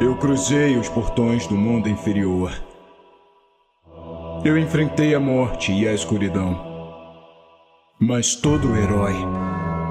[0.00, 2.52] Eu cruzei os portões do mundo inferior.
[4.44, 6.60] Eu enfrentei a morte e a escuridão.
[8.00, 9.14] Mas todo herói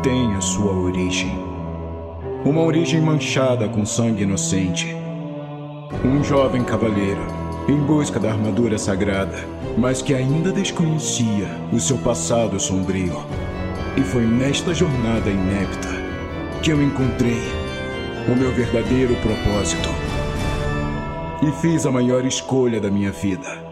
[0.04, 1.32] tem a sua origem.
[2.44, 4.94] Uma origem manchada com sangue inocente.
[6.04, 7.26] Um jovem cavaleiro
[7.70, 9.38] em busca da armadura sagrada,
[9.78, 13.24] mas que ainda desconhecia o seu passado sombrio.
[13.96, 15.88] E foi nesta jornada inepta
[16.62, 17.63] que eu encontrei
[18.28, 19.90] o meu verdadeiro propósito.
[21.42, 23.64] E fiz a maior escolha da minha vida.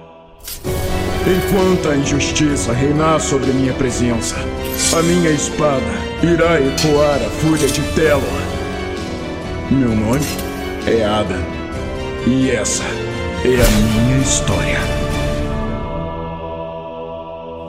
[1.25, 4.35] Enquanto a injustiça reinar sobre minha presença,
[4.97, 5.85] a minha espada
[6.23, 8.23] irá ecoar a fúria de Telo.
[9.69, 10.25] Meu nome
[10.87, 11.37] é Ada.
[12.27, 14.79] E essa é a minha história.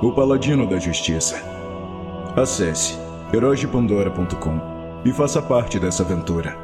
[0.02, 1.40] O Paladino da Justiça.
[2.34, 2.98] Acesse
[3.32, 4.60] heróisdepandora.com
[5.04, 6.61] e faça parte dessa aventura.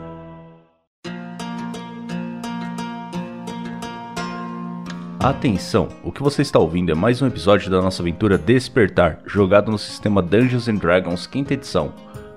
[5.20, 9.68] Atenção, o que você está ouvindo é mais um episódio da nossa aventura Despertar, jogado
[9.68, 11.92] no sistema Dungeons and Dragons quinta edição.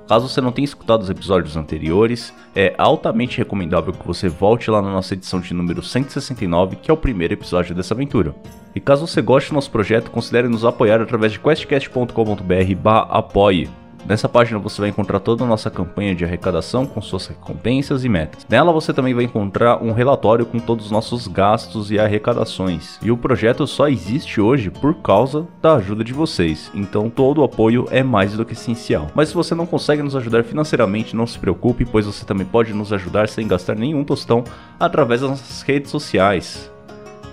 [0.07, 4.81] Caso você não tenha escutado os episódios anteriores, é altamente recomendável que você volte lá
[4.81, 8.33] na nossa edição de número 169, que é o primeiro episódio dessa aventura.
[8.73, 13.69] E caso você goste do nosso projeto, considere nos apoiar através de questcast.com.br/apoie.
[14.05, 18.09] Nessa página você vai encontrar toda a nossa campanha de arrecadação com suas recompensas e
[18.09, 18.45] metas.
[18.49, 22.97] Nela você também vai encontrar um relatório com todos os nossos gastos e arrecadações.
[23.01, 27.43] E o projeto só existe hoje por causa da ajuda de vocês, então todo o
[27.43, 29.07] apoio é mais do que essencial.
[29.13, 32.73] Mas se você não consegue nos ajudar financeiramente, não se preocupe, pois você também pode
[32.73, 34.43] nos ajudar sem gastar nenhum tostão
[34.79, 36.70] através das nossas redes sociais.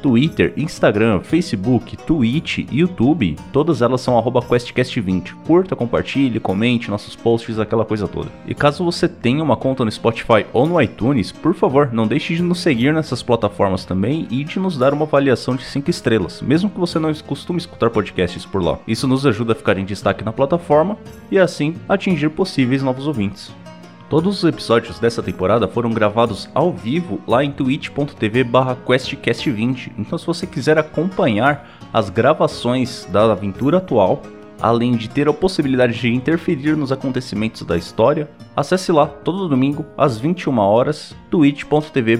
[0.02, 5.34] Twitter, Instagram, Facebook, Twitch, YouTube, todas elas são QuestCast20.
[5.46, 8.30] Curta, compartilhe, comente nossos posts, aquela coisa toda.
[8.46, 12.34] E caso você tenha uma conta no Spotify ou no iTunes, por favor, não deixe
[12.34, 16.40] de nos seguir nessas plataformas também e de nos dar uma avaliação de 5 estrelas,
[16.42, 18.78] mesmo que você não costume escutar podcasts por lá.
[18.86, 20.96] Isso nos ajuda a ficar em destaque na plataforma
[21.30, 23.52] e assim atingir possíveis novos ouvintes.
[24.08, 28.44] Todos os episódios dessa temporada foram gravados ao vivo lá em twitch.tv
[28.86, 29.92] questcast20.
[29.98, 34.22] Então se você quiser acompanhar as gravações da aventura atual,
[34.60, 39.84] além de ter a possibilidade de interferir nos acontecimentos da história, acesse lá todo domingo
[39.96, 42.16] às 21 horas twitch.tv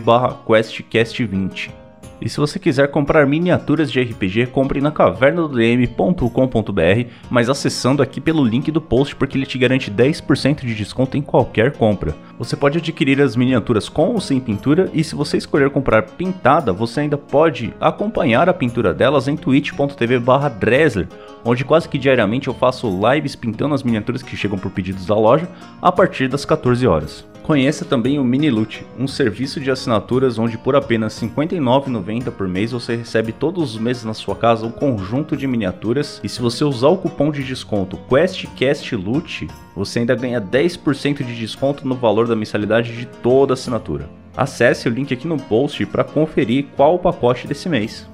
[0.47, 1.88] questcast20.
[2.21, 8.45] E se você quiser comprar miniaturas de RPG, compre na cavernadodm.com.br, mas acessando aqui pelo
[8.45, 12.15] link do post porque ele te garante 10% de desconto em qualquer compra.
[12.39, 16.73] Você pode adquirir as miniaturas com ou sem pintura e se você escolher comprar pintada,
[16.73, 21.09] você ainda pode acompanhar a pintura delas em twitch.tv/dresler,
[21.45, 25.15] onde quase que diariamente eu faço lives pintando as miniaturas que chegam por pedidos da
[25.15, 25.49] loja
[25.81, 27.27] a partir das 14 horas.
[27.49, 32.73] Conheça também o Miniloot, um serviço de assinaturas onde por apenas R$ 59,90 por mês
[32.73, 36.63] você recebe todos os meses na sua casa um conjunto de miniaturas e se você
[36.63, 42.37] usar o cupom de desconto QuestCastLoot, você ainda ganha 10% de desconto no valor da
[42.37, 44.11] mensalidade de toda assinatura.
[44.37, 48.07] Acesse o link aqui no post para conferir qual o pacote desse mês.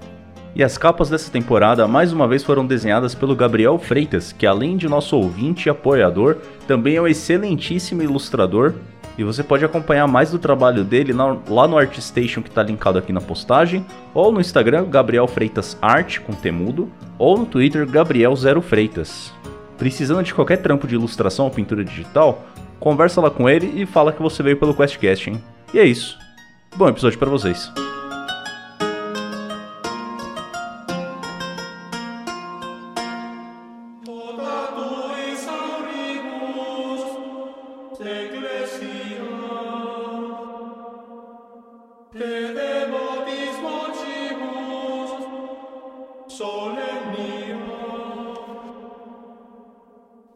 [0.54, 4.76] E as capas dessa temporada mais uma vez foram desenhadas pelo Gabriel Freitas, que além
[4.76, 6.36] de nosso ouvinte e apoiador,
[6.68, 8.74] também é um excelentíssimo ilustrador
[9.16, 13.12] e você pode acompanhar mais do trabalho dele lá no ArtStation que está linkado aqui
[13.12, 18.60] na postagem, ou no Instagram Gabriel Freitas Art com temudo, ou no Twitter Gabriel Zero
[18.60, 19.32] Freitas.
[19.78, 22.44] Precisando de qualquer trampo de ilustração ou pintura digital,
[22.80, 25.42] conversa lá com ele e fala que você veio pelo QuestCast, hein?
[25.72, 26.18] E é isso.
[26.76, 27.93] Bom episódio para vocês.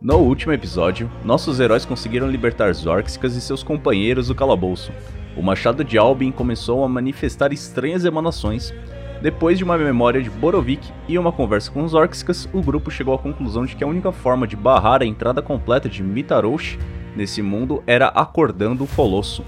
[0.00, 4.92] No último episódio, nossos heróis conseguiram libertar Zorkskas e seus companheiros do calabouço.
[5.36, 8.72] O machado de Albin começou a manifestar estranhas emanações.
[9.20, 13.12] Depois de uma memória de Borovik e uma conversa com os Orkskas, o grupo chegou
[13.12, 16.78] à conclusão de que a única forma de barrar a entrada completa de Mitarosh
[17.16, 19.44] nesse mundo era acordando o Colosso.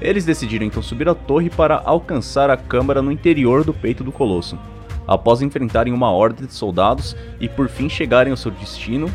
[0.00, 4.10] Eles decidiram então subir a torre para alcançar a câmara no interior do peito do
[4.10, 4.58] Colosso.
[5.06, 9.08] Após enfrentarem uma horda de soldados e por fim chegarem ao seu destino,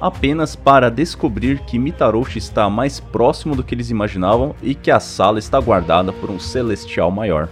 [0.00, 5.00] apenas para descobrir que Mitaroshi está mais próximo do que eles imaginavam e que a
[5.00, 7.48] sala está guardada por um celestial maior.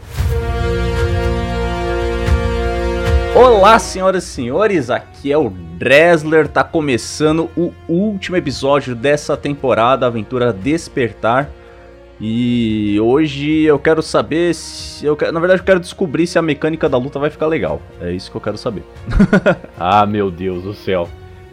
[3.34, 10.06] Olá, senhoras e senhores, aqui é o Dresler, tá começando o último episódio dessa temporada
[10.06, 11.50] Aventura Despertar.
[12.18, 15.04] E hoje eu quero saber se.
[15.04, 17.78] Eu quero, na verdade, eu quero descobrir se a mecânica da luta vai ficar legal.
[18.00, 18.84] É isso que eu quero saber.
[19.78, 21.06] ah, meu Deus do céu.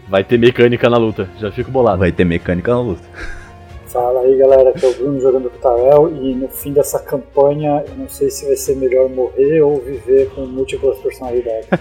[0.08, 2.00] Vai ter mecânica na luta, já fico bolado.
[2.00, 3.04] Vai ter mecânica na luta.
[3.88, 7.00] Fala aí galera, aqui é o Bruno jogando com o Tarel e no fim dessa
[7.00, 11.68] campanha eu não sei se vai ser melhor morrer ou viver com múltiplas personalidades.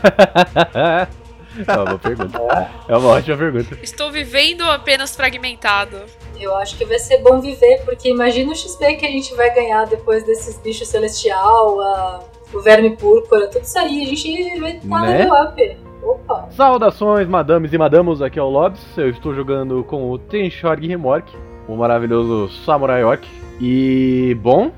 [1.66, 2.38] é uma boa pergunta.
[2.38, 2.92] É?
[2.92, 3.78] é uma ótima pergunta.
[3.82, 6.02] Estou vivendo apenas fragmentado.
[6.38, 9.54] Eu acho que vai ser bom viver, porque imagina o XP que a gente vai
[9.54, 14.02] ganhar depois desses bichos celestial, a, o verme púrpura, tudo isso aí.
[14.02, 15.24] A gente vai estar né?
[15.24, 15.91] no up.
[16.02, 16.48] Opa.
[16.50, 18.80] Saudações, madames e madamos, aqui é o Lobs.
[18.98, 21.36] Eu estou jogando com o Tenshorg Remorque,
[21.68, 23.24] o maravilhoso Samurai Orc.
[23.60, 24.72] E, bom,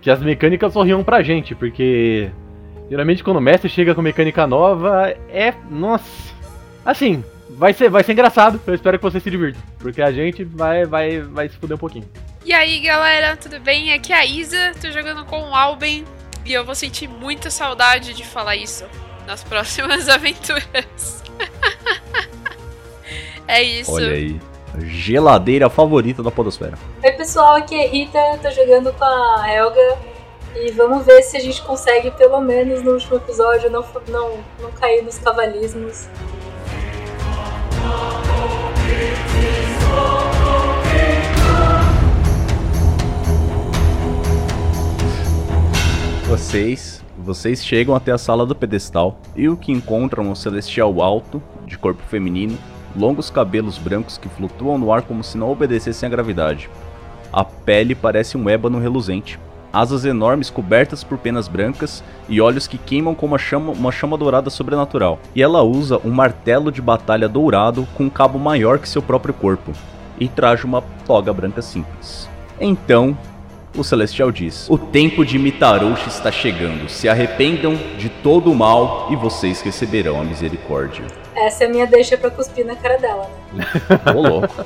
[0.00, 2.30] que as mecânicas sorriam pra gente, porque
[2.90, 5.54] geralmente quando o mestre chega com mecânica nova, é.
[5.70, 6.34] Nossa.
[6.84, 8.60] Assim, vai ser, vai ser engraçado.
[8.66, 9.60] Eu espero que você se divirta.
[9.78, 12.08] Porque a gente vai, vai, vai se fuder um pouquinho.
[12.44, 13.92] E aí, galera, tudo bem?
[13.92, 16.04] Aqui é a Isa, tô jogando com o Alben.
[16.44, 18.84] E eu vou sentir muita saudade de falar isso
[19.26, 21.22] nas próximas aventuras.
[23.46, 23.92] é isso.
[23.92, 24.40] Olha aí.
[24.78, 26.78] Geladeira favorita da Podosfera.
[27.02, 29.98] Oi, pessoal, aqui é Rita, tô jogando com a Helga.
[30.54, 34.72] E vamos ver se a gente consegue, pelo menos no último episódio, não, não, não
[34.72, 36.08] cair nos cavalismos.
[46.26, 46.95] Vocês,
[47.26, 51.76] vocês chegam até a sala do pedestal e o que encontram um celestial alto, de
[51.76, 52.56] corpo feminino,
[52.96, 56.70] longos cabelos brancos que flutuam no ar como se não obedecessem à gravidade.
[57.32, 59.40] A pele parece um ébano reluzente,
[59.72, 64.16] asas enormes cobertas por penas brancas e olhos que queimam como uma chama, uma chama
[64.16, 65.18] dourada sobrenatural.
[65.34, 69.34] E ela usa um martelo de batalha dourado com um cabo maior que seu próprio
[69.34, 69.72] corpo,
[70.20, 72.28] e traz uma toga branca simples.
[72.60, 73.18] Então,
[73.76, 76.88] o Celestial diz: O tempo de Mitarouche está chegando.
[76.88, 81.04] Se arrependam de todo o mal e vocês receberão a misericórdia.
[81.34, 83.64] Essa é a minha deixa pra cuspir na cara dela, né?
[84.14, 84.64] Ô louco.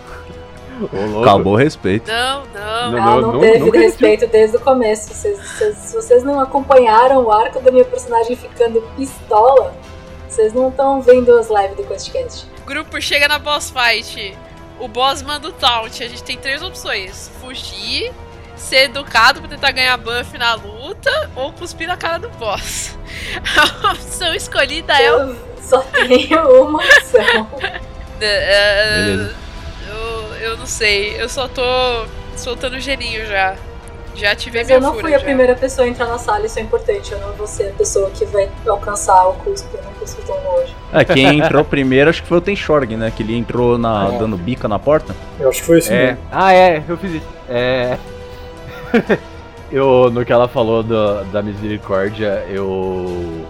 [1.22, 2.10] Acabou o respeito.
[2.10, 2.92] Não, não.
[2.92, 5.12] Não, não, não teve respeito desde o começo.
[5.12, 9.74] Vocês, vocês, se vocês não acompanharam o arco da minha personagem ficando pistola,
[10.26, 12.46] vocês não estão vendo as lives do QuestCast.
[12.64, 14.34] Grupo chega na boss fight.
[14.78, 16.02] O boss manda o taunt.
[16.02, 18.10] A gente tem três opções: fugir,
[18.56, 22.98] ser educado pra tentar ganhar buff na luta ou cuspir na cara do boss.
[23.82, 27.48] A opção escolhida é Eu só tenho uma opção.
[28.18, 29.40] Beleza
[30.40, 31.20] eu não sei.
[31.20, 31.62] Eu só tô
[32.36, 33.54] soltando gelinho já.
[34.14, 35.18] Já tive Mas minha eu não fui já.
[35.18, 37.12] a primeira pessoa a entrar na sala, isso é importante.
[37.12, 40.36] Eu não vou ser a pessoa que vai alcançar o cuspe, eu não cuspo tão
[40.36, 40.74] longe.
[40.92, 43.12] É, quem entrou primeiro acho que foi o Tenshorg, né?
[43.14, 44.18] Que ele entrou na, é.
[44.18, 45.14] dando bica na porta.
[45.38, 46.06] Eu acho que foi isso é.
[46.06, 46.18] mesmo.
[46.32, 47.26] Ah, é, eu fiz isso.
[47.48, 47.96] É.
[49.70, 53.46] eu, no que ela falou do, da misericórdia, eu,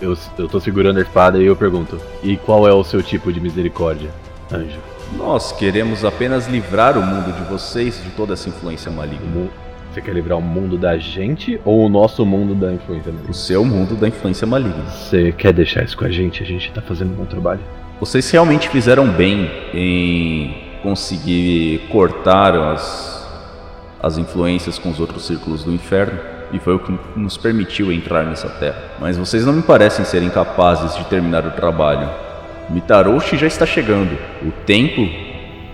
[0.00, 0.16] eu.
[0.38, 3.40] Eu tô segurando a espada e eu pergunto: E qual é o seu tipo de
[3.40, 4.10] misericórdia,
[4.52, 4.78] anjo?
[5.16, 9.48] Nós queremos apenas livrar o mundo de vocês de toda essa influência maligna.
[9.92, 13.30] Você quer livrar o mundo da gente ou o nosso mundo da influência maligna?
[13.30, 14.84] O seu mundo da influência maligna.
[14.86, 16.42] Você quer deixar isso com a gente?
[16.42, 17.60] A gente tá fazendo um bom trabalho.
[18.00, 23.21] Vocês realmente fizeram bem em conseguir cortar as,
[24.02, 26.18] as influências com os outros círculos do inferno.
[26.52, 28.76] E foi o que nos permitiu entrar nessa terra.
[29.00, 32.10] Mas vocês não me parecem serem capazes de terminar o trabalho.
[32.68, 34.18] Mitaroshi já está chegando.
[34.42, 35.08] O tempo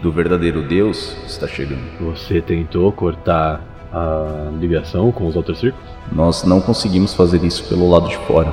[0.01, 1.83] do verdadeiro Deus está chegando.
[2.01, 3.61] Você tentou cortar
[3.93, 5.89] a ligação com os outros círculos?
[6.13, 8.53] Nós não conseguimos fazer isso pelo lado de fora.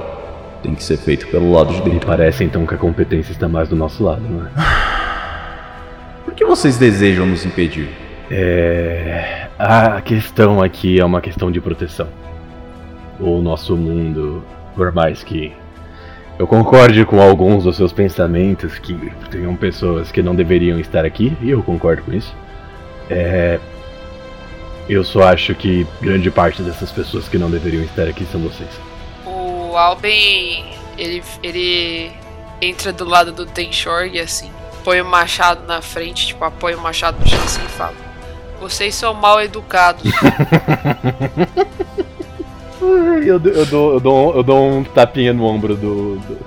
[0.64, 1.94] Tem que ser feito pelo lado de dentro.
[1.94, 4.50] Me parece então que a competência está mais do nosso lado, não é?
[6.26, 8.05] Por que vocês desejam nos impedir?
[8.30, 9.48] É.
[9.58, 12.08] A questão aqui é uma questão de proteção.
[13.20, 14.44] O nosso mundo,
[14.76, 15.54] por mais que
[16.38, 18.94] eu concorde com alguns dos seus pensamentos que
[19.32, 22.36] tenham pessoas que não deveriam estar aqui, e eu concordo com isso.
[23.10, 23.60] É,
[24.90, 28.70] eu só acho que grande parte dessas pessoas que não deveriam estar aqui são vocês.
[29.26, 30.66] O Alben,
[30.98, 32.12] ele, ele
[32.62, 34.52] entra do lado do Tenshorg assim,
[34.84, 38.05] põe o machado na frente, tipo, apoia o machado no chão assim e fala:
[38.60, 40.12] Vocês são mal educados.
[42.82, 46.38] Eu, eu, dou, eu, dou, eu dou um tapinha no ombro do, do,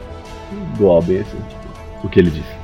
[0.79, 2.59] do Albin, assim, tipo, o que ele disse.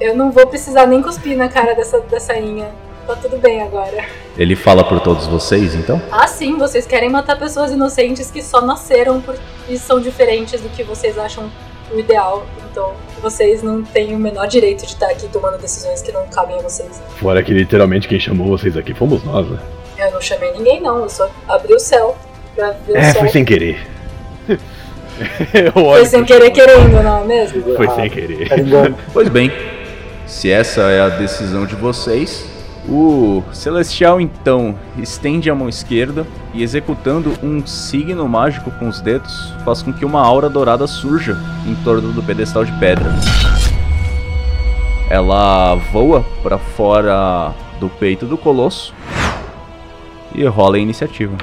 [0.00, 2.68] Eu não vou precisar nem cuspir na cara dessa, dessa inha.
[3.06, 4.04] Tá tudo bem agora.
[4.36, 6.00] Ele fala por todos vocês, então?
[6.10, 9.36] Ah, sim, vocês querem matar pessoas inocentes que só nasceram por...
[9.68, 11.50] e são diferentes do que vocês acham
[11.90, 12.46] o ideal.
[12.70, 16.58] Então, vocês não têm o menor direito de estar aqui tomando decisões que não cabem
[16.58, 17.02] a vocês.
[17.18, 19.58] Fora que literalmente quem chamou vocês aqui fomos nós, né?
[19.98, 21.00] Eu não chamei ninguém, não.
[21.02, 22.16] Eu só abri o céu
[22.56, 23.20] pra ver o É, sol.
[23.20, 23.86] foi sem querer.
[25.52, 27.76] Eu Foi sem querer querendo, não é mesmo?
[27.76, 28.58] Foi Ah, sem querer.
[28.58, 28.96] Engano.
[29.12, 29.52] Pois bem,
[30.26, 32.46] se essa é a decisão de vocês,
[32.88, 39.54] o Celestial então estende a mão esquerda e executando um signo mágico com os dedos,
[39.64, 41.36] faz com que uma aura dourada surja
[41.66, 43.06] em torno do pedestal de pedra.
[45.10, 48.94] Ela voa para fora do peito do colosso
[50.34, 51.36] e rola a iniciativa.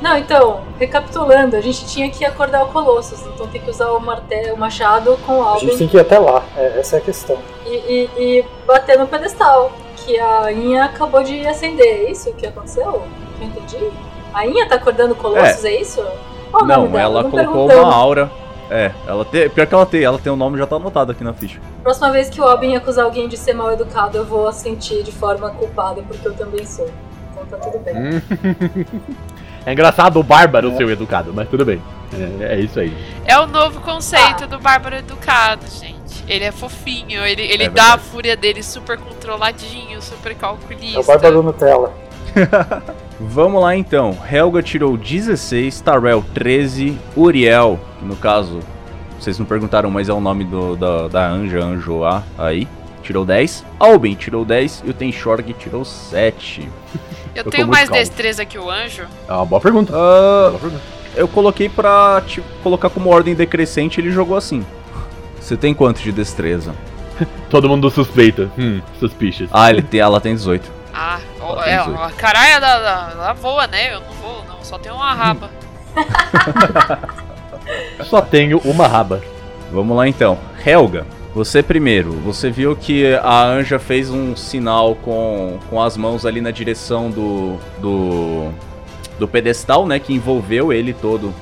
[0.00, 3.98] Não, então, recapitulando, a gente tinha que acordar o Colossus, então tem que usar o
[4.00, 6.42] martelo, o machado com o A gente Alvin tem que ir até lá.
[6.56, 7.38] É, essa é a questão.
[7.66, 9.72] e, e- e bater no pedestal,
[10.06, 12.06] que a Inha acabou de acender.
[12.06, 13.02] É isso que aconteceu?
[13.36, 13.90] Que eu entendi?
[14.32, 16.00] A Inha tá acordando Colossus, é, isso?
[16.50, 17.20] Qual o nome Não, dela?
[17.20, 18.30] ela Não colocou uma aura.
[18.70, 19.48] É, ela tem.
[19.50, 21.60] Pior que ela tem, ela tem o nome já tá anotado aqui na ficha.
[21.82, 25.12] Próxima vez que o Alvin acusar alguém de ser mal educado, eu vou sentir de
[25.12, 26.88] forma culpada, porque eu também sou.
[27.30, 27.94] Então tá tudo bem.
[29.66, 31.82] É engraçado o bárbaro ser o educado, mas tudo bem.
[32.40, 32.96] É, é isso aí.
[33.24, 35.95] É o novo conceito do Bárbaro Educado, gente.
[36.28, 40.98] Ele é fofinho, ele, ele É dá a fúria dele super controladinho, super calculista.
[40.98, 41.92] É o Bárbaro Nutella.
[43.18, 44.16] Vamos lá então.
[44.30, 48.60] Helga tirou 16, Tarell 13, Uriel, que no caso,
[49.18, 52.68] vocês não perguntaram, mas é o nome do, da, da anja, anjo A aí,
[53.02, 53.64] tirou 10.
[53.80, 56.68] Albin tirou 10 e o Tenshorg tirou 7.
[57.34, 58.02] Eu tô tenho mais calmo.
[58.02, 59.04] destreza que o anjo?
[59.28, 59.92] É uma boa pergunta.
[59.94, 60.82] Ah, Boa pergunta.
[61.14, 64.64] eu coloquei pra te colocar como ordem decrescente ele jogou assim.
[65.46, 66.74] Você tem quanto de destreza?
[67.48, 68.50] Todo mundo suspeita.
[68.58, 69.48] Hum, suspicious.
[69.52, 70.68] Ah, ele tem, ela tem 18.
[70.92, 71.96] Ah, Ela tem é, 18.
[71.96, 73.94] ó, a caralho da, da, ela voa, né?
[73.94, 74.64] Eu não vou, não.
[74.64, 75.48] Só tenho uma raba.
[78.10, 79.22] Só tenho uma raba.
[79.70, 80.36] Vamos lá então.
[80.66, 82.10] Helga, você primeiro.
[82.24, 87.08] Você viu que a Anja fez um sinal com, com as mãos ali na direção
[87.08, 88.50] do, do,
[89.16, 90.00] do pedestal, né?
[90.00, 91.32] Que envolveu ele todo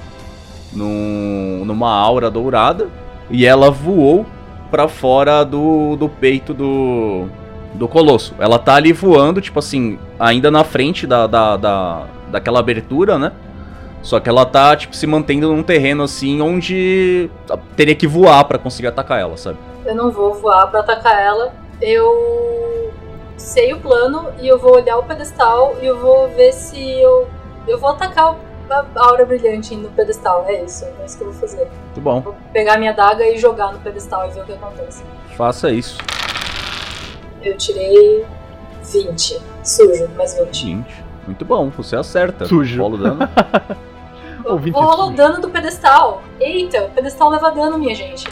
[0.74, 3.02] num, numa aura dourada.
[3.30, 4.26] E ela voou
[4.70, 7.28] pra fora do, do peito do,
[7.74, 8.34] do colosso.
[8.38, 13.32] Ela tá ali voando, tipo assim, ainda na frente da, da, da, daquela abertura, né?
[14.02, 17.30] Só que ela tá, tipo, se mantendo num terreno assim onde
[17.74, 19.58] teria que voar pra conseguir atacar ela, sabe?
[19.86, 21.54] Eu não vou voar pra atacar ela.
[21.80, 22.92] Eu
[23.36, 27.26] sei o plano e eu vou olhar o pedestal e eu vou ver se eu.
[27.66, 28.36] Eu vou atacar
[28.70, 30.44] a aura brilhante no pedestal.
[30.46, 31.68] É isso, é isso que eu vou fazer.
[31.84, 32.20] Muito bom.
[32.20, 35.02] Vou pegar minha daga e jogar no pedestal e ver o que acontece.
[35.36, 35.98] Faça isso.
[37.42, 38.24] Eu tirei
[38.92, 39.40] 20.
[39.62, 40.64] Sujo, mais 20.
[40.64, 41.04] 20.
[41.26, 42.46] Muito bom, você acerta.
[42.46, 42.82] Sujo.
[42.82, 43.28] Rola o dano.
[44.44, 46.22] Eu Ouvinte vou rolar o dano do pedestal.
[46.38, 48.26] Eita, o pedestal leva dano, minha gente.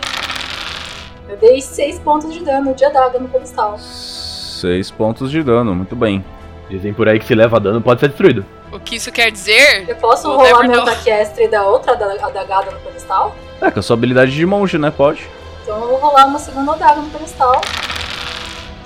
[1.26, 3.78] Eu dei 6 pontos de dano de adaga no pedestal.
[3.78, 6.22] 6 pontos de dano, muito bem.
[6.68, 8.44] Dizem por aí que se leva dano pode ser destruído.
[8.72, 9.84] O que isso quer dizer?
[9.88, 10.88] Eu posso We'll rolar never meu know.
[10.88, 13.34] ataque extra e dar outra ada- adagada no pedestal?
[13.60, 14.90] É, com a sua habilidade de monge, né?
[14.90, 15.28] Pode.
[15.62, 17.60] Então eu vou rolar uma segunda adaga no pedestal.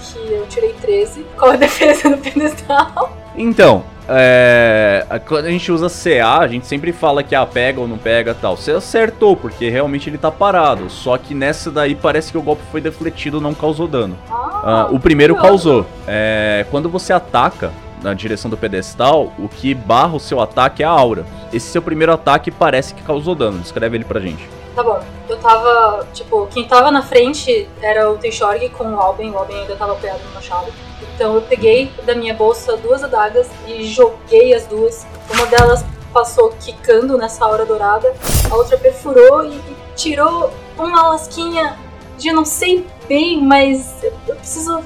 [0.02, 1.24] Que eu tirei 13.
[1.38, 3.16] Qual é a defesa do pedestal?
[3.36, 7.80] Então, é, a- quando a gente usa CA, a gente sempre fala que ah, pega
[7.80, 8.56] ou não pega tal.
[8.56, 10.90] Você acertou, porque realmente ele tá parado.
[10.90, 14.18] Só que nessa daí parece que o golpe foi defletido não causou dano.
[14.28, 15.86] Ah, o primeiro causou.
[16.08, 17.70] É, quando você ataca
[18.06, 21.26] na direção do pedestal, o que barra o seu ataque é a aura.
[21.52, 23.58] Esse seu primeiro ataque parece que causou dano.
[23.58, 24.48] Descreve ele pra gente.
[24.76, 25.02] Tá bom.
[25.28, 26.06] Eu tava.
[26.12, 29.32] Tipo, quem tava na frente era o Teixorg com o Alben.
[29.32, 30.72] O Alben ainda tava apoiado no machado.
[31.14, 35.04] Então eu peguei da minha bolsa duas adagas e joguei as duas.
[35.34, 38.14] Uma delas passou quicando nessa aura dourada,
[38.50, 41.76] a outra perfurou e, e tirou uma lasquinha
[42.16, 44.82] de não sei bem, mas eu eu preciso.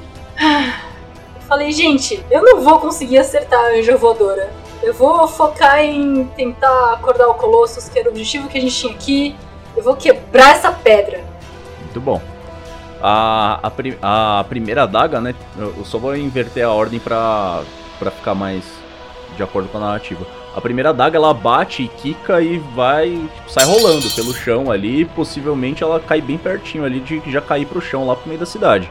[1.51, 4.53] Falei, gente, eu não vou conseguir acertar a anja voadora.
[4.85, 8.77] Eu vou focar em tentar acordar o Colossus, que era o objetivo que a gente
[8.77, 9.35] tinha aqui.
[9.77, 11.25] Eu vou quebrar essa pedra.
[11.81, 12.23] Muito bom.
[13.03, 13.69] A,
[14.01, 15.35] a, a primeira adaga, né?
[15.59, 17.65] Eu só vou inverter a ordem pra,
[17.99, 18.63] pra ficar mais
[19.37, 20.25] de acordo com a narrativa.
[20.55, 23.11] A primeira adaga ela bate e quica e vai.
[23.11, 25.05] Tipo, sai rolando pelo chão ali.
[25.05, 28.47] Possivelmente ela cai bem pertinho ali de já cair pro chão lá pro meio da
[28.47, 28.89] cidade.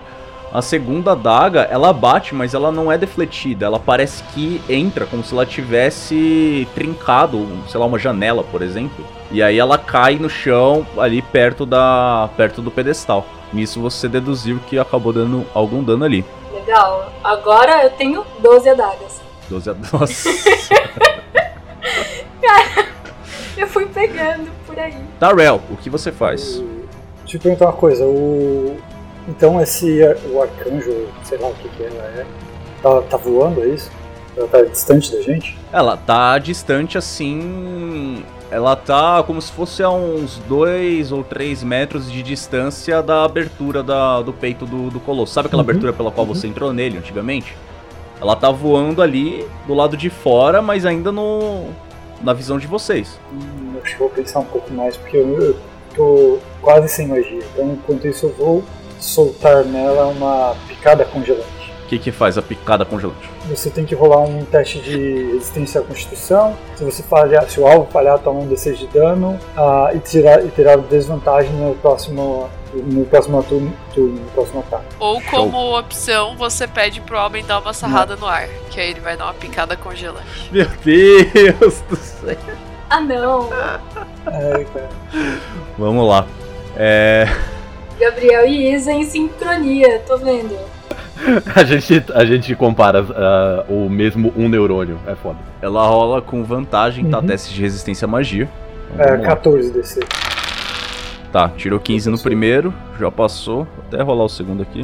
[0.51, 3.67] A segunda adaga, ela bate, mas ela não é defletida.
[3.67, 9.05] Ela parece que entra como se ela tivesse trincado, sei lá, uma janela, por exemplo.
[9.31, 13.27] E aí ela cai no chão ali perto da perto do pedestal.
[13.53, 16.25] Nisso você deduziu que acabou dando algum dano ali.
[16.51, 17.11] Legal.
[17.23, 19.21] Agora eu tenho 12 adagas.
[19.49, 19.73] 12 a...
[19.93, 20.29] Nossa.
[23.57, 24.95] Eu fui pegando por aí.
[25.19, 26.63] Darrell, o que você faz?
[27.23, 28.05] Deixa eu perguntar uma coisa.
[28.05, 28.79] O...
[29.29, 32.25] Então esse o arcanjo, sei lá o que que ela é,
[32.81, 33.91] tá, tá voando, é isso?
[34.35, 35.57] Ela tá distante da gente?
[35.71, 38.23] Ela tá distante assim.
[38.51, 43.83] Ela tá como se fosse a uns 2 ou 3 metros de distância da abertura
[43.83, 45.33] da- do peito do, do colosso.
[45.33, 45.69] Sabe aquela Uhum.
[45.69, 47.55] abertura pela qual você entrou nele antigamente?
[48.19, 51.65] Ela tá voando ali do lado de fora, mas ainda no
[52.21, 53.17] na visão de vocês.
[53.31, 55.55] Hum, acho que vou pensar um pouco mais, porque eu, eu
[55.95, 57.39] tô quase sem magia.
[57.53, 58.63] Então, enquanto isso, eu vou
[58.99, 61.59] soltar nela uma picada congelante.
[61.85, 63.27] O que, que faz a picada congelante?
[63.49, 66.55] Você tem que rolar um teste de resistência à constituição.
[66.75, 70.45] Se você falhar, se o alvo falhar, toma um D6 de dano ah, e, tirar,
[70.45, 74.85] e terá desvantagem no próximo, no próximo turno, turno, no próximo ataque.
[74.99, 78.47] Ou como opção, você pede pro homem dar uma sarrada no ar.
[78.69, 80.47] Que aí ele vai dar uma picada congelante.
[80.51, 82.37] Meu Deus do céu.
[82.87, 83.49] Ah, não.
[84.27, 84.89] É, cara.
[85.75, 86.27] Vamos lá.
[86.75, 87.25] É.
[87.99, 90.57] Gabriel e Isa em sincronia, tô vendo.
[91.53, 94.97] A gente, a gente compara ah, o mesmo um neurônio.
[95.05, 95.37] É foda.
[95.61, 97.19] Ela rola com vantagem, tá?
[97.19, 97.27] Uhum.
[97.27, 98.47] Teste de resistência à magia.
[98.93, 99.27] Então, É, vamos lá.
[99.27, 99.99] 14 DC.
[101.31, 103.67] Tá, tirou 15 no primeiro, já passou.
[103.75, 104.81] Vou até rolar o segundo aqui.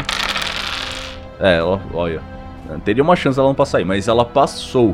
[1.39, 2.21] É, ó, olha.
[2.83, 4.93] Teria uma chance dela não passar aí, mas ela passou.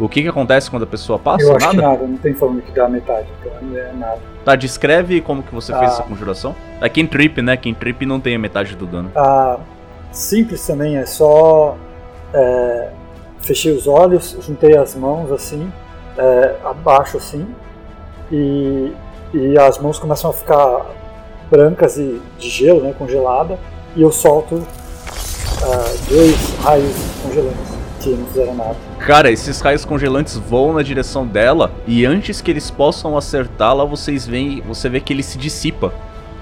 [0.00, 1.44] O que que acontece quando a pessoa passa?
[1.44, 1.82] eu acho Nada?
[1.82, 4.18] nada, não tem falando que dá metade, então não é nada.
[4.44, 5.94] Tá, descreve como que você fez Ah.
[5.94, 6.54] essa conjuração.
[6.80, 7.56] É quem trip, né?
[7.56, 9.12] Quem trip não tem a metade do dano.
[9.14, 9.58] Ah,
[10.10, 11.76] simples também, é só.
[12.32, 12.88] é,
[13.42, 15.70] fechei os olhos, juntei as mãos assim,
[16.16, 17.46] é, abaixo assim,
[18.30, 18.92] e,
[19.34, 20.86] e as mãos começam a ficar
[21.50, 23.58] brancas e de gelo, né, congelada,
[23.96, 24.62] e eu solto
[25.62, 28.76] ah, dois raios congelantes que não fizeram nada.
[29.06, 34.26] Cara, esses raios congelantes voam na direção dela e antes que eles possam acertá-la, vocês
[34.26, 35.92] veem, você vê que ele se dissipa,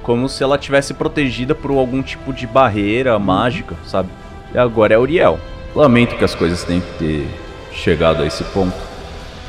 [0.02, 4.10] como se ela tivesse protegida por algum tipo de barreira mágica, sabe?
[4.52, 5.38] E agora é Uriel.
[5.74, 7.28] Lamento que as coisas tenham que ter
[7.72, 8.76] chegado a esse ponto,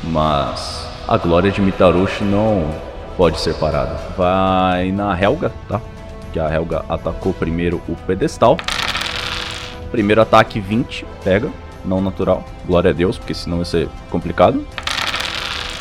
[0.04, 2.70] mas a glória de Mitarushi não
[3.16, 3.96] pode ser parada.
[4.16, 5.80] Vai na Helga, tá?
[6.32, 8.56] Que a Helga atacou primeiro o pedestal.
[9.90, 11.50] Primeiro ataque 20, pega,
[11.84, 12.44] não natural.
[12.66, 14.66] Glória a Deus, porque senão ia ser complicado.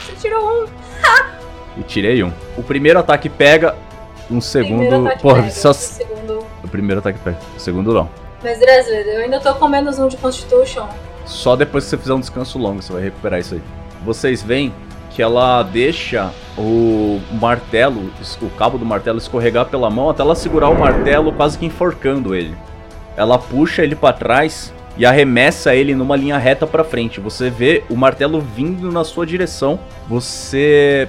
[0.06, 0.66] Você tirou um.
[1.78, 2.32] E tirei um.
[2.58, 3.76] O primeiro ataque pega,
[4.30, 5.10] um segundo.
[5.22, 5.70] Porra, pega, só.
[5.72, 6.46] o segundo.
[6.64, 8.10] O primeiro ataque pega, o segundo não.
[8.44, 10.88] Mas Dresler, eu ainda tô com menos um de Constitution.
[11.26, 13.62] Só depois que você fizer um descanso longo você vai recuperar isso aí.
[14.04, 14.74] Vocês veem
[15.12, 20.70] que ela deixa o martelo, o cabo do martelo escorregar pela mão até ela segurar
[20.70, 22.56] o martelo quase que enforcando ele.
[23.18, 27.22] Ela puxa ele pra trás e arremessa ele numa linha reta pra frente.
[27.22, 29.80] Você vê o martelo vindo na sua direção.
[30.10, 31.08] Você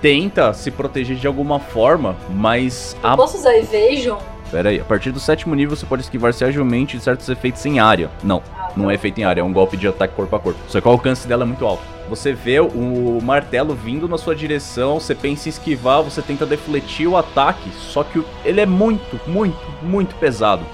[0.00, 4.18] tenta se proteger de alguma forma, mas Eu a posso usar Evasion?
[4.50, 7.78] Pera aí, a partir do sétimo nível você pode esquivar-se agilmente de certos efeitos em
[7.78, 8.08] área.
[8.24, 10.58] Não, Ah, não é efeito em área, é um golpe de ataque corpo a corpo.
[10.66, 11.82] Só que o alcance dela é muito alto.
[12.08, 17.06] Você vê o martelo vindo na sua direção, você pensa em esquivar, você tenta defletir
[17.06, 20.64] o ataque, só que ele é muito, muito, muito pesado.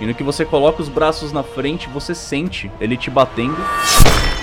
[0.00, 3.56] E no que você coloca os braços na frente, você sente ele te batendo.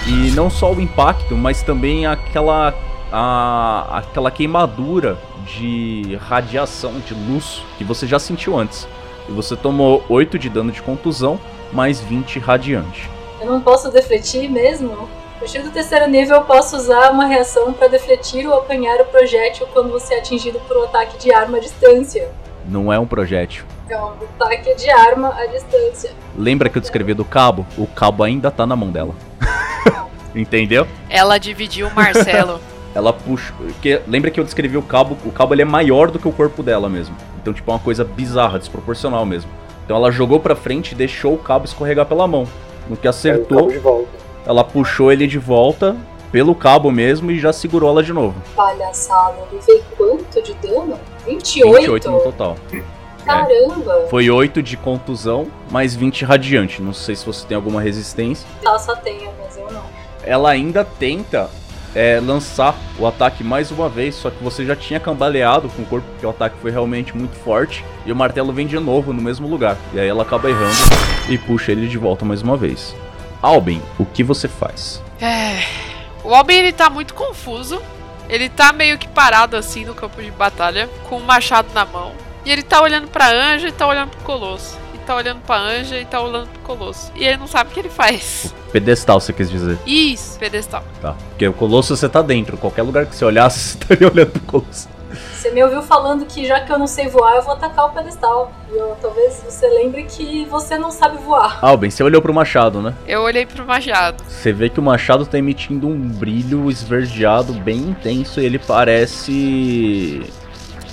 [0.08, 2.74] E não só o impacto, mas também aquela
[3.12, 8.88] a, aquela queimadura de radiação, de luz que você já sentiu antes.
[9.28, 11.40] E você tomou 8 de dano de contusão,
[11.72, 13.10] mais 20 radiante.
[13.40, 15.10] Eu não posso defletir mesmo?
[15.36, 19.06] A partir do terceiro nível, eu posso usar uma reação pra defletir ou apanhar o
[19.06, 22.32] projétil quando você é atingido por um ataque de arma à distância.
[22.68, 23.66] Não é um projétil.
[23.90, 26.12] É um ataque de arma à distância.
[26.38, 27.66] Lembra que eu descrevi do cabo?
[27.78, 29.14] O cabo ainda tá na mão dela.
[30.34, 30.88] Entendeu?
[31.10, 32.60] Ela dividiu o Marcelo.
[32.94, 33.54] Ela puxa.
[33.58, 35.18] Porque, lembra que eu descrevi o cabo?
[35.26, 37.16] O cabo ele é maior do que o corpo dela mesmo.
[37.42, 39.50] Então, tipo, é uma coisa bizarra, desproporcional mesmo.
[39.86, 42.48] Então ela jogou pra frente e deixou o cabo escorregar pela mão.
[42.90, 44.10] No que acertou, acabo de volta.
[44.46, 45.96] ela puxou ele de volta
[46.32, 48.42] pelo cabo mesmo e já segurou ela de novo.
[48.56, 49.38] Palhaçada.
[49.52, 50.98] Levei quanto de dano?
[51.26, 51.78] 28?
[51.78, 52.58] 28 no total.
[53.26, 54.08] Caramba!
[54.10, 56.82] Foi 8 de contusão, mais 20 radiante.
[56.82, 58.48] Não sei se você tem alguma resistência.
[58.64, 59.84] Ela só tem, mas eu não.
[60.24, 61.50] Ela ainda tenta
[61.94, 65.86] é, lançar o ataque mais uma vez, só que você já tinha cambaleado com o
[65.86, 67.86] corpo, porque o ataque foi realmente muito forte.
[68.06, 69.78] E o martelo vem de novo no mesmo lugar.
[69.94, 70.76] E aí ela acaba errando
[71.30, 72.96] e puxa ele de volta mais uma vez.
[73.42, 75.02] Albin, o que você faz?
[75.20, 75.60] É.
[76.24, 77.82] O Albin ele tá muito confuso.
[78.32, 82.14] Ele tá meio que parado assim no campo de batalha, com o machado na mão.
[82.46, 84.80] E ele tá olhando pra Anja e tá olhando pro Colosso.
[84.96, 87.12] E tá olhando pra Anja e tá olhando pro Colosso.
[87.14, 88.54] E ele não sabe o que ele faz.
[88.72, 89.78] Pedestal, você quis dizer.
[89.86, 90.82] Isso, pedestal.
[91.02, 91.14] Tá.
[91.30, 92.56] Porque o Colosso você tá dentro.
[92.56, 94.88] Qualquer lugar que você olhasse, você estaria olhando pro Colosso.
[95.34, 97.90] Você me ouviu falando que já que eu não sei voar, eu vou atacar o
[97.90, 98.52] pedestal.
[98.72, 101.60] E eu, talvez você lembre que você não sabe voar.
[101.62, 102.94] Alben, você olhou pro machado, né?
[103.08, 104.24] Eu olhei pro machado.
[104.28, 110.22] Você vê que o machado tá emitindo um brilho esverdeado bem intenso e ele parece.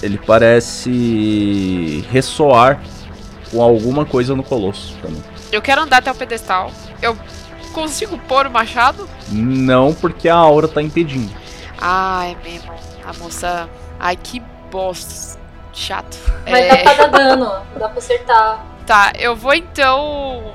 [0.03, 2.81] Ele parece ressoar
[3.51, 5.23] com alguma coisa no colosso também.
[5.51, 6.71] Eu quero andar até o pedestal.
[7.03, 7.17] Eu
[7.73, 9.09] consigo pôr o machado?
[9.29, 11.33] Não, porque a aura tá impedindo.
[11.81, 12.73] Ah, é mesmo.
[13.05, 13.69] A moça.
[13.99, 15.39] Ai, que bosta.
[15.73, 16.17] Chato.
[16.45, 18.65] Mas É, dá pra dar dano, dá pra acertar.
[18.87, 20.53] Tá, eu vou então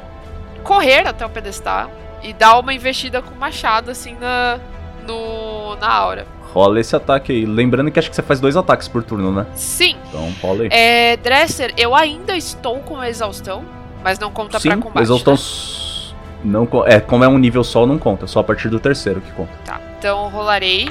[0.64, 4.60] correr até o pedestal e dar uma investida com o machado, assim, na.
[5.08, 6.26] No, na aura.
[6.54, 7.46] Rola esse ataque aí.
[7.46, 9.46] Lembrando que acho que você faz dois ataques por turno, né?
[9.56, 9.98] Sim.
[10.08, 10.70] Então rola aí.
[10.72, 13.66] É, Dresser, eu ainda estou com exaustão,
[14.04, 15.04] mas não conta Sim, pra combate.
[15.04, 16.14] exaustão né?
[16.44, 18.28] não É, como é um nível só, não conta.
[18.28, 19.52] Só a partir do terceiro que conta.
[19.66, 20.90] Tá, então rolarei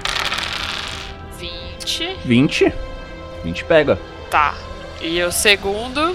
[1.84, 2.16] 20.
[2.24, 2.72] 20.
[3.44, 3.98] 20 pega.
[4.30, 4.54] Tá.
[5.00, 6.14] E o segundo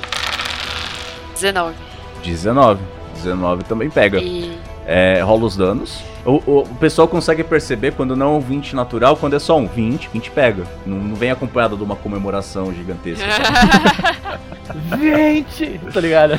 [1.34, 1.75] 19.
[2.23, 2.82] 19.
[3.15, 4.19] 19 também pega.
[4.19, 6.01] E É, rola os danos.
[6.25, 9.58] O, o- o pessoal consegue perceber quando não é um 20 natural, quando é só
[9.58, 10.63] um 20, 20 pega.
[10.86, 13.25] Não, não vem acompanhado de uma comemoração gigantesca.
[14.97, 15.80] Gente!
[15.93, 16.34] Tá ligado?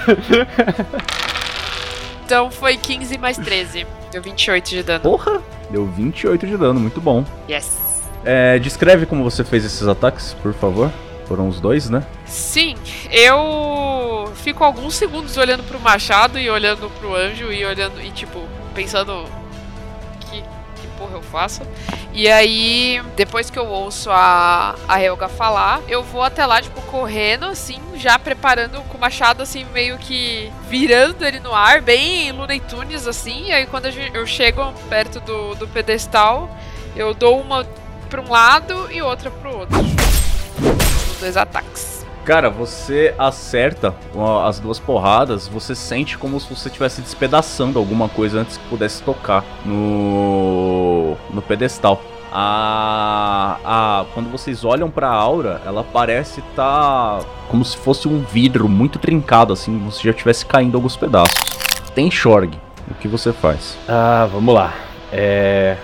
[2.25, 3.87] então foi 15 mais 13.
[4.11, 5.01] Deu 28 de dano.
[5.01, 5.43] Porra!
[5.71, 7.25] Deu 28 de dano, muito bom.
[7.49, 7.88] Yes.
[8.25, 10.91] É, descreve como você fez esses ataques, por favor.
[11.27, 12.03] Foram os dois, né?
[12.25, 12.75] Sim,
[13.11, 18.41] eu fico alguns segundos olhando pro machado e olhando pro anjo e olhando e tipo
[18.75, 19.27] pensando
[20.21, 21.61] que que porra eu faço.
[22.15, 26.81] E aí, depois que eu ouço a a Helga falar, eu vou até lá tipo
[26.83, 32.33] correndo assim, já preparando com o machado assim meio que virando ele no ar, bem
[32.33, 33.49] Looney Tunes assim.
[33.49, 36.49] E aí quando eu chego perto do do pedestal,
[36.97, 37.67] eu dou uma
[38.09, 39.79] pra um lado e outra pro outro.
[39.79, 42.07] Os dois ataques.
[42.25, 43.95] Cara, você acerta
[44.45, 49.03] as duas porradas, você sente como se você estivesse despedaçando alguma coisa antes que pudesse
[49.03, 52.03] tocar no, no pedestal.
[52.31, 58.69] A, a, quando vocês olham pra aura, ela parece estar como se fosse um vidro
[58.69, 61.35] muito trincado, assim, como se já estivesse caindo alguns pedaços.
[61.95, 63.79] Tem Shorg, o que você faz?
[63.89, 64.75] Ah, vamos lá.
[65.11, 65.79] É.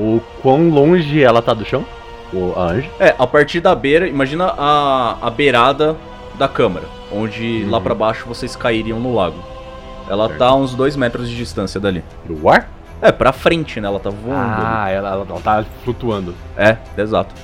[0.00, 1.84] O quão longe ela tá do chão?
[2.32, 2.88] O a anjo.
[2.98, 5.94] É, a partir da beira, imagina a, a beirada
[6.38, 7.84] da câmara, onde lá Uhum.
[7.84, 9.36] pra baixo vocês cairiam no lago.
[10.08, 10.38] Ela Certo.
[10.38, 12.02] tá a uns dois metros de distância dali.
[12.24, 12.68] Do ar?
[13.02, 13.88] É, pra frente, né?
[13.88, 14.36] Ela tá voando.
[14.62, 16.34] Ah, ela, ela, ela tá flutuando.
[16.56, 17.34] É, exato.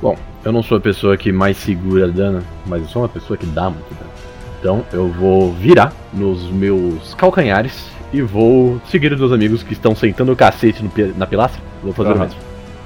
[0.00, 3.36] Bom, eu não sou a pessoa que mais segura dano, mas eu sou uma pessoa
[3.36, 4.10] que dá muito dano.
[4.60, 9.94] Então eu vou virar nos meus calcanhares e vou seguir os meus amigos que estão
[9.94, 11.60] sentando o cacete no na pilastra.
[11.82, 12.24] Vou fazer o Aham.
[12.24, 12.40] mesmo.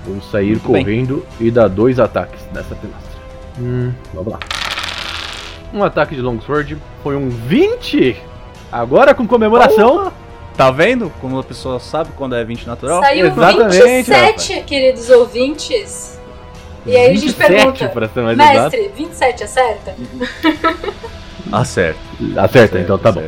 [0.06, 0.85] Vou sair Muito bem.
[0.85, 3.20] correndo e dar dois ataques nessa pilastra.
[3.59, 4.38] Hum, vamos lá.
[5.72, 8.16] Um ataque de longsword foi um 20!
[8.72, 10.12] Agora com comemoração.
[10.56, 13.00] Tá vendo como a pessoa sabe quando é 20 natural?
[13.00, 16.18] Saiu Exatamente, 27, queridos ouvintes.
[16.85, 18.76] E aí a gente 27, pergunta, pra ser mais exato.
[18.76, 19.94] mestre, 27 acerta?
[21.52, 21.98] Acerta.
[22.37, 23.22] Acerta, então tá bom.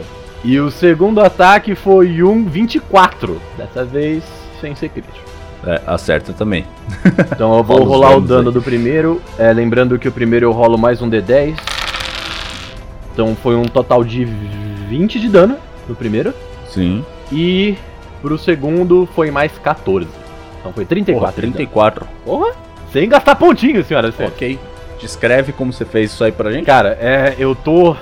[0.45, 3.41] E o segundo ataque foi um 24.
[3.57, 4.25] Dessa vez
[4.61, 5.19] sem ser crítico.
[5.65, 6.65] É, acerta também.
[7.31, 8.55] Então eu vou rolar o dano aí.
[8.55, 9.23] do primeiro.
[9.39, 11.57] é, lembrando que o primeiro eu rolo mais um D10.
[13.13, 15.57] Então foi um total de 20 de dano
[15.89, 16.35] no primeiro.
[16.69, 17.05] Sim.
[17.31, 17.77] E
[18.21, 20.09] pro segundo foi mais 14.
[20.59, 21.21] Então foi 34.
[21.21, 22.01] Porra, 34.
[22.01, 22.19] de dano.
[22.25, 22.53] Porra!
[22.93, 24.13] Sem gastar pontinho, senhora.
[24.19, 24.59] Ok.
[25.01, 26.67] Descreve como você fez isso aí pra gente.
[26.67, 27.97] Cara, é, eu tô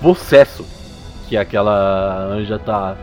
[0.00, 0.64] possesso
[1.28, 2.96] que aquela anja tá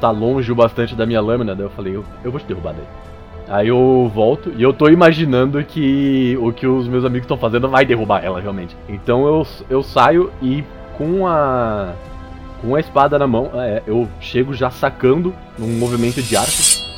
[0.00, 2.74] tá longe o bastante da minha lâmina, daí eu falei, eu, eu vou te derrubar
[2.74, 2.84] daí.
[3.48, 7.68] Aí eu volto e eu tô imaginando que o que os meus amigos estão fazendo
[7.68, 8.76] vai derrubar ela realmente.
[8.88, 10.64] Então eu, eu saio e
[10.98, 11.92] com a
[12.60, 16.50] com a espada na mão, é, eu chego já sacando num movimento de arco,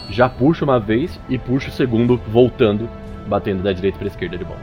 [0.08, 2.88] já puxo uma vez e puxo o segundo voltando,
[3.26, 4.62] batendo da direita pra esquerda de volta.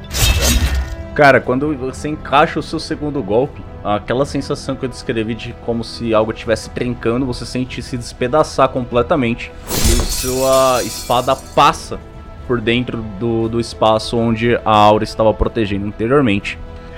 [1.13, 5.84] Cara, quando você encaixa o seu segundo golpe, aquela sensação que eu descrevi de como
[5.84, 9.52] se algo estivesse trincando, você sente se despedaçar completamente.
[9.69, 12.00] E sua espada passa
[12.48, 16.58] por dentro do, do espaço onde a aura estava protegendo anteriormente.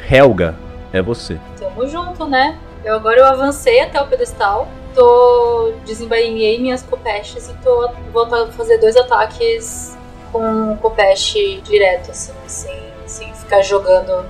[0.09, 0.55] Helga,
[0.93, 1.37] é você.
[1.59, 2.57] Tamo junto, né?
[2.85, 7.89] Eu agora eu avancei até o pedestal, tô desembainhei minhas copestes e tô
[8.33, 9.97] a fazer dois ataques
[10.31, 14.25] com copeste direto, assim, sem, sem ficar jogando.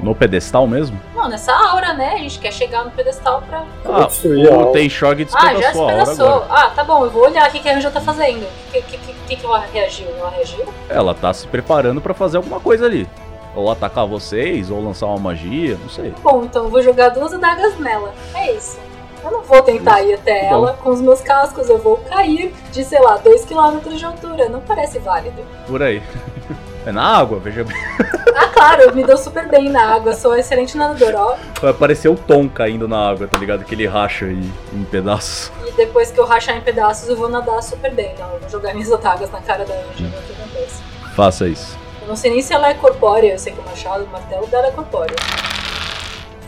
[0.00, 0.98] No pedestal mesmo?
[1.14, 2.14] Não, nessa aura, né?
[2.14, 3.64] A gente quer chegar no pedestal pra.
[3.84, 4.72] Eu vou destruir a o.
[4.72, 6.46] Teishog Ah, já despedaçou a aura despedaçou.
[6.50, 8.44] Ah, tá bom, eu vou olhar o que, que a Anja tá fazendo.
[8.44, 10.08] O que, que, que, que, que ela reagiu?
[10.18, 10.64] Ela reagiu?
[10.88, 13.08] Ela tá se preparando pra fazer alguma coisa ali.
[13.54, 16.14] Ou atacar vocês, ou lançar uma magia, não sei.
[16.22, 18.14] Bom, então eu vou jogar duas adagas nela.
[18.34, 18.78] É isso.
[19.22, 20.54] Eu não vou tentar ir até Bom.
[20.54, 24.48] ela com os meus cascos, eu vou cair de, sei lá, 2km de altura.
[24.48, 25.42] Não parece válido.
[25.66, 26.02] Por aí.
[26.84, 27.76] É na água, veja bem.
[28.52, 31.36] Claro, eu me dou super bem na água, sou excelente nadador, ó.
[31.60, 33.64] Vai parecer o Tom caindo na água, tá ligado?
[33.64, 35.50] Que ele racha aí em pedaços.
[35.66, 38.14] E depois que eu rachar em pedaços, eu vou nadar super bem.
[38.18, 40.82] Não, eu vou jogar minhas adagas na cara da o que acontece.
[41.14, 41.78] Faça isso.
[42.02, 44.46] Eu não sei nem se ela é corpórea, eu sei que o machado, o martelo
[44.46, 45.16] dela é corpóreo.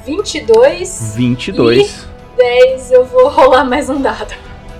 [0.04, 2.06] 22, 22.
[2.36, 4.34] 10, eu vou rolar mais um dado.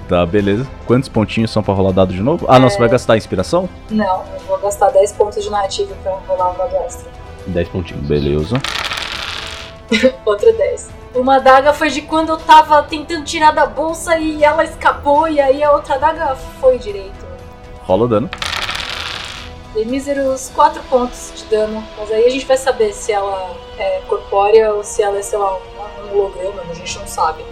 [0.08, 0.66] Tá, beleza.
[0.86, 2.46] Quantos pontinhos são pra rolar dado de novo?
[2.48, 3.68] Ah, não, você vai gastar a inspiração?
[3.90, 7.10] Não, eu vou gastar 10 pontos de narrativa pra rolar um dado extra.
[7.46, 8.06] 10 pontinhos.
[8.06, 8.56] Beleza.
[10.26, 10.90] Outro 10.
[11.14, 15.40] Uma adaga foi de quando eu tava tentando tirar da bolsa e ela escapou, e
[15.40, 17.24] aí a outra adaga foi direito.
[17.84, 18.30] Rola o dano.
[19.72, 24.00] Dei míseros 4 pontos de dano, mas aí a gente vai saber se ela é
[24.08, 27.44] corpórea ou se ela é, sei lá, um holograma, a gente não sabe.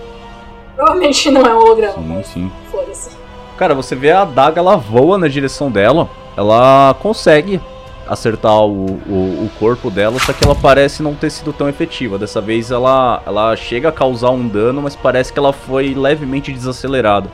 [0.76, 2.52] Provavelmente não é um holograma, Sim, sim.
[2.70, 3.10] foda-se.
[3.58, 6.08] Cara, você vê a adaga, ela voa na direção dela.
[6.36, 7.60] Ela consegue
[8.08, 12.18] acertar o, o, o corpo dela, só que ela parece não ter sido tão efetiva.
[12.18, 16.52] Dessa vez ela, ela chega a causar um dano, mas parece que ela foi levemente
[16.52, 17.28] desacelerada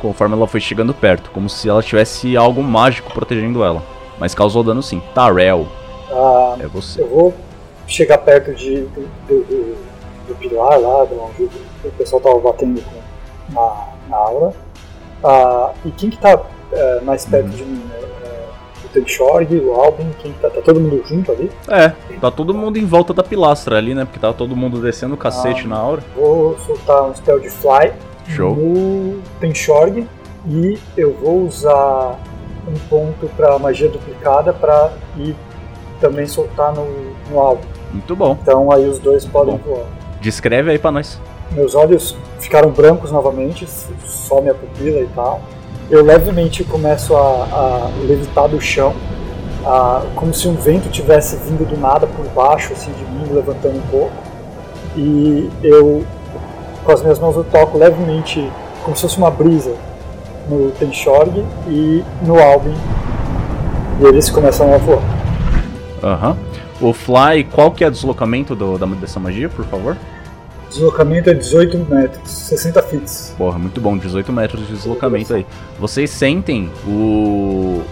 [0.00, 3.82] conforme ela foi chegando perto, como se ela tivesse algo mágico protegendo ela.
[4.18, 5.02] Mas causou dano sim.
[5.14, 5.66] Tarel,
[6.10, 7.00] Ah, é você.
[7.02, 7.34] eu vou
[7.86, 9.76] chegar perto de, do, do,
[10.26, 11.50] do- do pilar lá, de onde
[11.84, 14.52] o pessoal tava batendo com, na, na aura.
[15.22, 16.38] Ah, e quem que tá
[16.72, 17.82] eh, mais perto de mim?
[17.94, 18.46] É, é,
[18.84, 20.50] o Tenshorg, o Albin, quem que tá?
[20.50, 21.50] Tá todo mundo junto ali?
[21.68, 24.04] É, tá todo mundo em volta da pilastra ali, né?
[24.04, 25.68] Porque tá todo mundo descendo o cacete Ah.
[25.68, 26.02] na aura.
[26.14, 27.92] Vou soltar um spell de Fly
[28.28, 28.54] Show.
[28.54, 30.06] no Tenshorg
[30.46, 32.18] e eu vou usar
[32.68, 35.34] um ponto para magia duplicada para ir
[36.00, 36.86] também soltar no,
[37.30, 37.66] no Albin.
[37.92, 38.36] Muito bom.
[38.42, 39.74] Então aí os dois podem Bom.
[39.74, 39.86] voar.
[40.24, 41.20] Descreve aí pra nós.
[41.52, 43.68] Meus olhos ficaram brancos novamente,
[44.06, 45.42] só minha pupila e tal.
[45.90, 48.94] Eu levemente começo a, a levitar do chão,
[49.66, 53.76] a- como se um vento tivesse vindo do nada por baixo, assim, de mim, levantando
[53.76, 54.12] um pouco.
[54.96, 56.02] E eu,
[56.84, 58.50] com as minhas mãos, eu toco levemente,
[58.82, 59.74] como se fosse uma brisa,
[60.48, 62.74] no Tenshorg e no Albin.
[64.00, 65.02] E eles começam a voar.
[66.02, 66.36] Aham.
[66.84, 69.96] O Fly, qual que é o deslocamento do, da, dessa magia, por favor?
[70.68, 73.34] Deslocamento é 18 metros, 60 fits.
[73.38, 75.46] Porra, muito bom, 18 metros de deslocamento aí.
[75.78, 77.82] Vocês sentem o,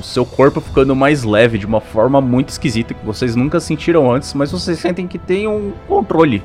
[0.00, 4.10] o seu corpo ficando mais leve de uma forma muito esquisita que vocês nunca sentiram
[4.10, 6.42] antes, mas vocês sentem que tem um controle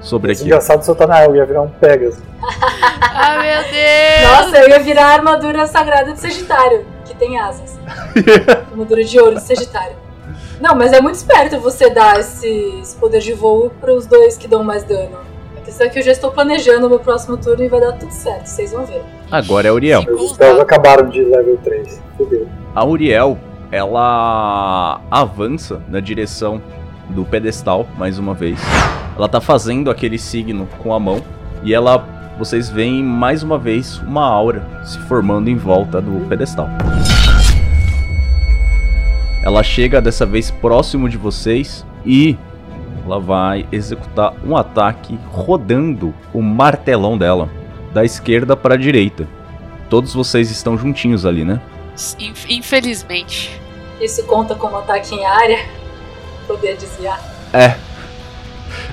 [0.00, 0.46] sobre Mas aqui.
[0.46, 2.22] engraçado se eu tá na água, ia virar um Pegasus.
[3.20, 4.30] Ah, meu Deus!
[4.30, 7.76] Nossa, eu ia virar a armadura sagrada de Sagitário, que tem asas.
[8.70, 10.07] armadura de ouro de Sagitário.
[10.60, 12.48] Não, mas é muito esperto você dar esse,
[12.80, 15.16] esse poder de voo pros dois que dão mais dano.
[15.56, 17.92] A questão é que eu já estou planejando o meu próximo turno e vai dar
[17.92, 19.02] tudo certo, vocês vão ver.
[19.30, 20.02] Agora é a Uriel.
[20.04, 22.00] Meus spells acabaram de level 3.
[22.16, 22.48] Fudeu.
[22.74, 23.38] A Uriel,
[23.70, 26.60] ela avança na direção
[27.10, 28.58] do pedestal mais uma vez.
[29.16, 31.22] Ela tá fazendo aquele signo com a mão
[31.62, 32.04] e ela
[32.38, 36.68] vocês veem mais uma vez uma aura se formando em volta do pedestal.
[39.42, 42.36] Ela chega dessa vez próximo de vocês e
[43.04, 47.48] ela vai executar um ataque rodando o martelão dela
[47.92, 49.26] da esquerda para a direita.
[49.88, 51.60] Todos vocês estão juntinhos ali, né?
[52.18, 53.58] Inf- Infelizmente.
[54.00, 55.64] Isso conta como ataque em área?
[56.46, 57.18] Poder desviar.
[57.52, 57.74] É.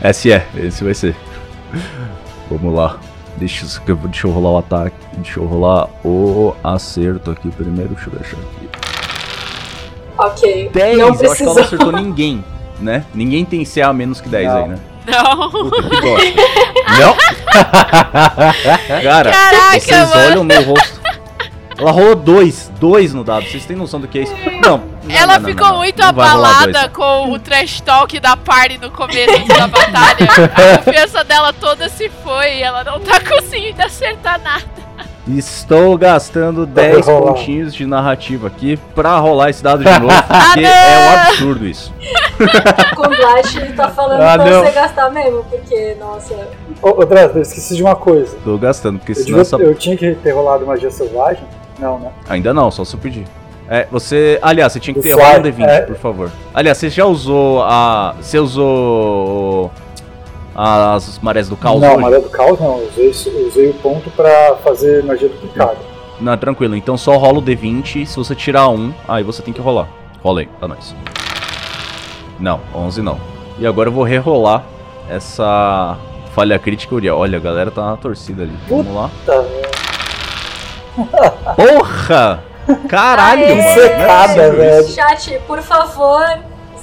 [0.01, 1.15] Esse é, esse vai ser.
[2.49, 2.97] Vamos lá.
[3.37, 4.95] Deixa, eu- deixa eu rolar o ataque.
[5.17, 7.93] Deixa eu rolar o acerto aqui primeiro.
[7.93, 8.64] Deixa eu deixar aqui.
[10.17, 10.69] Ok.
[10.73, 10.97] 10!
[10.97, 12.43] não Eu acho que ela não acertou ninguém,
[12.79, 13.05] né?
[13.13, 14.57] Ninguém tem CA menos que 10 Não.
[14.63, 14.79] aí, né?
[15.07, 15.49] Não.
[15.51, 16.25] Puta que bosta.
[16.99, 17.15] Não?
[19.03, 20.31] Cara, Caraca, vocês mano.
[20.31, 20.95] olham meu rosto.
[21.77, 23.45] Ela rolou dois, dois no dado.
[23.45, 24.33] Vocês têm noção do que é isso?
[24.61, 24.77] Não.
[24.77, 25.79] não, Ela não, não, ficou não, não.
[25.79, 30.17] muito abalada com o trash talk da party no começo da batalha.
[30.55, 34.63] A confiança dela toda se foi e ela não tá conseguindo acertar nada.
[35.27, 37.33] Estou gastando 10 rolar.
[37.33, 41.65] pontinhos de narrativa aqui pra rolar esse dado de novo, Ah, porque é um absurdo
[41.65, 41.91] isso.
[42.95, 44.63] Com o Blast ele tá falando Ah, pra não.
[44.63, 46.33] você gastar mesmo, porque, nossa.
[46.81, 47.03] Ô, ô
[47.35, 48.37] eu esqueci de uma coisa.
[48.43, 49.55] Tô gastando, porque Eu, senão devia- essa...
[49.57, 51.43] eu tinha que ter rolado magia selvagem?
[51.79, 52.09] Não, né?
[52.29, 53.25] Ainda não, só se eu pedir.
[53.67, 54.37] É, você.
[54.43, 55.81] Aliás, você tinha que ter rolar um D20, é.
[55.81, 56.31] por favor.
[56.53, 58.13] Aliás, você já usou a.
[58.21, 59.71] Você usou.
[60.55, 62.01] As marés do caos não, hoje?
[62.01, 62.81] Maré do Caos não.
[62.85, 65.77] Usei, usei o ponto pra fazer magia duplicada.
[66.19, 66.75] Não, tranquilo.
[66.77, 68.05] Então só rola o D20.
[68.05, 69.89] Se você tirar um, aí você tem que rolar.
[70.23, 70.95] Rola aí, pra nós.
[72.39, 73.19] Não, 11 não.
[73.59, 74.63] E agora eu vou rerolar
[75.09, 75.97] essa
[76.33, 77.17] falha crítica, Uriel.
[77.17, 78.57] Olha, a galera tá na torcida ali.
[78.69, 79.09] Vamos lá.
[81.55, 82.43] Porra!
[82.89, 83.55] Caralho, Aê!
[83.55, 83.73] mano.
[83.73, 84.87] Secada, não é possível velho.
[84.87, 86.25] Chat, por favor,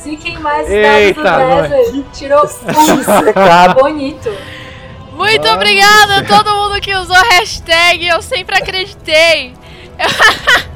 [0.03, 2.05] ziquem mais dados do César.
[2.13, 3.75] Tirou um Secada.
[3.75, 4.31] bonito.
[5.13, 5.55] Muito Mano.
[5.55, 8.07] obrigada a todo mundo que usou a hashtag.
[8.07, 9.55] Eu sempre acreditei.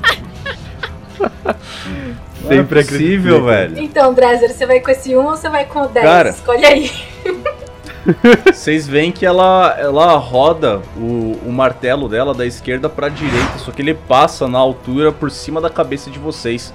[1.18, 3.78] Não é Sempre possível, velho.
[3.78, 6.06] Então, Drezer, você vai com esse 1 ou você vai com o 10?
[6.06, 6.28] Cara.
[6.30, 6.92] Escolhe aí.
[8.46, 13.72] Vocês veem que ela, ela roda o, o martelo dela da esquerda pra direita, só
[13.72, 16.72] que ele passa na altura por cima da cabeça de vocês.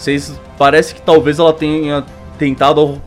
[0.00, 2.02] Vocês parece que talvez ela tenha
[2.38, 3.02] tentado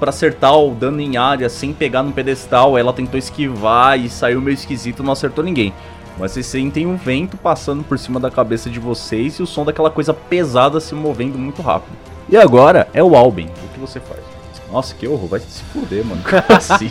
[0.00, 4.40] pra acertar o dano em área sem pegar no pedestal, ela tentou esquivar e saiu
[4.40, 5.74] meio esquisito, não acertou ninguém.
[6.18, 9.62] Mas vocês sentem um vento passando por cima da cabeça de vocês e o som
[9.62, 11.94] daquela coisa pesada se movendo muito rápido.
[12.30, 13.50] E agora é o Alben.
[13.66, 14.20] O que você faz?
[14.72, 16.22] Nossa, que horror, vai se fuder, mano.
[16.24, 16.88] Como assim?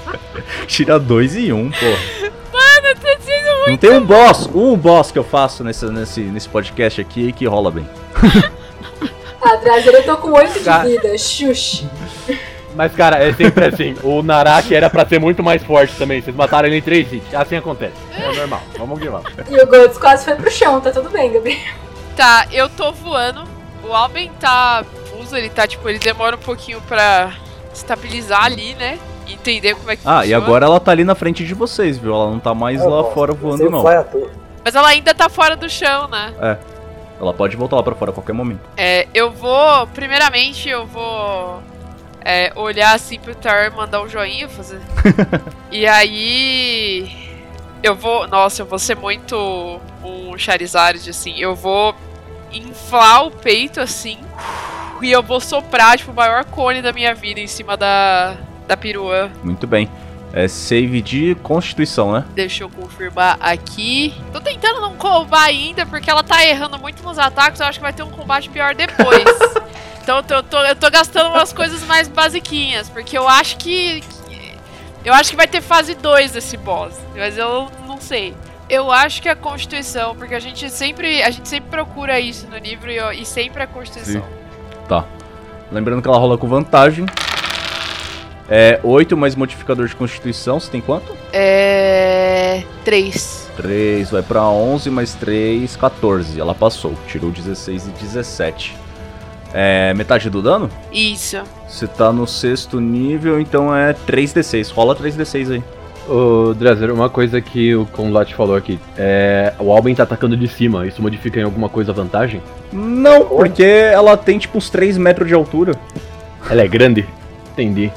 [0.66, 1.86] Tira dois e um, pô.
[1.86, 6.48] Mano, tá sendo Não tem um boss, um boss que eu faço nesse, nesse, nesse
[6.48, 7.86] podcast aqui que rola bem.
[9.40, 10.84] Ah, Drezer, eu tô com 8 Cara.
[10.84, 11.16] de vida.
[11.18, 11.84] Xuxa.
[12.74, 13.96] Mas, cara, é sempre assim.
[14.02, 16.20] O Naraki era pra ser muito mais forte também.
[16.20, 17.34] Vocês mataram ele em 3 hits.
[17.34, 17.94] Assim acontece.
[18.16, 18.62] É normal.
[18.76, 19.32] Vamos que vamos.
[19.48, 21.58] E o Golds quase foi pro chão, tá tudo bem, Gabriel.
[22.16, 23.44] Tá, eu tô voando.
[23.84, 27.32] O Alben tá fuso, ele tá tipo, ele demora um pouquinho pra
[27.72, 28.98] estabilizar ali, né?
[29.28, 30.44] Entender como é que Ah, e funciona.
[30.44, 32.12] agora ela tá ali na frente de vocês, viu?
[32.14, 33.82] Ela não tá mais lá fora voando, Você não.
[34.64, 36.58] Mas ela ainda tá fora do chão, né?
[37.20, 38.60] Ela pode voltar lá pra fora a qualquer momento.
[38.76, 39.86] É, eu vou.
[39.88, 41.62] Primeiramente, eu vou.
[42.24, 44.80] é, olhar assim pro Tar mandar um joinha, fazer.
[45.70, 47.10] e aí.
[47.82, 48.26] Eu vou.
[48.28, 51.34] Nossa, eu vou ser muito um Charizard, assim.
[51.38, 51.94] Eu vou
[52.52, 54.18] inflar o peito assim.
[55.00, 58.36] E eu vou soprar, tipo, o maior cone da minha vida em cima da.
[58.66, 59.30] Da perua.
[59.42, 59.88] Muito bem.
[60.38, 62.24] É save de constituição, né?
[62.32, 64.14] Deixa eu confirmar aqui.
[64.32, 67.58] Tô tentando não combar ainda, porque ela tá errando muito nos ataques.
[67.58, 69.24] Eu acho que vai ter um combate pior depois.
[70.00, 73.56] então eu tô, eu tô, eu tô gastando umas coisas mais basiquinhas, porque eu acho
[73.56, 74.00] que.
[75.04, 76.94] Eu acho que vai ter fase 2 desse boss.
[77.16, 78.32] Mas eu não sei.
[78.70, 81.20] Eu acho que é a Constituição, porque a gente sempre.
[81.20, 84.22] A gente sempre procura isso no livro e, e sempre é a Constituição.
[84.88, 85.04] Tá.
[85.72, 87.06] Lembrando que ela rola com vantagem.
[88.48, 90.58] É 8 mais modificador de constituição.
[90.58, 91.14] Você tem quanto?
[91.32, 92.62] É.
[92.84, 93.50] 3.
[93.56, 96.40] 3 vai pra 11 mais 3, 14.
[96.40, 96.94] Ela passou.
[97.06, 98.76] Tirou 16 e 17.
[99.52, 100.70] É metade do dano?
[100.92, 101.38] Isso.
[101.66, 104.72] Você tá no sexto nível, então é 3d6.
[104.72, 105.62] Rola 3d6 aí.
[106.08, 108.78] Ô, Drezer, uma coisa que o Conlat falou aqui.
[108.96, 109.52] É.
[109.58, 110.86] O Alben tá atacando de cima.
[110.86, 112.42] Isso modifica em alguma coisa a vantagem?
[112.72, 115.72] Não, porque ela tem tipo uns 3 metros de altura.
[116.48, 117.06] Ela é grande?
[117.52, 117.92] Entendi.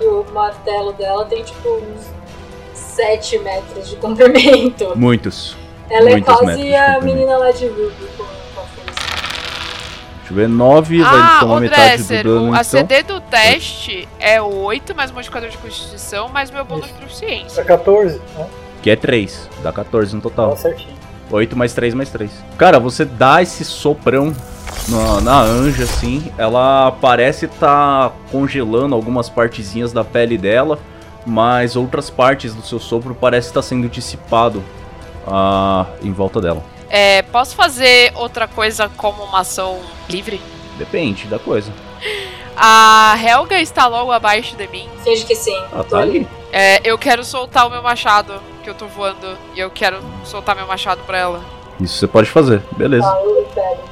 [0.00, 2.06] E o martelo dela tem tipo uns
[2.74, 4.92] 7 metros de comprimento.
[4.96, 5.56] Muitos.
[5.90, 8.24] Ela é Muitos metros quase a menina lá de Ruby com.
[10.18, 12.40] Deixa eu ver, 9 vai Ah, tomar o metade do dano.
[12.44, 12.54] o então.
[12.80, 17.62] ACD do teste é 8 mais modificador de constituição mais meu bônus de É proficiência.
[17.64, 18.46] 14, né?
[18.82, 19.50] Que é 3.
[19.62, 20.50] Dá 14 no total.
[20.50, 20.94] Tá certinho.
[21.30, 22.30] 8 mais 3 mais 3.
[22.56, 24.34] Cara, você dá esse soprão
[24.88, 26.32] na, na anja, assim.
[26.36, 30.78] Ela parece estar congelando algumas partezinhas da pele dela.
[31.26, 34.62] Mas outras partes do seu sopro parece estar sendo dissipado
[35.26, 36.62] ah, em volta dela.
[36.90, 40.40] É, posso fazer outra coisa como uma ação livre?
[40.76, 41.72] Depende da coisa.
[42.56, 44.88] A Helga está logo abaixo de mim.
[45.02, 45.58] Finge que sim.
[45.72, 46.28] Ela tá ali.
[46.52, 49.36] É, eu quero soltar o meu machado, que eu tô voando.
[49.54, 51.44] E eu quero soltar meu machado pra ela.
[51.78, 52.62] Isso você pode fazer.
[52.76, 53.06] Beleza.
[53.06, 53.82] Eu pego.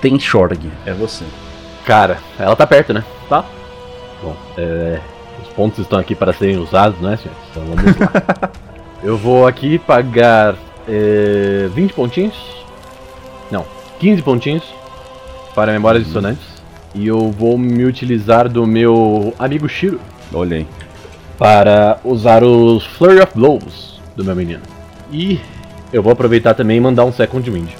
[0.00, 0.70] Tem Shorg.
[0.86, 1.24] É você.
[1.84, 3.04] Cara, ela tá perto, né?
[3.28, 3.44] Tá.
[4.22, 5.00] Bom, é,
[5.42, 7.42] os pontos estão aqui para serem usados, né, senhores?
[7.50, 8.50] Então vamos lá.
[9.02, 10.56] Eu vou aqui pagar
[10.88, 12.34] é, 20 pontinhos.
[13.50, 13.64] Não,
[14.00, 14.64] 15 pontinhos
[15.54, 16.42] para memórias dissonantes.
[16.94, 20.00] E eu vou me utilizar do meu amigo Shiro
[20.32, 20.66] Olha aí.
[21.38, 24.62] Para usar os Flurry of Blows do meu menino.
[25.12, 25.40] E
[25.92, 27.70] eu vou aproveitar também e mandar um Second Wind.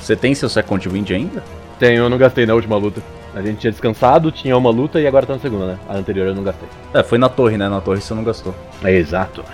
[0.00, 1.42] Você tem seu Second Wind ainda?
[1.78, 3.02] Tenho, eu não gastei na última luta.
[3.34, 5.78] A gente tinha descansado, tinha uma luta e agora tá na segunda, né?
[5.88, 6.68] A anterior eu não gastei.
[6.92, 7.68] É, foi na torre, né?
[7.68, 8.54] Na torre você não gastou.
[8.84, 9.44] É exato.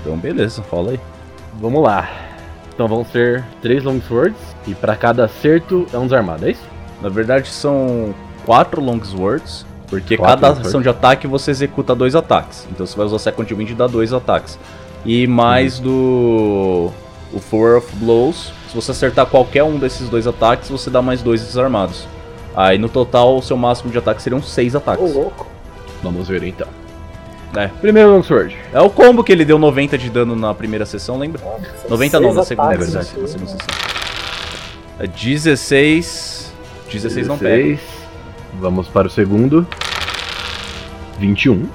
[0.00, 1.00] Então beleza, fala aí.
[1.60, 2.08] Vamos lá.
[2.74, 4.36] Então vão ser três long swords
[4.66, 6.68] e pra cada acerto é um desarmado, é isso?
[7.00, 8.12] Na verdade são
[8.44, 9.64] quatro Longswords,
[10.00, 12.66] porque Quatro cada ação de ataque você executa dois ataques.
[12.70, 14.58] Então você vai usar Second Wind e dá dois ataques.
[15.04, 16.90] E mais do
[17.32, 21.22] o Four of Blows, se você acertar qualquer um desses dois ataques, você dá mais
[21.22, 22.06] dois desarmados.
[22.56, 25.14] Aí no total, o seu máximo de ataque seriam 6 Ô, ataques.
[25.14, 25.46] louco.
[26.02, 26.68] Vamos ver então.
[27.56, 27.68] É.
[27.68, 28.56] Primeiro Longsword.
[28.72, 31.40] É o combo que ele deu 90 de dano na primeira sessão, lembra?
[31.44, 33.16] Nossa, são 90 não, seis na segunda, é ataques, verdade.
[33.16, 33.58] Na assim, segunda né?
[33.60, 33.94] sessão.
[34.98, 36.52] É 16.
[36.92, 37.62] 16 não pega.
[37.62, 37.80] 16.
[38.60, 39.66] Vamos para o segundo.
[41.24, 41.66] 21.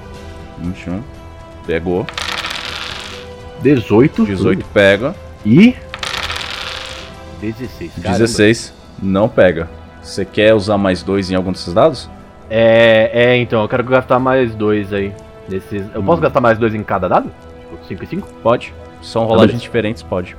[0.58, 1.02] 21.
[1.66, 2.06] Pegou.
[3.62, 4.24] 18.
[4.24, 5.14] 18 pega.
[5.44, 5.74] E.
[7.40, 7.92] 16.
[7.94, 8.18] Caramba.
[8.18, 9.68] 16 não pega.
[10.02, 12.08] Você quer usar mais dois em algum desses dados?
[12.48, 15.12] É, é, então, eu quero gastar mais dois aí.
[15.48, 15.82] Nesses...
[15.94, 16.22] Eu posso Hum.
[16.22, 17.30] gastar mais dois em cada dado?
[17.60, 18.28] Tipo, 5 e 5?
[18.42, 18.74] Pode.
[19.02, 19.62] São rolagens beleza.
[19.62, 20.36] diferentes, pode.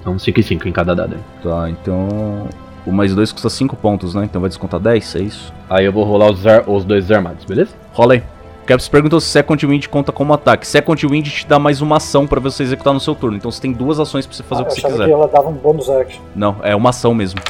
[0.00, 1.20] Então, 5 e 5 em cada dado aí.
[1.42, 2.48] Tá, então.
[2.86, 4.24] O mais dois custa 5 pontos, né?
[4.24, 5.52] Então vai descontar 10, é isso?
[5.68, 7.74] Aí eu vou rolar os, os dois armados, beleza?
[7.92, 8.22] Rola aí.
[8.70, 10.64] Caps perguntou se Second Wind conta como ataque.
[10.64, 13.36] Second Wind te dá mais uma ação pra você executar no seu turno.
[13.36, 15.06] Então você tem duas ações pra você fazer Ah, o que você quiser.
[15.06, 16.22] que ela dava um bônus action.
[16.36, 17.40] Não, é uma ação mesmo.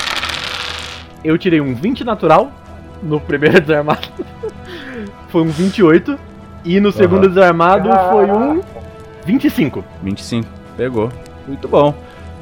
[1.22, 2.50] Eu tirei um 20 natural
[3.02, 4.08] no primeiro desarmado.
[5.28, 6.18] foi um 28.
[6.64, 8.62] E no segundo desarmado foi um
[9.26, 9.84] 25.
[10.02, 10.48] 25.
[10.74, 11.10] Pegou.
[11.46, 11.92] Muito bom.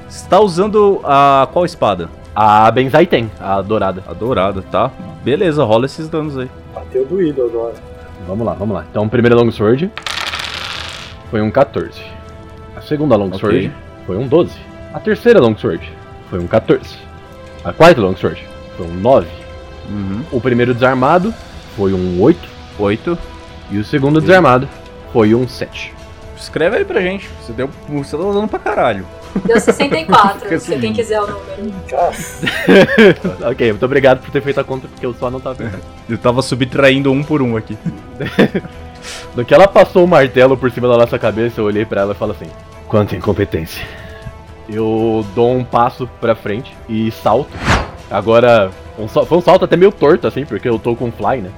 [0.09, 2.09] Você tá usando a qual espada?
[2.33, 4.05] A Benzai tem, a dourada.
[4.07, 4.89] A dourada, tá?
[5.25, 6.49] Beleza, rola esses danos aí.
[6.73, 7.88] Bateu doído agora.
[8.29, 8.85] Vamos lá, vamos lá.
[8.91, 9.91] Então, o primeiro Longsword
[11.31, 11.99] foi um 14.
[12.77, 13.73] A segunda Longsword Ok.
[14.07, 14.53] foi um 12.
[14.93, 15.91] A terceira Longsword
[16.29, 16.95] foi um 14.
[17.65, 19.27] A quarta Longsword foi um 9.
[19.89, 20.23] Uhum.
[20.31, 21.33] O primeiro desarmado
[21.75, 22.39] foi um 8.
[22.79, 23.19] 8.
[23.71, 24.69] E o segundo desarmado
[25.11, 25.95] foi um 7.
[26.37, 27.29] Escreve aí pra gente.
[27.41, 29.07] Você, deu, você tá usando pra caralho.
[29.45, 30.81] Deu 64, Fica se assim.
[30.81, 31.73] quem quiser o número.
[33.51, 35.83] Ok, muito obrigado por ter feito a conta, porque eu só não tava pensando.
[36.09, 37.77] Eu tava subtraindo um por um aqui.
[39.35, 42.13] No que ela passou o martelo por cima da nossa cabeça, eu olhei pra ela
[42.13, 42.47] e falo assim:
[42.89, 43.83] Quanta incompetência.
[44.69, 47.49] Eu dou um passo pra frente e salto.
[48.11, 51.39] Agora, um sal- foi um salto até meio torto, assim, porque eu tô com fly,
[51.41, 51.51] né?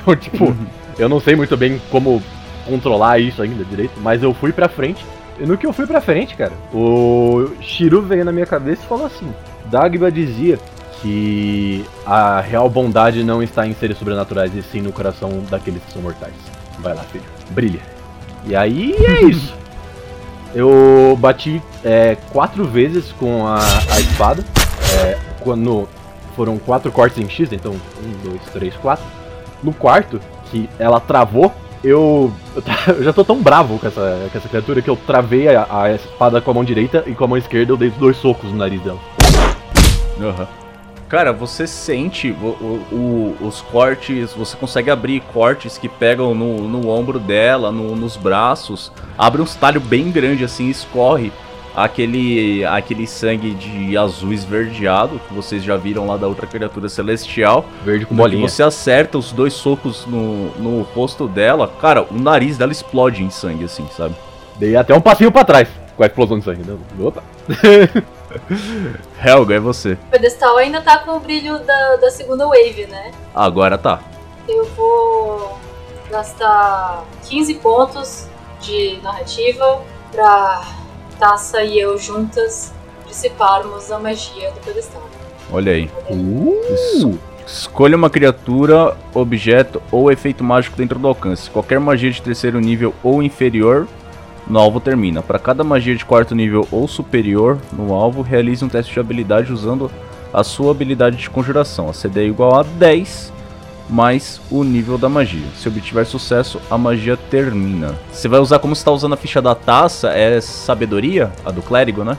[0.00, 0.56] Então, tipo,
[0.98, 2.20] eu não sei muito bem como
[2.66, 5.04] controlar isso ainda direito, mas eu fui pra frente.
[5.38, 8.86] E no que eu fui pra frente, cara, o Shiru veio na minha cabeça e
[8.86, 9.32] falou assim:
[9.66, 10.58] Dagba dizia
[11.00, 15.92] que a real bondade não está em seres sobrenaturais, e sim no coração daqueles que
[15.92, 16.34] são mortais.
[16.78, 17.24] Vai lá, filho.
[17.50, 17.80] Brilha.
[18.44, 19.54] E aí é isso.
[20.54, 24.44] Eu bati é, quatro vezes com a, a espada.
[25.02, 25.88] é, quando
[26.36, 29.04] foram quatro cortes em X, então um, dois, três, quatro.
[29.62, 30.20] No quarto,
[30.50, 31.52] que ela travou,
[31.84, 32.32] eu,
[32.88, 35.92] eu, já tô tão bravo com essa, com essa criatura que eu travei a, a
[35.92, 38.56] espada com a mão direita e com a mão esquerda eu dei dois socos no
[38.58, 38.98] nariz dela.
[40.20, 40.46] Aham.
[41.08, 42.56] Cara, você sente o-
[42.90, 48.16] o- os cortes, você consegue abrir cortes que pegam no, no ombro dela, no- nos
[48.16, 51.30] braços, abre um talho bem grande assim, escorre
[51.74, 57.64] aquele, aquele sangue de azul esverdeado que vocês já viram lá da outra criatura celestial.
[57.84, 58.48] Verde com bolinha.
[58.48, 63.30] você acerta os dois socos no, no rosto dela, cara, o nariz dela explode em
[63.30, 64.14] sangue, assim, sabe?
[64.56, 66.62] Dei até um passinho pra trás com a explosão de sangue.
[66.66, 67.22] Não, Opa.
[69.24, 69.92] Helga, é você.
[69.92, 73.12] O pedestal ainda tá com o brilho da, da segunda wave, né?
[73.34, 74.00] Agora tá.
[74.48, 75.58] Eu vou
[76.10, 78.26] gastar 15 pontos
[78.60, 80.62] de narrativa pra
[81.22, 82.72] Taça e eu juntas
[83.06, 85.08] dissiparmos a magia do pedestal.
[85.52, 85.88] Olha aí.
[86.10, 86.52] Uh.
[86.74, 87.06] Es-
[87.46, 91.48] Escolha uma criatura, objeto ou efeito mágico dentro do alcance.
[91.48, 93.86] Qualquer magia de terceiro nível ou inferior
[94.48, 95.22] no alvo termina.
[95.22, 99.52] Para cada magia de quarto nível ou superior no alvo, realize um teste de habilidade
[99.52, 99.88] usando
[100.32, 101.88] a sua habilidade de conjuração.
[101.88, 103.32] A CD é igual a 10
[103.88, 105.46] mais o nível da magia.
[105.56, 107.98] Se obtiver sucesso, a magia termina.
[108.10, 111.62] Você vai usar como você está usando a ficha da taça, é sabedoria, a do
[111.62, 112.16] clérigo, né?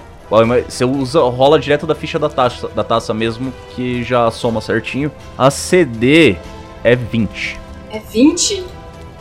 [0.67, 5.11] Você usa, rola direto da ficha da taça, da taça mesmo, que já soma certinho.
[5.37, 6.37] A CD
[6.83, 7.59] é 20.
[7.91, 8.65] É 20?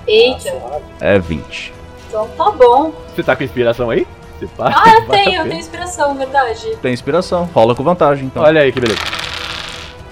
[0.07, 0.53] Eita.
[1.01, 1.73] É 20.
[2.09, 2.93] então tá bom.
[3.15, 4.07] Você tá com inspiração aí?
[4.39, 6.77] Você pá- Ah, eu tenho, eu tenho inspiração, verdade.
[6.81, 7.49] Tem inspiração.
[7.55, 8.43] Rola com vantagem, então.
[8.43, 9.01] Olha aí que beleza.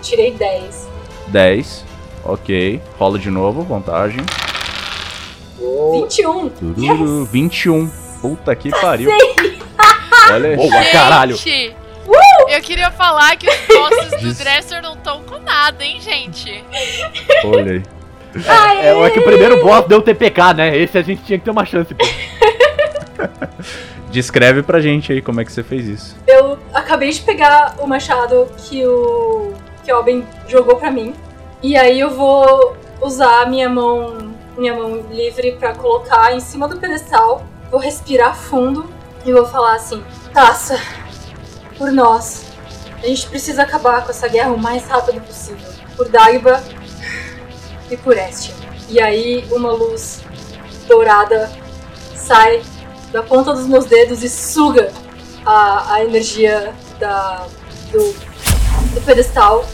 [0.02, 0.88] Tirei 10.
[1.28, 1.84] 10.
[2.24, 2.80] Ok.
[2.98, 4.20] Rola de novo, vantagem.
[5.58, 6.02] Uou.
[6.02, 6.48] 21.
[6.50, 7.88] Tururu, 21.
[8.20, 9.10] Puta que pariu.
[10.30, 10.56] Olha aí.
[10.56, 11.36] Boa, caralho.
[11.36, 11.74] Gente,
[12.48, 16.64] eu queria falar que os bosses do Dresser não estão com nada, hein, gente?
[17.44, 17.82] Olha aí.
[18.80, 20.76] É, é que o primeiro boss deu TPK, né?
[20.76, 22.06] Esse a gente tinha que ter uma chance, pô.
[24.08, 26.16] Descreve pra gente aí como é que você fez isso.
[26.28, 29.52] Eu acabei de pegar o machado que o
[29.84, 31.12] que o Alben jogou pra mim.
[31.62, 36.78] E aí eu vou usar minha mão, minha mão livre pra colocar em cima do
[36.78, 37.42] pedestal.
[37.70, 38.88] Vou respirar fundo
[39.24, 40.02] e vou falar assim:
[40.32, 40.80] "Taça,
[41.76, 42.44] por nós,
[43.02, 45.66] A gente precisa acabar com essa guerra o mais rápido possível.
[45.96, 46.62] Por Dagba
[47.90, 48.54] e por Estia.
[48.90, 50.22] E aí uma luz
[50.86, 51.50] dourada
[52.14, 52.62] sai
[53.10, 54.92] da ponta dos meus dedos e suga
[55.46, 57.46] a, a energia da,
[57.90, 58.12] do,
[58.94, 59.64] do pedestal.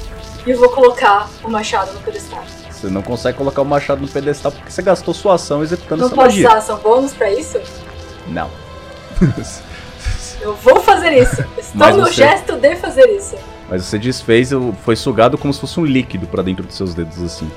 [0.46, 2.42] E eu vou colocar o machado no pedestal.
[2.70, 6.06] Você não consegue colocar o machado no pedestal porque você gastou sua ação executando Não
[6.06, 6.48] essa pode magia.
[6.48, 7.58] usar ação bônus pra isso?
[8.28, 8.48] Não.
[10.40, 11.40] Eu vou fazer isso.
[11.58, 13.34] Estou Mas no você- gesto de fazer isso.
[13.68, 14.50] Mas você desfez,
[14.84, 17.50] foi sugado como se fosse um líquido pra dentro dos seus dedos assim.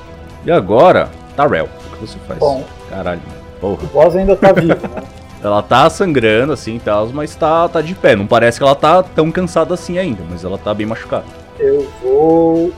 [0.45, 2.39] E agora, Tarel, o que você faz?
[2.39, 2.63] Bom.
[2.89, 3.21] Caralho,
[3.61, 3.83] porra.
[3.83, 5.03] O boss ainda tá vivo, né?
[5.43, 8.15] Ela tá sangrando assim e tal, mas tá, tá de pé.
[8.15, 11.23] Não parece que ela tá tão cansada assim ainda, mas ela tá bem machucada.
[11.60, 12.72] Eu vou.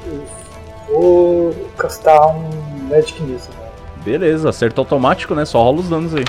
[0.89, 2.49] eu vou castar um
[2.89, 3.53] Magic Missile.
[3.59, 3.69] né?
[4.03, 5.45] Beleza, acerto automático, né?
[5.45, 6.23] Só rola os danos aí.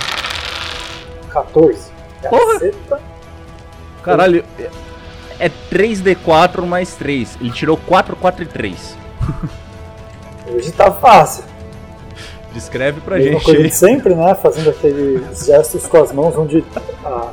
[1.30, 1.90] 14.
[2.28, 2.52] Porra!
[2.54, 3.00] Caceta.
[4.02, 4.70] Caralho, é-
[5.46, 7.36] é 3d4 mais 3.
[7.40, 8.96] Ele tirou 4, 4 e 3.
[10.54, 11.44] Hoje tá fácil.
[12.52, 13.44] Descreve pra Mesma gente.
[13.44, 14.34] coisa de sempre, né?
[14.34, 16.62] Fazendo aqueles gestos com as mãos, onde
[17.04, 17.28] ah,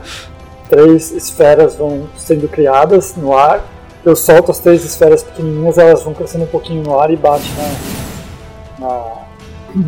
[0.70, 3.61] três esferas vão sendo criadas no ar.
[4.05, 7.51] Eu solto as três esferas pequenininhas, elas vão crescendo um pouquinho no ar e bate
[8.79, 9.11] na, na,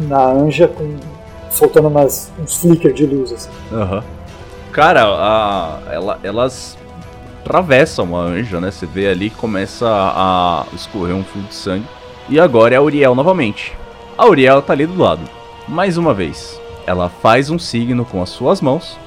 [0.08, 0.98] na anja, com,
[1.50, 3.32] soltando umas, uns flicker de luz.
[3.32, 3.50] Assim.
[3.72, 4.04] Aham.
[4.72, 6.78] Cara, a- ela- elas
[7.42, 8.70] atravessam a anja, né?
[8.72, 11.86] Você vê ali que começa a, escorrer um fio de sangue.
[12.30, 13.76] E agora é a Uriel novamente.
[14.18, 15.22] A Uriel tá ali do lado.
[15.68, 16.60] Mais uma vez.
[16.86, 18.98] Ela faz um signo com as suas mãos.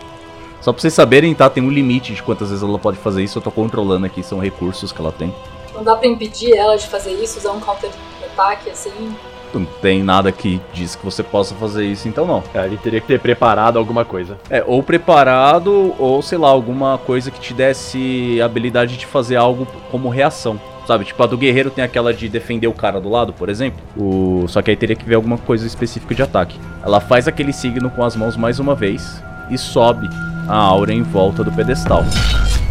[0.64, 1.50] Só pra vocês saberem, tá?
[1.50, 3.36] Tem um limite de quantas vezes ela pode fazer isso.
[3.36, 5.30] Eu tô controlando aqui, são recursos que ela tem.
[5.74, 7.90] Não dá pra impedir ela de fazer isso, usar um counter
[8.24, 9.14] ataque assim.
[9.52, 12.42] Não tem nada que diz que você possa fazer isso, então não.
[12.54, 14.38] É, ele teria que ter preparado alguma coisa.
[14.48, 19.36] É, ou preparado, ou sei lá, alguma coisa que te desse a habilidade de fazer
[19.36, 20.58] algo como reação.
[20.86, 23.82] Sabe, tipo, a do guerreiro tem aquela de defender o cara do lado, por exemplo.
[23.94, 24.46] O...
[24.48, 26.58] Só que aí teria que ver alguma coisa específica de ataque.
[26.82, 30.08] Ela faz aquele signo com as mãos mais uma vez e sobe
[30.48, 32.04] a aura em volta do pedestal.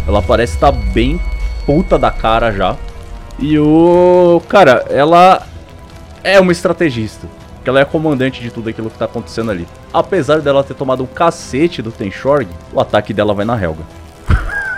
[0.07, 1.19] Ela parece estar bem
[1.65, 2.76] puta da cara já.
[3.39, 4.41] E o.
[4.47, 5.45] Cara, ela
[6.24, 7.28] é uma estrategista.
[7.55, 9.65] Porque ela é a comandante de tudo aquilo que tá acontecendo ali.
[9.93, 13.84] Apesar dela ter tomado um cacete do Tenshorg, o ataque dela vai na Helga.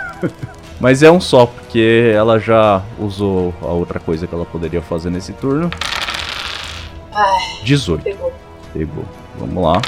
[0.78, 5.10] Mas é um só, porque ela já usou a outra coisa que ela poderia fazer
[5.10, 5.68] nesse turno.
[7.12, 8.04] Ai, 18.
[8.04, 8.32] pegou.
[8.72, 9.04] Pegou.
[9.38, 9.82] Vamos lá.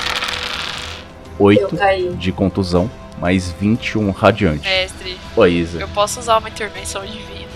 [1.39, 2.09] Eu 8 caí.
[2.11, 4.68] de contusão, mais 21 radiante.
[4.68, 5.80] Mestre, Oi, Isa.
[5.80, 7.49] eu posso usar uma intervenção divina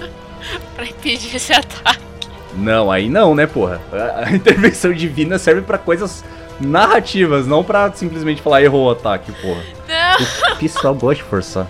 [0.74, 2.00] pra impedir esse ataque.
[2.54, 3.80] Não, aí não, né, porra?
[4.24, 6.22] A, intervenção divina serve pra coisas
[6.60, 9.62] narrativas, não pra simplesmente falar errou o ataque, porra.
[9.88, 11.66] Não, O pessoal gosta de forçar.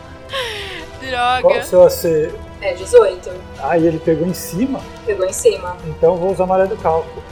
[1.40, 1.64] Qual o droga.
[1.64, 2.32] seu AC?
[2.61, 3.30] É 18.
[3.61, 4.80] Ah, e ele pegou em cima?
[5.05, 5.76] Pegou em cima.
[5.86, 7.22] Então eu vou usar a maré do cálculo.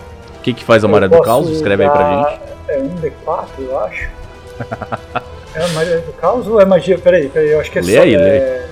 [0.41, 1.51] O que, que faz a maré do caos?
[1.51, 2.41] Escreve aí pra gente.
[2.69, 4.09] É um D4, eu acho.
[5.55, 6.97] é a maré do caos ou é magia?
[6.99, 8.03] Peraí, peraí, eu acho que é Lê só.
[8.03, 8.69] aí, lê é...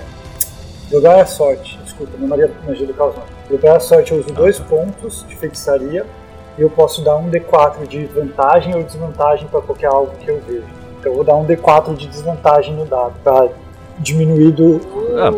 [0.91, 3.23] Jogar a sorte, desculpa, não é magia, magia do caos não.
[3.51, 6.07] Jogar a sorte eu uso dois pontos de feitiçaria
[6.57, 10.41] e eu posso dar um D4 de vantagem ou desvantagem para qualquer alvo que eu
[10.49, 10.65] vejo.
[10.99, 13.47] Então eu vou dar um D4 de desvantagem no dado, pra
[13.99, 14.81] diminuir do.
[15.19, 15.33] Ah,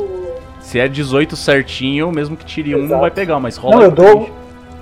[0.61, 3.01] Se é 18 certinho, mesmo que tire um, não Exato.
[3.01, 4.31] vai pegar, mas rola Não, eu dou.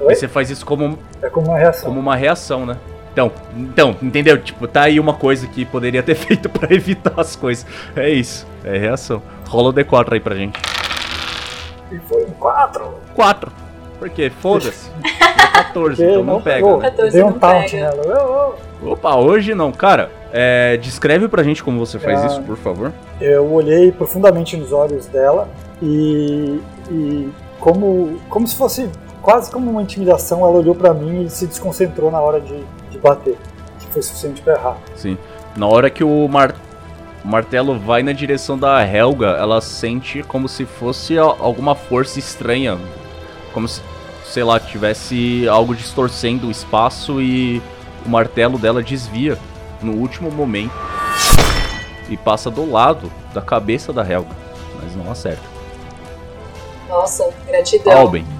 [0.01, 0.09] Oi?
[0.11, 1.84] Aí você faz isso como, É como uma reação.
[1.88, 2.76] como uma reação, né?
[3.12, 4.40] Então, então, entendeu?
[4.40, 7.66] Tipo, tá aí uma coisa que poderia ter feito pra evitar as coisas.
[7.96, 9.20] É isso, é reação.
[9.49, 10.59] Rola o D4 aí pra gente.
[11.90, 12.94] E foi um 4.
[13.14, 13.53] 4.
[13.99, 14.30] Por quê?
[14.40, 14.90] Foda-se.
[15.38, 16.57] É 14, então não pega.
[16.57, 16.78] pegou.
[16.78, 16.90] né?
[16.90, 17.90] 14 Dei um não taunt pega.
[17.90, 18.55] nela.
[18.82, 19.72] Opa, hoje não.
[19.72, 22.26] Cara, é, descreve pra gente como você faz Ah.
[22.26, 22.92] isso, por favor.
[23.20, 25.49] Eu olhei profundamente nos olhos dela
[25.82, 27.28] e, e
[27.59, 28.88] como, como se fosse
[29.29, 32.97] quase como uma intimidação, ela olhou pra mim e se desconcentrou na hora de, de
[32.99, 33.37] bater,
[33.79, 34.79] que foi suficiente pra errar.
[34.97, 35.18] Sim.
[35.55, 36.55] Na hora que o, mar-
[37.22, 42.79] martelo vai na direção da Helga, ela sente como se fosse alguma força estranha.
[43.53, 43.83] Como se,
[44.24, 47.61] sei lá, tivesse algo distorcendo o espaço e
[48.07, 49.37] o martelo dela desvia
[49.83, 50.72] no último momento
[52.09, 54.35] e passa do lado da cabeça da Helga,
[54.83, 55.43] mas não acerta.
[56.89, 57.93] Nossa, gratidão.
[57.93, 58.38] Alben.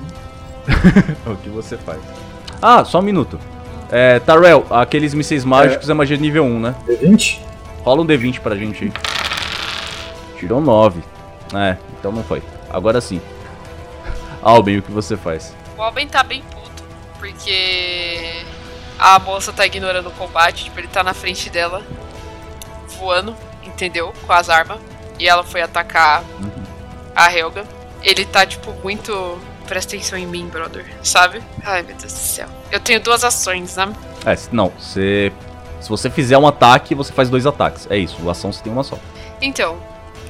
[1.27, 2.01] o que você faz?
[2.61, 3.39] Ah, só um minuto.
[3.91, 5.95] É, Tarel, aqueles mísseis mágicos é.
[5.95, 6.75] magia de nível 1, né?
[6.87, 7.41] D20?
[7.83, 8.93] Rola um D20 pra gente aí.
[10.39, 11.03] Tirou 9.
[11.55, 12.43] É, então não foi.
[12.69, 13.21] Agora sim.
[14.43, 15.55] Alben, o que você faz?
[15.77, 16.85] O Alben tá bem puto,
[17.19, 18.45] porque
[18.99, 21.83] a moça tá ignorando o combate, tipo, ele tá na frente dela,
[22.99, 24.13] voando, entendeu?
[24.27, 24.79] Com as armas.
[25.19, 26.23] E ela foi atacar
[27.15, 27.65] a Helga.
[28.03, 29.39] ele tá, tipo, muito.
[29.69, 30.87] Presta atenção em mim, brother.
[31.03, 31.43] Sabe?
[31.65, 32.49] Ai, meu Deus do céu.
[32.73, 33.93] Eu tenho duas ações, né?
[34.25, 35.33] É, não, você.
[35.81, 37.87] Se você fizer um ataque, você faz dois ataques.
[37.91, 38.99] É isso, a ação você tem uma só.
[39.41, 39.79] Então,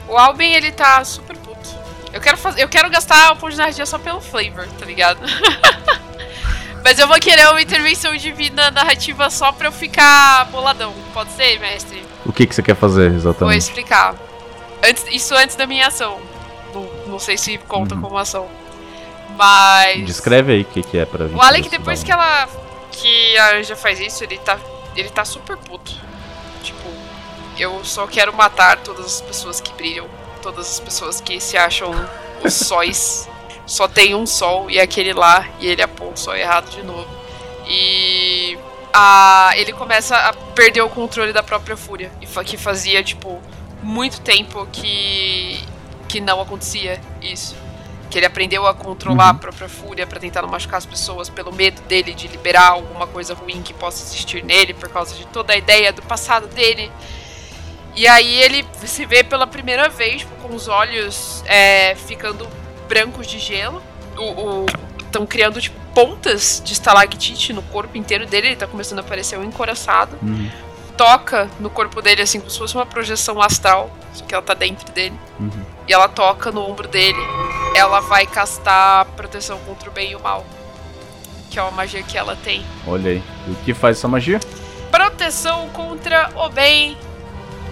[0.09, 1.69] o Alben, ele tá super puto.
[2.13, 2.63] Eu quero fazer.
[2.63, 5.21] Eu quero gastar o ponto de energia só pelo flavor, tá ligado?
[6.85, 10.93] Mas eu vou querer uma intervenção divina narrativa só pra eu ficar boladão.
[11.13, 12.03] Pode ser, mestre?
[12.25, 13.59] O que, que você quer fazer Vou exatamente?
[13.59, 14.15] explicar.
[14.87, 16.19] Antes, isso antes da minha ação.
[16.75, 18.01] Não, não sei se conta Uhum.
[18.03, 18.47] como ação.
[19.39, 20.05] Mas.
[20.05, 21.37] Descreve aí o que, que é pra gente.
[21.37, 22.49] O Alec, depois que ela.
[22.91, 24.59] que a Anja faz isso, ele tá.
[24.97, 25.93] ele tá super puto.
[26.61, 26.89] Tipo,
[27.57, 30.09] eu só quero matar todas as pessoas que brilham.
[30.43, 31.93] Todas as pessoas que se acham
[32.43, 33.29] os sóis.
[33.65, 36.83] Só tem um sol e é aquele lá, e ele aponta o sol errado de
[36.83, 37.09] novo.
[37.69, 38.59] E.
[38.93, 42.11] A, ele começa a perder o controle da própria fúria.
[42.21, 43.41] E que fazia, tipo,
[43.81, 45.65] muito tempo que.
[46.09, 47.68] que não acontecia isso.
[48.11, 49.31] Que ele aprendeu a controlar Uhum.
[49.31, 53.07] a própria fúria pra tentar não machucar as pessoas, pelo medo dele de liberar alguma
[53.07, 56.91] coisa ruim que possa existir nele, por causa de toda a ideia do passado dele.
[57.95, 62.49] E aí ele se vê pela primeira vez tipo, com os olhos é, ficando
[62.89, 63.83] brancos de gelo.
[65.05, 69.37] Estão criando tipo, pontas de estalactite no corpo inteiro dele, ele tá começando a parecer
[69.39, 70.49] um encoraçado Uhum,
[70.97, 74.55] toca no corpo dele, assim, como se fosse uma projeção astral, só que ela tá
[74.55, 75.15] dentro dele.
[75.41, 75.51] uhum.
[75.89, 77.19] E ela toca no ombro dele.
[77.75, 80.45] Ela vai castar proteção contra o bem e o mal.
[81.51, 82.65] Que é uma magia que ela tem.
[82.87, 83.23] Olha aí.
[83.47, 84.39] E o que faz essa magia?
[84.91, 86.97] Proteção contra o bem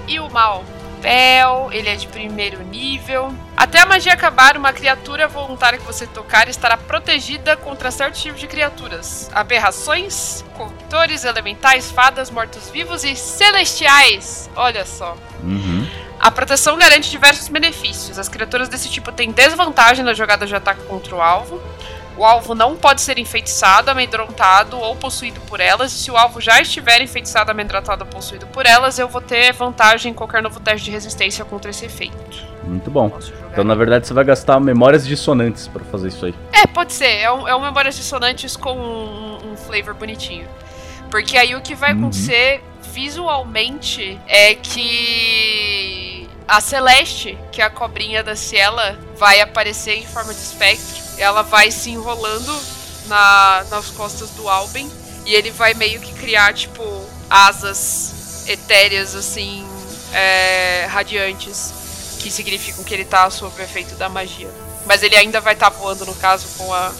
[0.08, 0.64] e o mal.
[1.06, 3.32] Spell, ele é de primeiro nível.
[3.56, 8.40] Até a magia acabar, uma criatura voluntária que você tocar estará protegida contra certos tipos
[8.40, 14.50] de criaturas: aberrações, corruptores, elementais, fadas, mortos-vivos e celestiais.
[14.56, 15.16] Olha só.
[15.42, 15.86] Uhum.
[16.18, 18.18] A proteção garante diversos benefícios.
[18.18, 21.60] As criaturas desse tipo têm desvantagem na jogada de ataque contra o alvo.
[22.16, 25.92] O alvo não pode ser enfeitiçado, amedrontado ou possuído por elas.
[25.92, 29.52] E se o alvo já estiver enfeitiçado, amedrontado ou possuído por elas, eu vou ter
[29.52, 32.16] vantagem em qualquer novo teste de resistência contra esse efeito.
[32.64, 33.12] Muito bom.
[33.52, 36.34] Então, na verdade, você vai gastar memórias dissonantes pra fazer isso aí.
[36.52, 37.18] É, pode ser.
[37.18, 40.48] É um, é um Memórias Dissonantes com um, um flavor bonitinho.
[41.10, 42.00] Porque aí o que vai Uhum.
[42.96, 50.32] Visualmente é que a Celeste, que é a cobrinha da Ciela, vai aparecer em forma
[50.32, 50.96] de espectro.
[51.18, 52.58] Ela vai se enrolando
[53.06, 54.90] na, nas costas do Alben.
[55.26, 56.82] E ele vai meio que criar, tipo,
[57.28, 59.66] asas etéreas, assim,
[60.14, 61.74] é, radiantes.
[62.18, 64.48] Que significam que ele tá sob o efeito da magia.
[64.86, 66.92] Mas ele ainda vai estar voando, no caso, com a,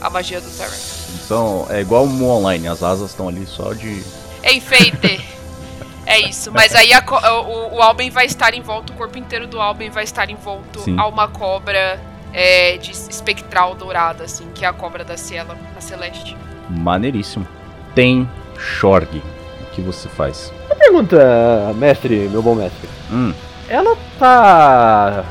[0.00, 0.76] a magia do Terra.
[1.24, 4.02] Então, é igual o Mu Online, as asas estão ali só de.
[4.42, 5.24] Enfeite!
[6.06, 6.52] é isso.
[6.52, 7.02] Mas aí a
[7.42, 10.80] o, o Alben vai estar em volta, o corpo inteiro do Alben vai estar envolto
[10.80, 10.98] Sim.
[10.98, 12.00] a uma cobra
[12.32, 16.36] é, de espectral dourada, assim, que é a cobra da Ciela, a Celeste.
[16.68, 17.46] Maneiríssimo.
[17.94, 18.28] Tem
[18.58, 19.22] Shorg.
[19.60, 20.52] O que você faz?
[20.66, 22.88] Uma pergunta, mestre, meu bom mestre.
[23.10, 23.32] Hum,
[23.68, 25.24] Ela tá.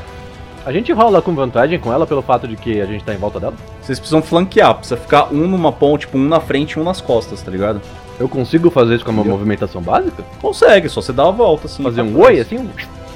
[0.66, 3.18] A gente rola com vantagem com ela pelo fato de que a gente tá em
[3.18, 3.54] volta dela?
[3.82, 7.02] vocês precisam flanquear, precisa ficar um numa ponte, tipo, um na frente e um nas
[7.02, 7.82] costas, tá ligado?
[8.18, 9.36] Eu consigo fazer isso com uma Entendeu?
[9.36, 10.22] movimentação básica?
[10.40, 11.82] Consegue, só você dá a volta assim.
[11.82, 12.68] Fazer um oi assim?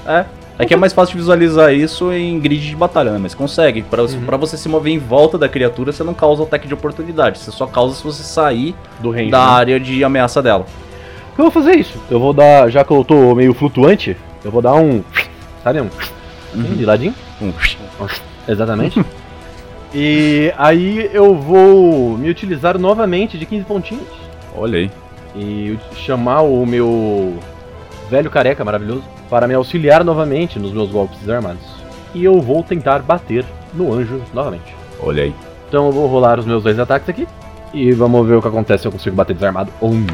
[0.06, 0.24] É.
[0.60, 3.18] É que é mais fácil de visualizar isso em grid de batalha, né?
[3.22, 3.82] Mas consegue.
[3.82, 4.24] Pra, Uhum.
[4.26, 7.38] pra você se mover em volta da criatura, você não causa ataque de oportunidade.
[7.38, 9.30] Você só causa se você sair Do range.
[9.30, 9.52] da né?
[9.52, 10.66] área de ameaça dela.
[11.36, 11.96] Eu vou fazer isso.
[12.10, 15.00] Eu vou dar, já que eu tô meio flutuante, eu vou dar um.
[15.62, 15.80] Sabe?
[15.80, 15.88] Um.
[16.56, 16.62] Uhum.
[16.74, 17.14] De ladinho.
[17.40, 17.52] Um-
[18.48, 19.00] Exatamente.
[19.94, 24.08] e aí eu vou me utilizar novamente de 15 pontinhos.
[24.56, 24.90] Olha aí.
[25.36, 27.36] E chamar o meu
[28.10, 31.62] velho careca maravilhoso para me auxiliar novamente nos meus golpes desarmados.
[32.14, 33.44] E eu vou tentar bater
[33.74, 34.74] no anjo novamente.
[35.00, 35.34] Olha aí.
[35.68, 37.28] Então eu vou rolar os meus dois ataques aqui.
[37.72, 40.06] E vamos ver o que acontece se eu consigo bater desarmado ou não.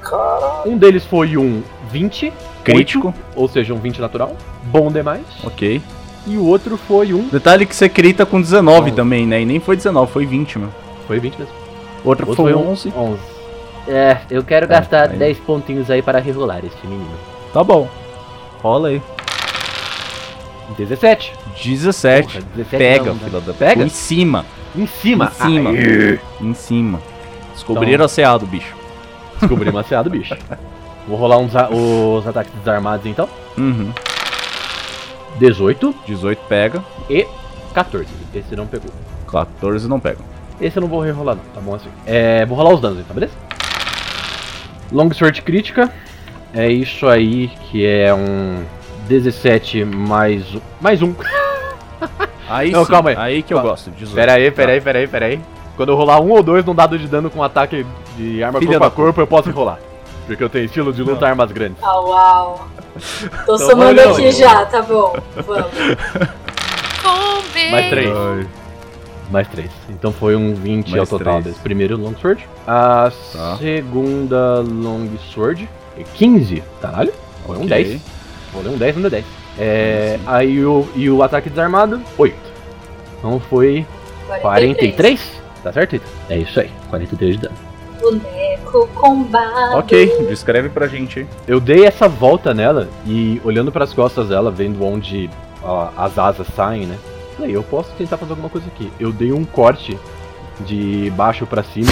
[0.00, 0.70] Caralho.
[0.70, 2.32] Um deles foi um 20,
[2.64, 3.14] Crítico.
[3.34, 4.34] ou seja, um 20 natural.
[4.64, 5.24] Bom demais.
[5.44, 5.80] Ok.
[6.26, 7.28] E o outro foi um.
[7.28, 8.92] Detalhe que você crita com 19 Onze.
[8.92, 9.42] também, né?
[9.42, 10.68] E nem foi 19, foi 20, meu.
[11.06, 11.65] Foi 20 mesmo.
[12.06, 12.92] Outra O outro foi um 11.
[12.96, 13.20] 11.
[13.88, 15.16] É, eu quero gastar aí.
[15.18, 17.10] 10 pontinhos aí para rerolar este menino.
[17.52, 17.88] Tá bom.
[18.62, 19.02] Rola aí.
[20.78, 21.32] 17.
[21.62, 22.26] 17.
[22.26, 23.82] Porra, 17 Pega, não, filha da Pega?
[23.84, 24.44] Em cima.
[24.74, 25.26] Em cima.
[25.26, 25.70] Em cima.
[25.70, 26.18] Aê.
[26.40, 27.00] Em cima.
[27.54, 28.74] Descobriram a CA do bicho.
[29.40, 30.34] Descobri maciado, bicho.
[31.06, 33.28] Vou rolar uns a- os ataques desarmados então.
[33.56, 33.92] Uhum.
[35.38, 36.82] 18 18 pega.
[37.08, 37.26] e
[37.74, 38.08] 14.
[38.34, 38.90] Esse não pegou.
[39.30, 40.18] 14 não pega.
[40.60, 41.88] Esse eu não vou rerolar não, tá bom assim.
[42.06, 43.32] É, vou rolar os danos então, beleza?
[44.90, 45.92] Longsword crítica.
[46.54, 48.64] É isso aí que é um
[49.08, 50.60] 17 mais um.
[50.80, 51.14] Mais um.
[52.48, 53.16] Aí Não, sim, calma aí.
[53.18, 53.70] Aí que eu Calma.
[53.72, 53.90] gosto.
[53.90, 54.14] 18.
[54.14, 55.40] Pera aí, pera aí, pera aí, pera aí.
[55.76, 57.84] Quando eu rolar um ou dois num dado de dano com ataque
[58.16, 59.80] de arma Filha corpo a da corpo, eu posso rolar.
[60.28, 61.78] Porque eu tenho estilo de luta armas grandes.
[61.82, 62.68] Ah, uau.
[63.44, 65.16] Tô Então somando aqui já, tá bom.
[65.44, 65.72] Vamos.
[67.72, 68.08] Mais três.
[68.16, 68.46] Ai,
[69.30, 69.70] Mais três.
[69.88, 71.44] Então foi um 20 ao Mais total três.
[71.46, 72.46] desse primeiro Longsword.
[72.66, 73.56] A Tá.
[73.58, 75.68] segunda Longsword
[75.98, 76.62] é 15.
[76.80, 77.12] Caralho,
[77.44, 77.68] foi um ok.
[77.84, 78.00] 10.
[78.54, 79.24] Rolei um 10 no 10.
[79.58, 82.36] É, aí o, e o ataque desarmado, 8.
[83.18, 83.84] Então foi
[84.42, 85.40] 43.
[85.62, 86.06] Tá certo, Ita?
[86.30, 87.54] É isso aí, 43 de dano.
[88.00, 89.78] Boneco combado.
[89.78, 91.26] Ok, descreve pra gente aí.
[91.48, 95.28] Eu dei essa volta nela e olhando pras costas dela, vendo onde
[95.62, 96.96] ó, as asas saem, né?
[97.36, 98.90] Falei, eu posso tentar fazer alguma coisa aqui.
[98.98, 99.98] Eu dei um corte
[100.60, 101.90] de baixo pra cima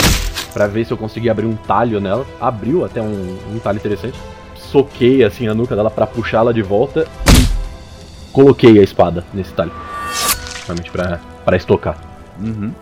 [0.53, 2.27] pra ver se eu conseguia abrir um talho nela.
[2.41, 4.19] Abriu até um, um talho interessante.
[4.57, 9.73] Soquei assim a nuca dela pra puxá-la de volta e coloquei a espada nesse talho.
[10.67, 11.99] Realmente pra, pra estocar.
[12.41, 12.73] Uhum.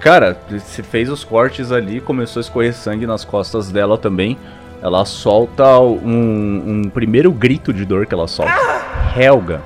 [0.00, 4.36] Cara, você fez os cortes ali, começou a escorrer sangue nas costas dela também.
[4.82, 8.52] Ela solta um, um primeiro grito de dor que ela solta.
[9.16, 9.62] Helga.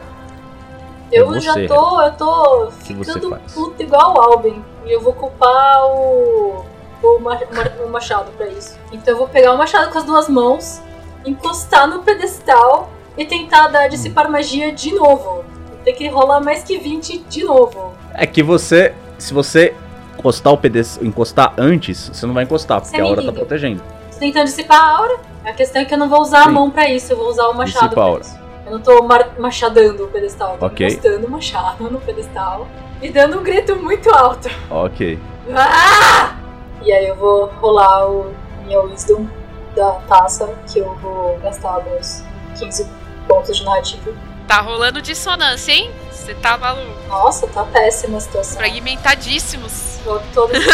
[1.11, 4.62] Eu É já você, tô, eu tô ficando puto igual o Alben.
[4.86, 6.64] E eu vou culpar o,
[7.02, 7.38] o, ma-
[7.84, 8.78] o machado pra isso.
[8.92, 10.80] Então eu vou pegar o machado com as duas mãos,
[11.24, 15.44] encostar no pedestal e tentar dar dissipar magia de novo.
[15.84, 17.92] Tem que rolar mais que 20 de novo.
[18.14, 19.74] É que você, se você
[20.18, 23.82] encostar o pedestal, encostar antes, você não vai encostar, porque a me aura tá protegendo.
[24.12, 25.16] Tô tentando dissipar a aura.
[25.44, 26.48] A questão é que eu não vou usar Sim.
[26.48, 28.20] a mão pra isso, eu vou usar o machado Dissipa a aura.
[28.22, 28.38] isso.
[28.69, 30.87] Eu não tô mar- machadando o pedestal, eu tô Ok.
[30.87, 32.69] encostando o machado no pedestal
[33.01, 34.51] e dando um grito muito alto.
[34.71, 35.19] Ok.
[35.57, 36.37] Ah!
[36.83, 39.27] E aí eu vou rolar o minha wisdom
[39.75, 42.23] da taça, que eu vou gastar meus
[42.59, 42.87] 15
[43.27, 44.12] pontos de narrativa.
[44.47, 45.91] Tá rolando dissonância, hein?
[46.12, 46.87] Você tá maluco.
[47.09, 48.59] Nossa, tá péssima a situação.
[48.59, 49.99] Fragmentadíssimos.
[50.05, 50.69] Tô todo esse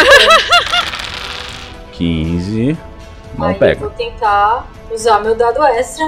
[1.93, 2.77] 15.
[3.39, 3.81] Não Aí eu pega.
[3.81, 6.05] vou tentar usar meu dado extra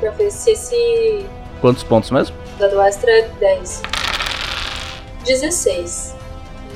[0.00, 1.26] pra ver se esse
[1.60, 2.34] Quantos pontos mesmo?
[2.58, 3.82] dado extra é 10.
[5.26, 6.14] 16.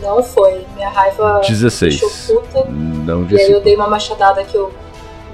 [0.03, 0.66] Não foi.
[0.77, 2.01] Minha raiva 16.
[2.01, 2.64] deixou puta.
[2.70, 4.72] Não E aí eu dei uma machadada que eu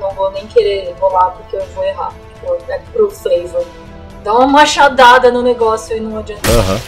[0.01, 2.12] não vou nem querer rolar porque eu vou errar.
[2.68, 3.64] É pro flavor.
[4.24, 6.49] Dá uma machadada no negócio e não adianta.
[6.51, 6.80] Aham.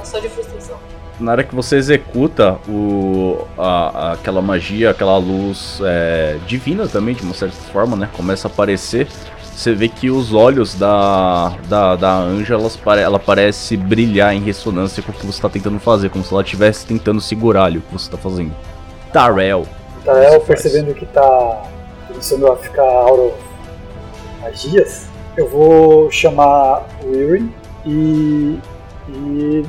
[0.00, 0.76] É só de frustração.
[1.20, 7.22] Na hora que você executa o, a- aquela magia, aquela luz é, divina também, de
[7.22, 8.08] uma certa forma, né?
[8.16, 9.06] Começa a aparecer.
[9.54, 15.02] Você vê que os olhos da, da, da anja, elas ela parece brilhar em ressonância
[15.02, 17.80] com o que você está tentando fazer, como se ela estivesse tentando segurar ali o
[17.80, 18.54] que você está fazendo.
[19.12, 19.64] Tarel.
[20.04, 20.12] Tá,
[20.46, 21.62] percebendo que tá
[22.08, 23.34] começando a ficar out of
[24.42, 27.52] magias, eu vou chamar o Irin
[27.86, 28.58] e,
[29.08, 29.12] e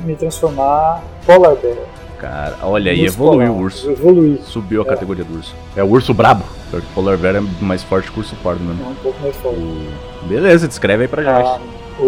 [0.04, 1.95] me transformar Polar Bear.
[2.18, 3.60] Cara, olha aí, evoluiu polar.
[3.60, 3.86] o urso.
[3.86, 4.88] Eu evoluí, Subiu a É.
[4.88, 5.54] categoria do urso.
[5.76, 6.44] É o urso brabo.
[6.70, 8.90] Pior que o Polar Bear é mais forte que o urso pardo mesmo.
[8.90, 9.58] um pouco mais forte.
[10.22, 11.46] Beleza, descreve aí pra gente.
[11.46, 11.58] Ah,
[12.00, 12.02] o,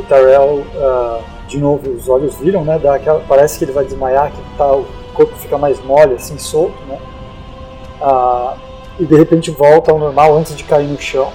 [0.00, 2.78] o Tyrell, ah, de novo, os olhos viram, né?
[2.82, 4.84] Dá aquela, parece que ele vai desmaiar, que tá, o
[5.14, 6.98] corpo fica mais mole, assim, solto, né?
[8.02, 8.54] Ah,
[8.98, 11.32] e de repente volta ao normal antes de cair no chão.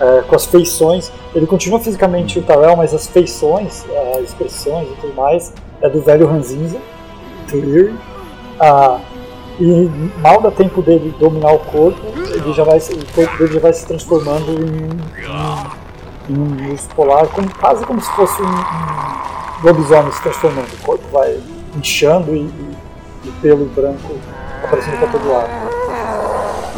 [0.00, 3.84] É, com as feições, ele continua fisicamente o Tyrell, mas as feições,
[4.18, 6.76] as expressões e tudo mais, é do velho Ranzinza,
[8.60, 8.98] Ah,
[9.58, 9.90] e
[10.20, 13.72] mal dá tempo dele dominar o corpo, ele já vai, o corpo dele já vai
[13.72, 20.12] se transformando em, em um urso polar, como, quase como se fosse um, um lobisomem
[20.12, 20.68] se transformando.
[20.74, 21.40] O corpo vai
[21.76, 22.76] inchando e, e,
[23.24, 24.14] e pelo branco
[24.62, 25.50] aparecendo para todo lado.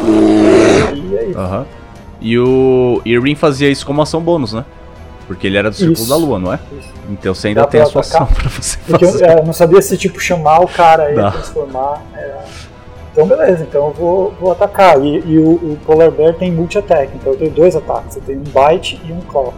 [0.05, 1.39] E é isso.
[1.39, 1.65] Aham.
[2.21, 4.65] E o Irwin fazia isso como ação bônus, né?
[5.29, 6.09] Porque ele era do Círculo Isso.
[6.09, 6.59] da Lua, não é?
[6.77, 6.89] Isso.
[7.09, 9.25] Então você ainda Dá tem a sua ação pra você Porque eu, fazer.
[9.25, 12.01] é, eu não sabia se tipo chamar o cara e transformar.
[12.15, 12.35] é.
[13.11, 14.99] Então beleza, então eu vou, vou atacar.
[15.03, 18.15] E, e o, o Polar Bear tem multi-attack, então eu tenho dois ataques.
[18.17, 19.53] Eu tenho um bite e um claw.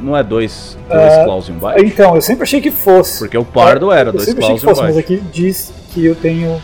[0.00, 1.84] Não é dois, dois É, claws e um bite?
[1.86, 3.18] Então, eu sempre achei que fosse.
[3.20, 5.14] Porque o pardo era eu dois claws e um fosse, mas bite.
[5.14, 6.60] aqui diz que eu tenho.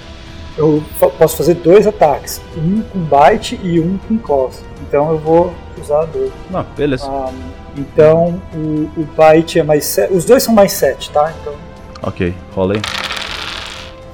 [0.59, 0.83] Eu
[1.19, 4.61] posso fazer dois ataques, um com bite e um com claws.
[4.83, 6.31] Então eu vou usar dois.
[6.51, 7.07] Não, beleza.
[7.09, 7.31] Ah,
[7.77, 10.13] então o, o bite é mais 7.
[10.13, 11.33] Os dois são mais 7, tá?
[11.41, 11.55] Então
[12.03, 12.81] Ok, rola aí.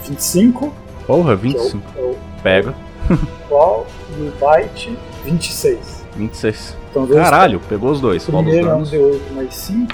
[0.08, 0.72] 25,
[1.06, 1.92] Porra, que é 25.
[1.96, 2.74] o, é o Pega.
[3.48, 3.86] claw,
[4.18, 6.04] e o bite 26.
[6.16, 6.76] 26.
[6.90, 8.26] Então dois Caralho, pegou os dois.
[8.28, 8.90] O Rola os primeiro é um danos.
[8.92, 9.92] D8 mais 5.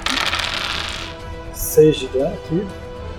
[1.53, 2.67] 6 de dano aqui.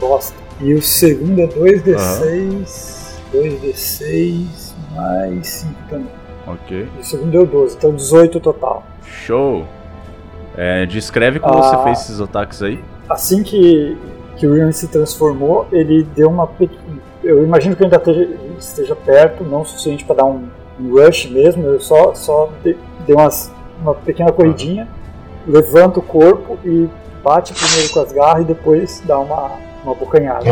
[0.01, 0.37] Bosta.
[0.61, 3.05] E o segundo é 2D6.
[3.33, 4.47] 2D6
[4.95, 6.07] mais 5 também.
[6.47, 6.89] Ok.
[6.97, 8.85] E o segundo deu 12, então 18 total.
[9.07, 9.67] Show.
[10.57, 11.85] É, descreve como você Ah.
[11.85, 12.83] fez esses ataques aí.
[13.09, 13.97] Assim que
[14.37, 16.99] que o Ian se transformou, ele deu uma pequena.
[17.23, 18.29] Eu imagino que eu ainda esteja,
[18.59, 20.49] esteja perto, não o suficiente para dar um,
[20.81, 21.65] um rush mesmo.
[21.65, 22.77] Eu só, só dei,
[23.07, 24.89] dei umas, uma pequena corridinha,
[25.47, 26.89] levanta o corpo e
[27.23, 29.53] bate primeiro com as garras e depois dá uma,
[29.85, 30.45] uma bocanhada.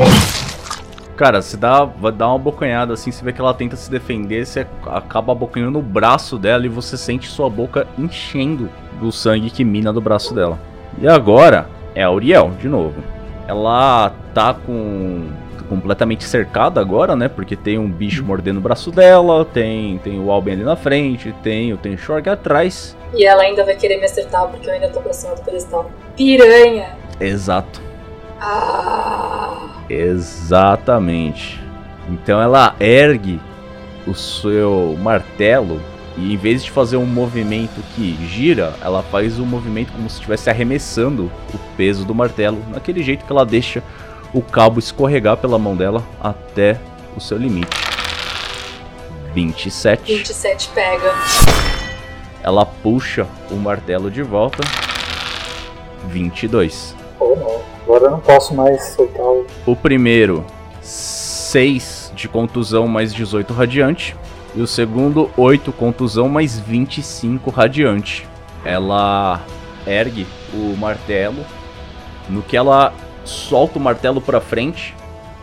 [1.16, 4.46] Cara, você dá, vai dar uma bocanhada assim, você vê que ela tenta se defender,
[4.46, 9.64] você acaba abocanhando o braço dela e você sente sua boca enchendo do sangue que
[9.64, 10.58] mina do braço dela.
[10.98, 13.02] E agora é a Uriel, de novo.
[13.46, 15.28] Ela tá com
[15.68, 17.28] completamente cercada agora, né?
[17.28, 21.34] Porque tem um bicho mordendo o braço dela, tem tem o Alben ali na frente,
[21.42, 22.96] tem o Tenshorg atrás.
[23.14, 25.90] E ela ainda vai querer me acertar porque eu ainda tô pra cima do pedestal.
[26.16, 26.94] Piranha!
[27.18, 27.91] Exato.
[29.88, 31.60] Exatamente.
[32.08, 33.40] Então ela ergue
[34.06, 35.80] o seu martelo
[36.16, 40.16] e em vez de fazer um movimento que gira, ela faz um movimento como se
[40.16, 43.82] estivesse arremessando o peso do martelo, naquele jeito que ela deixa
[44.32, 46.78] o cabo escorregar pela mão dela até
[47.16, 47.76] o seu limite.
[49.34, 50.14] 27.
[50.14, 51.12] 27 pega.
[52.42, 54.62] Ela puxa o martelo de volta.
[56.08, 56.94] 22.
[57.18, 57.71] Ou não.
[57.92, 59.46] Agora eu não posso mais soltar o.
[59.66, 60.46] O primeiro,
[60.80, 64.16] 6 de contusão mais 18 radiante.
[64.54, 68.26] E o segundo, 8 contusão mais 25 radiante.
[68.64, 69.42] Ela
[69.86, 71.44] ergue o martelo.
[72.30, 72.94] No que ela
[73.26, 74.94] solta o martelo pra frente,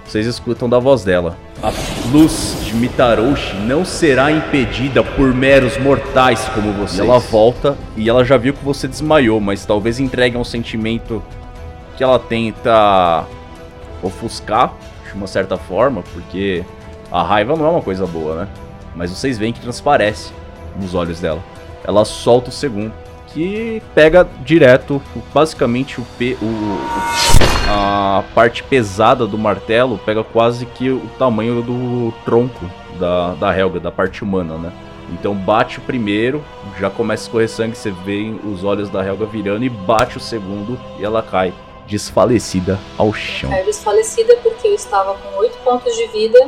[0.03, 1.37] vocês escutam da voz dela.
[1.61, 1.71] A
[2.11, 6.97] luz de Mitaroushi não será impedida por meros mortais como vocês.
[6.97, 11.21] E ela volta e ela já viu que você desmaiou, mas talvez entregue um sentimento
[11.99, 13.25] que ela tenta
[14.01, 14.73] ofuscar
[15.05, 16.63] de uma certa forma, porque
[17.11, 18.47] a raiva não é uma coisa boa, né?
[18.95, 20.31] Mas vocês veem que transparece
[20.79, 21.43] nos olhos dela.
[21.83, 22.93] Ela solta o segundo,
[23.27, 25.01] que pega direto,
[25.33, 26.79] basicamente o, pe o
[27.67, 33.77] a parte pesada do martelo pega quase que o tamanho do tronco da, da Helga,
[33.77, 34.71] da parte humana, né?
[35.11, 36.41] Então bate o primeiro,
[36.79, 40.21] já começa a escorrer sangue, você vê os olhos da Helga virando e bate o
[40.21, 41.53] segundo e ela cai
[41.89, 43.49] desfalecida ao chão.
[43.49, 46.47] Caiu desfalecida porque eu estava com 8 pontos de vida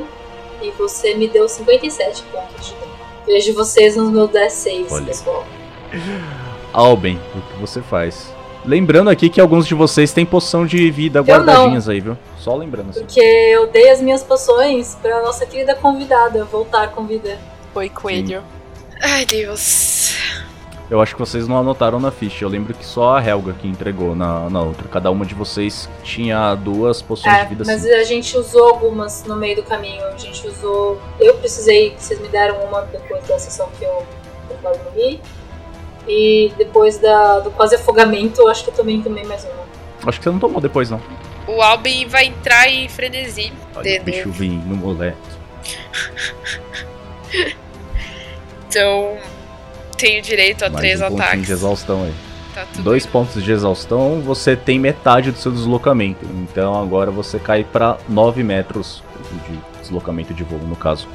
[0.61, 2.91] e você me deu 57 pontos de vida.
[3.25, 5.05] Vejo vocês nos meus 10 saves, Olha.
[5.05, 5.45] pessoal.
[6.71, 8.31] Alben, o que você faz?
[8.63, 12.15] Lembrando aqui que alguns de vocês têm poção de vida guardadinhas aí, viu?
[12.37, 12.99] Só lembrando assim.
[12.99, 17.39] Porque eu dei as minhas poções pra nossa querida convidada voltar com vida.
[17.73, 18.43] Oi, coelho.
[19.01, 19.90] Ai, Deus.
[20.91, 22.43] Eu acho que vocês não anotaram na ficha.
[22.43, 24.85] Eu lembro que só a Helga que entregou na, na outra.
[24.89, 27.93] Cada uma de vocês tinha duas poções É, de vida mas sim.
[27.93, 30.03] a gente usou algumas no meio do caminho.
[30.07, 31.01] A gente usou.
[31.17, 34.05] Eu precisei, vocês me deram uma depois da sessão que eu,
[34.61, 35.21] quase morri.
[36.05, 39.63] E depois da, do quase afogamento, eu acho que eu também tomei mais uma.
[40.05, 40.99] Acho que você não tomou depois, não.
[41.47, 43.53] O Albin vai entrar em frenesi.
[43.73, 45.17] Olha o bicho vindo, moleque.
[48.67, 49.17] Então,
[50.01, 51.45] tenho direito a Mais três um ataques.
[51.45, 52.13] de exaustão aí.
[52.53, 53.11] Tá Dois bem.
[53.13, 56.25] pontos de exaustão, você tem metade do seu deslocamento.
[56.25, 59.01] Então agora você cai pra 9 metros
[59.47, 61.07] de deslocamento de voo, no caso.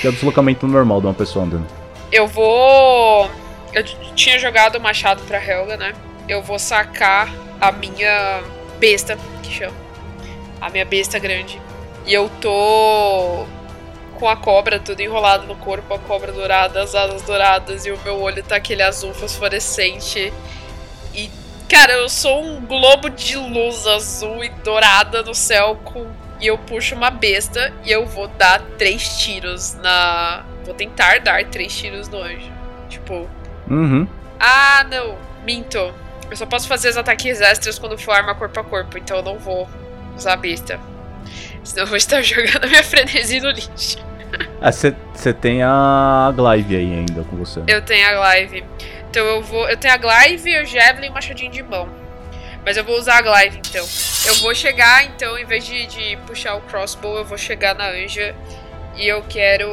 [0.00, 1.66] Que é o deslocamento normal de uma pessoa andando.
[2.12, 3.28] Eu vou.
[3.72, 3.82] Eu
[4.14, 5.92] tinha jogado o machado pra Helga, né?
[6.28, 7.28] Eu vou sacar
[7.60, 8.42] a minha
[8.78, 9.74] besta, que chama.
[10.60, 11.60] A minha besta grande.
[12.06, 13.44] E eu tô
[14.16, 17.98] com a cobra tudo enrolado no corpo, a cobra dourada, as asas douradas e o
[18.02, 20.32] meu olho tá aquele azul fosforescente.
[21.14, 21.30] E,
[21.68, 26.06] cara, eu sou um globo de luz azul e dourada no céu com.
[26.38, 30.44] E eu puxo uma besta e eu vou dar três tiros na.
[30.64, 32.52] Vou tentar dar três tiros no anjo.
[32.88, 33.28] Tipo.
[33.70, 34.06] Uhum.
[34.38, 35.16] Ah, não.
[35.44, 35.94] Minto.
[36.30, 39.22] Eu só posso fazer os ataques extras quando for arma corpo a corpo, então eu
[39.22, 39.68] não vou
[40.16, 40.80] usar a besta.
[41.66, 43.98] Senão eu vou estar jogando a minha frenesi no lixo.
[44.60, 47.62] Ah, você tem a Glaive aí ainda com você.
[47.66, 48.64] Eu tenho a Glaive.
[49.10, 49.68] Então eu vou.
[49.68, 51.88] Eu tenho a Glaive, o Javelin e o machadinho de mão.
[52.64, 53.86] Mas eu vou usar a Glaive então.
[54.26, 57.88] Eu vou chegar, então, em vez de, de puxar o crossbow, eu vou chegar na
[57.90, 58.34] Anja.
[58.96, 59.68] E eu quero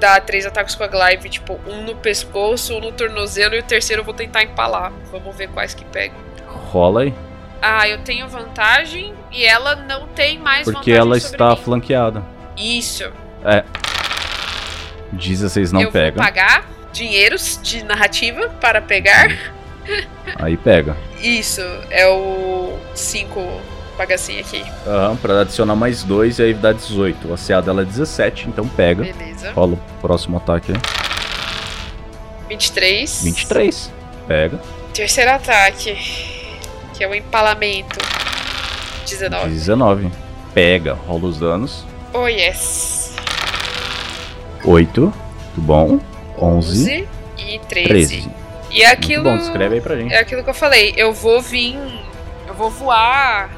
[0.00, 3.62] dar três ataques com a Glaive, tipo, um no pescoço, um no tornozelo e o
[3.62, 4.92] terceiro eu vou tentar empalar.
[5.10, 6.16] Vamos ver quais que pegam.
[6.48, 7.14] Rola aí.
[7.62, 11.56] Ah, eu tenho vantagem e ela não tem mais Porque ela está mim.
[11.56, 12.22] flanqueada.
[12.56, 13.04] Isso.
[15.12, 16.16] 16 não eu pega.
[16.16, 19.28] vou pagar dinheiros de narrativa para pegar.
[20.36, 20.96] Aí pega.
[21.20, 23.60] Isso, é o 5
[23.98, 24.64] bagacinho aqui.
[24.86, 27.28] Aham, pra adicionar mais 2 e aí dá 18.
[27.28, 29.02] O ACA dela é 17, então pega.
[29.02, 29.52] Beleza.
[29.52, 30.78] Rola o próximo ataque aí.
[32.48, 33.22] 23.
[33.24, 33.92] 23.
[34.26, 34.58] Pega.
[34.94, 35.96] Terceiro ataque,
[37.00, 37.98] que é o empalamento.
[39.08, 39.48] 19.
[39.48, 40.12] 19.
[40.52, 41.86] Pega, rola os danos.
[42.12, 43.16] Oh, yes.
[44.62, 45.00] 8.
[45.00, 45.14] Muito
[45.56, 45.98] bom.
[46.38, 47.08] 11.
[47.38, 47.88] e 13.
[47.88, 48.30] 13.
[48.70, 49.24] E é aquilo.
[49.24, 50.12] Muito bom, descreve aí pra gente.
[50.12, 50.92] É aquilo que eu falei.
[50.94, 51.78] Eu vou vir.
[52.46, 53.50] Eu vou voar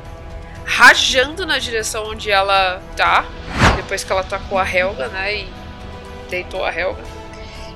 [0.65, 3.25] rajando na direção onde ela tá.
[3.75, 5.35] Depois que ela tacou a Helga, né?
[5.35, 5.49] E
[6.31, 7.03] deitou a Helga.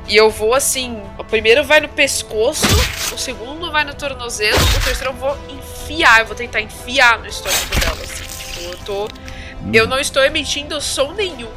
[0.09, 1.03] E eu vou assim.
[1.19, 2.67] O primeiro vai no pescoço,
[3.13, 6.21] o segundo vai no tornozelo, o terceiro eu vou enfiar.
[6.21, 8.03] Eu vou tentar enfiar no estômago dela.
[8.03, 8.25] Assim.
[8.25, 9.09] Tipo, eu tô.
[9.73, 11.51] Eu não estou emitindo som nenhum.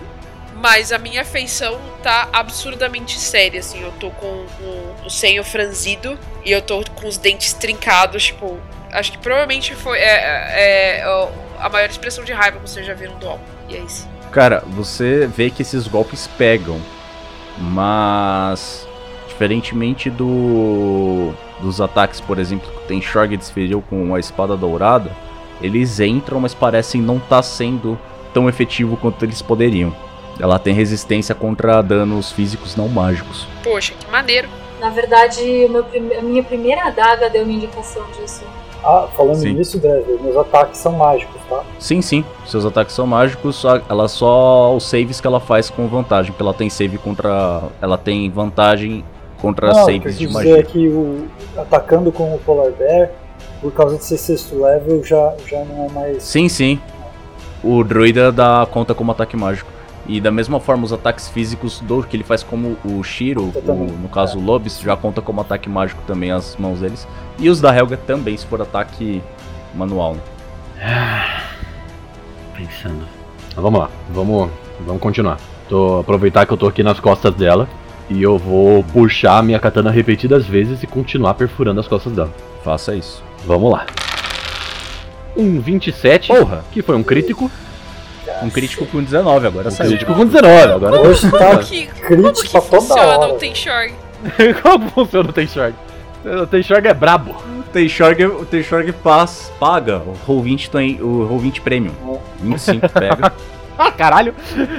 [0.55, 3.81] Mas a minha feição tá absurdamente séria, assim.
[3.81, 8.59] Eu tô com o, o senho franzido e eu tô com os dentes trincados, tipo.
[8.91, 11.29] Acho que provavelmente foi é, é, é,
[11.59, 13.43] a maior expressão de raiva que vocês já viram do álbum.
[13.69, 14.09] E é isso.
[14.31, 16.81] Cara, você vê que esses golpes pegam,
[17.59, 18.87] mas
[19.27, 25.11] diferentemente do dos ataques, por exemplo, que o Tenshorg desferiu com a espada dourada,
[25.61, 27.99] eles entram, mas parecem não estar sendo
[28.33, 29.93] tão efetivo quanto eles poderiam.
[30.39, 33.45] Ela tem resistência contra danos físicos não mágicos.
[33.61, 34.47] Poxa, que maneiro.
[34.79, 38.45] Na verdade, o meu prime- a minha primeira adaga deu uma indicação disso.
[38.83, 39.53] Ah, falando Sim.
[39.53, 41.63] nisso, Dev, meus ataques são mágicos, tá?
[41.77, 45.87] Sim, sim, seus ataques são mágicos, só, ela só os saves que ela faz com
[45.87, 49.03] vantagem, porque ela tem save contra, ela tem vantagem
[49.41, 50.63] contra Não, saves de dizer é magia.
[50.63, 51.27] que o,
[51.57, 53.09] atacando com o Polar Bear,
[53.61, 56.23] por causa de ser sexto level, já, já não é mais.
[56.23, 56.79] Sim, sim.
[57.61, 59.69] O druida dá conta como ataque mágico.
[60.11, 63.95] E da mesma forma, os ataques físicos do que ele faz como o Shiro, o-
[64.01, 67.07] no caso o Lobis, já conta como ataque mágico também as mãos deles.
[67.37, 69.21] E os da Helga também, se for ataque
[69.75, 70.15] manual.
[70.15, 70.21] né?
[72.55, 73.05] Pensando.
[73.55, 74.49] Mas vamos lá, vamos,
[74.85, 75.37] vamos continuar.
[75.67, 77.69] Tô aproveitar que eu tô aqui nas costas dela
[78.09, 82.31] e eu vou puxar a minha katana repetidas vezes e continuar perfurando as costas dela.
[82.63, 83.23] Faça isso.
[83.45, 83.85] Vamos lá.
[85.37, 86.63] Um 27, Porra!
[86.71, 87.49] que foi um crítico.
[88.41, 89.89] Um crítico com 19, agora Um saiu.
[89.91, 93.33] crítico com 19, agora Hoje tá Que, como crítico que pra toda funciona hora.
[93.33, 93.93] o Tenshorg?
[94.61, 95.73] Como funciona o Tenshorg?
[96.25, 97.31] O Tenshorg é brabo.
[97.31, 98.93] O Tenshorg, o Tenshorg
[99.59, 101.93] paga o Roll20, tem- o Roll20 Premium.
[102.41, 103.31] 25 pega.
[103.77, 104.33] Ah, caralho.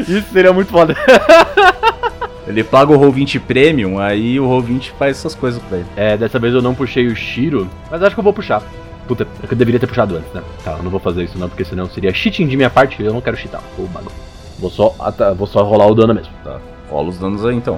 [0.06, 0.94] Isso seria muito foda.
[2.46, 5.86] Ele paga o Roll20 Premium, aí o Roll20 faz essas coisas pra ele.
[5.96, 8.62] É, dessa vez eu não puxei o Shiro, mas acho que eu vou puxar.
[9.10, 10.40] Puta, é eu deveria ter puxado antes, né?
[10.64, 13.04] Tá, eu não vou fazer isso não, porque senão seria cheating de minha parte e
[13.04, 13.60] eu não quero cheatar.
[13.76, 14.14] Ô, bagulho.
[14.56, 14.94] Vou só,
[15.36, 16.32] vou só rolar o dano mesmo.
[16.44, 16.60] Tá.
[16.88, 17.76] Rola os danos aí então.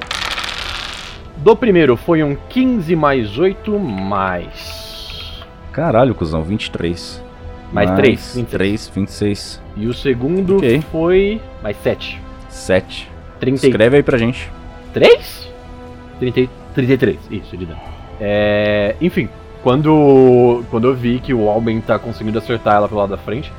[1.38, 5.42] Do primeiro foi um 15 mais 8 mais.
[5.72, 7.24] Caralho, cuzão, 23.
[7.72, 9.62] Mais 3, 23, 26.
[9.78, 10.82] E o segundo Ok.
[10.92, 12.20] foi mais 7.
[12.50, 13.10] 7.
[13.40, 13.72] 33?
[13.72, 14.50] Escreve aí pra gente.
[14.92, 17.80] 30, 33, isso, de dano.
[18.20, 19.30] É, enfim,
[19.62, 23.52] quando, quando eu vi que o Alben tá conseguindo acertar ela pelo lado da frente,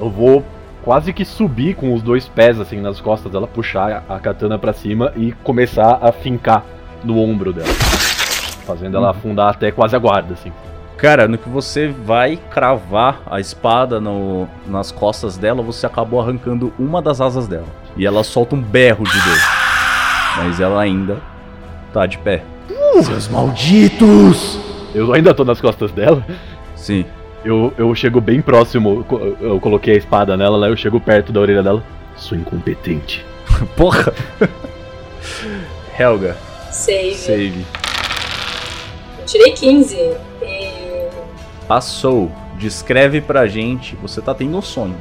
[0.00, 0.44] eu vou
[0.84, 4.72] quase que subir com os dois pés assim nas costas dela, puxar a katana pra
[4.72, 6.64] cima e começar a fincar
[7.04, 7.68] no ombro dela.
[8.66, 10.52] Fazendo ela afundar até quase a guarda, assim.
[10.96, 16.72] Cara, no que você vai cravar a espada no- nas costas dela, você acabou arrancando
[16.78, 17.66] uma das asas dela.
[17.96, 19.38] E ela solta um berro de dor.
[20.36, 21.18] Mas ela ainda
[21.92, 22.44] tá de pé.
[23.02, 24.71] Seus malditos!
[24.94, 26.24] Eu ainda tô nas costas dela.
[26.76, 27.04] Sim.
[27.44, 29.04] Eu, eu chego bem próximo,
[29.40, 30.68] eu coloquei a espada nela, né?
[30.68, 31.82] Eu chego perto da orelha dela.
[32.16, 33.24] Sou incompetente.
[33.76, 34.12] Porra!
[35.98, 36.36] Helga,
[36.70, 37.14] Save.
[37.14, 37.66] save.
[39.18, 39.96] Eu tirei 15.
[40.42, 41.08] E
[41.66, 42.30] Passou.
[42.58, 43.96] Descreve pra gente.
[43.96, 44.96] Você tá tendo um sonho.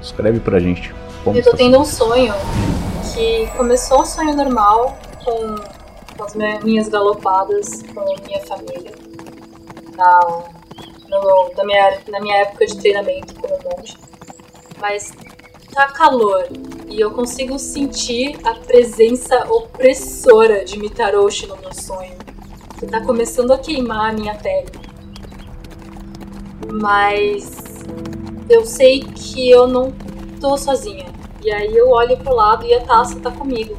[0.00, 0.94] Descreve pra gente.
[1.24, 2.32] Como eu tô está tendo um sonho
[3.12, 5.56] que começou um sonho normal com,
[6.16, 9.09] com as minhas galopadas com a minha família
[10.00, 10.20] na,
[11.08, 13.96] no- na, minha, na minha época de treinamento como monge.
[14.80, 15.12] Mas
[15.72, 16.48] tá calor
[16.88, 22.16] e eu consigo sentir a presença opressora de Mitaroshi no meu sonho.
[22.78, 24.70] Que tá começando a queimar a minha pele.
[26.72, 27.84] Mas
[28.48, 29.92] eu sei que eu não
[30.40, 31.06] tô sozinha.
[31.44, 33.76] E aí eu olho pro lado e a taça tá comigo.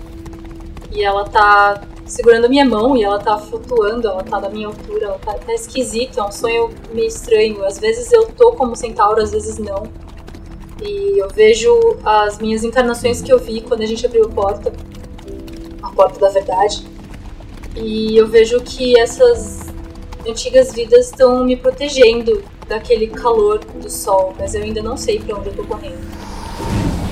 [0.91, 1.81] E ela tá
[2.11, 5.33] segurando a minha mão e ela tá flutuando, ela tá da minha altura, ela tá,
[5.33, 7.63] tá esquisito, é um sonho meio estranho.
[7.63, 9.83] Às vezes eu tô como centauro, às vezes não.
[10.81, 14.73] E eu vejo as minhas encarnações que eu vi quando a gente abriu a porta
[15.81, 16.85] a porta da verdade.
[17.77, 19.73] E eu vejo que essas
[20.27, 25.37] antigas vidas estão me protegendo daquele calor do sol, mas eu ainda não sei pra
[25.37, 26.01] onde eu tô correndo.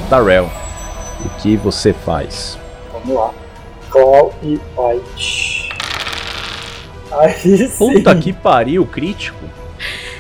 [0.10, 0.50] Darrell,
[1.26, 2.58] o que você faz?
[2.92, 3.49] Vamos lá.
[3.90, 5.70] Claw e Bite.
[7.12, 7.34] Aí
[7.68, 7.70] sim.
[7.94, 9.44] Puta que pariu, crítico.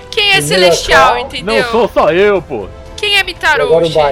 [0.09, 1.19] Quem é celestial, Cal.
[1.19, 1.63] entendeu?
[1.63, 2.67] Não sou só eu, pô.
[2.97, 4.11] Quem é E agora o lá.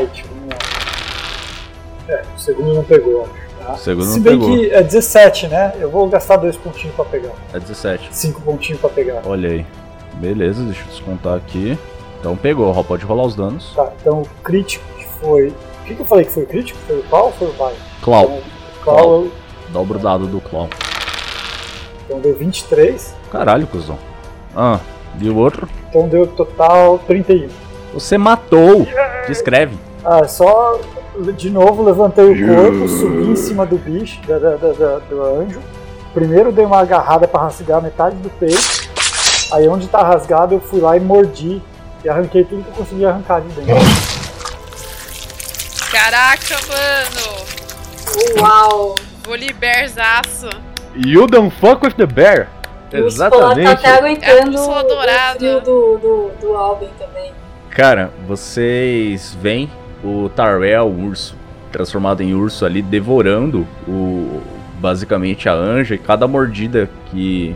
[2.08, 3.48] É, o segundo não pegou, acho.
[3.66, 3.74] Tá?
[3.74, 4.56] O segundo Se não bem pegou.
[4.58, 5.74] que é 17, né?
[5.80, 7.32] Eu vou gastar dois pontinhos pra pegar.
[7.54, 8.10] É 17.
[8.12, 9.22] Cinco pontinhos pra pegar.
[9.26, 9.66] Olha aí.
[10.14, 11.78] Beleza, deixa eu descontar aqui.
[12.20, 13.74] Então pegou, Ó, pode rolar os danos.
[13.76, 15.48] Tá, então o crítico que foi.
[15.50, 16.80] O que, que eu falei que foi o crítico?
[16.88, 17.80] Foi o qual ou foi o Byte?
[18.02, 19.28] Clau, Então, o Clau,
[19.70, 20.70] dobra o dado do Clau.
[22.06, 23.14] então deu 23.
[23.32, 23.98] Caralho, cuzão.
[24.56, 24.80] Ah,
[25.20, 25.68] e o outro?
[25.90, 27.50] Então deu total 31.
[27.94, 28.88] Você matou!
[29.28, 29.78] Descreve.
[30.06, 30.80] Ah, só
[31.36, 35.22] de novo levantei o corpo, subi em cima do bicho, da, da- da- da- do
[35.24, 35.60] anjo.
[36.14, 38.88] Primeiro dei uma agarrada pra rasgar metade do peito.
[39.54, 41.62] Aí onde tá rasgado eu fui lá e mordi.
[42.04, 43.74] E arranquei tudo que eu consegui arrancar de dentro.
[45.92, 48.42] Caraca, mano.
[48.42, 48.96] Uau!
[49.28, 50.50] Vou liberzaço.
[50.96, 52.48] You don't fuck with the bear.
[52.94, 55.38] O Spolar tá até É aguentando bússola o dourada.
[55.38, 57.34] frio do, do, do Alben também.
[57.70, 59.70] Cara, vocês veem
[60.02, 61.36] o Tarrell, o urso,
[61.74, 64.42] transformado em urso ali, devorando o
[64.80, 65.96] basicamente a anja.
[65.96, 67.54] E cada mordida que,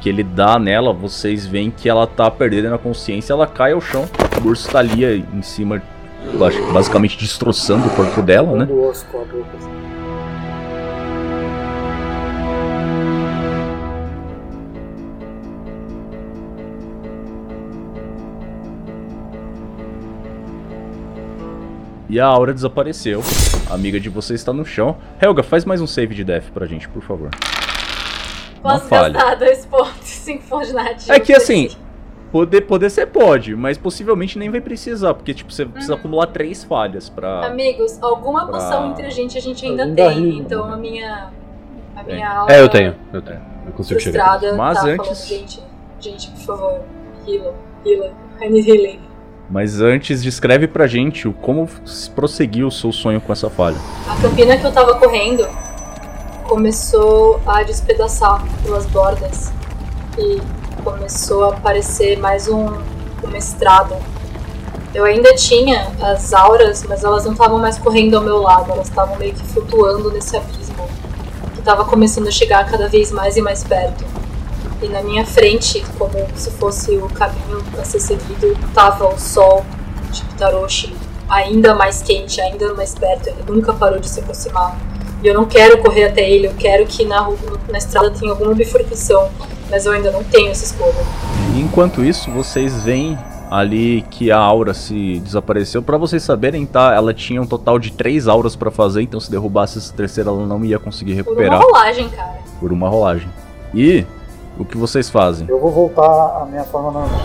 [0.00, 3.32] que ele dá nela, vocês veem que ela tá perdendo a consciência.
[3.32, 4.06] Ela cai ao chão.
[4.44, 5.80] O urso tá ali em cima,
[6.36, 8.66] bas- basicamente destroçando o corpo dela, né?
[22.14, 23.20] E a aura desapareceu.
[23.68, 24.96] A amiga de vocês está no chão.
[25.20, 27.28] Helga, faz mais um save de death pra gente, por favor.
[28.62, 29.14] Posso falha.
[29.14, 31.12] gastar dois pontos, cinco pontos de narrativa.
[31.12, 31.70] É que assim,
[32.30, 35.98] poder, poder você pode, mas possivelmente nem vai precisar, porque tipo, você precisa Uhum.
[35.98, 37.46] acumular três falhas pra.
[37.48, 40.38] Amigos, alguma Pra- poção entre a gente a gente ainda Ainda tem.
[40.38, 40.72] então né?
[40.72, 41.30] a minha.
[41.96, 42.94] A minha alma É, eu tenho.
[43.12, 43.40] Eu tenho.
[43.66, 44.40] Eu consigo chegar.
[44.56, 45.60] Mas tá antes- falando, gente,
[45.98, 46.80] gente, por favor,
[47.26, 49.00] heal, heal, I need healing.
[49.54, 51.70] Mas antes, descreve pra gente como
[52.12, 53.76] prosseguiu o seu sonho com essa falha.
[54.08, 55.46] A campina que eu tava correndo
[56.42, 59.52] começou a despedaçar pelas bordas
[60.18, 60.42] e
[60.82, 62.66] começou a aparecer mais um,
[63.22, 63.96] uma estrada.
[64.92, 68.88] Eu ainda tinha as auras, mas elas não estavam mais correndo ao meu lado, elas
[68.88, 70.84] estavam meio que flutuando nesse abismo
[71.52, 74.04] que estava começando a chegar cada vez mais e mais perto.
[74.82, 79.64] E na minha frente, como se fosse o caminho a ser seguido, estava o sol
[80.10, 80.94] de Pitaroshi
[81.28, 83.28] ainda mais quente, ainda mais perto.
[83.28, 84.76] Ele nunca parou de se aproximar.
[85.22, 87.26] E eu não quero correr até ele, eu quero que na,
[87.70, 89.30] na estrada tenha alguma bifurcação,
[89.70, 90.92] mas eu ainda não tenho essa escolha.
[91.56, 93.18] Enquanto isso, vocês veem
[93.50, 95.80] ali que a aura se desapareceu.
[95.82, 96.92] Pra vocês saberem, tá?
[96.92, 100.46] Ela tinha um total de três auras pra fazer, então se derrubasse essa terceira, ela
[100.46, 102.34] não ia conseguir Por uma recuperar rolagem, cara.
[102.60, 103.28] por uma rolagem.
[103.72, 104.04] E
[104.58, 105.46] o que vocês fazem?
[105.48, 107.20] Eu vou voltar à minha forma normal.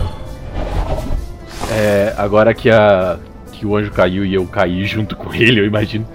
[1.72, 3.18] É, agora que, a,
[3.52, 6.06] que o anjo caiu e eu caí junto com ele, eu imagino.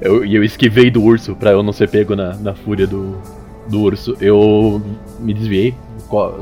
[0.00, 3.16] Eu- E eu, esquivei do urso pra eu não ser pego na, na fúria do,
[3.68, 4.16] do urso.
[4.20, 4.82] Eu
[5.20, 5.74] me desviei,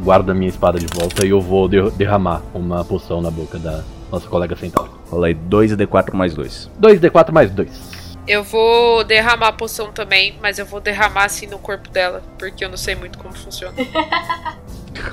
[0.02, 3.58] guardo a minha espada de volta e eu vou de- derramar uma poção na boca
[3.58, 4.90] da nossa colega centauro.
[5.10, 6.70] Rola aí 2d4 mais 2.
[6.80, 8.03] 2d4 mais 2.
[8.26, 12.64] Eu vou derramar a poção também, mas eu vou derramar assim no corpo dela, porque
[12.64, 13.74] eu não sei muito como funciona.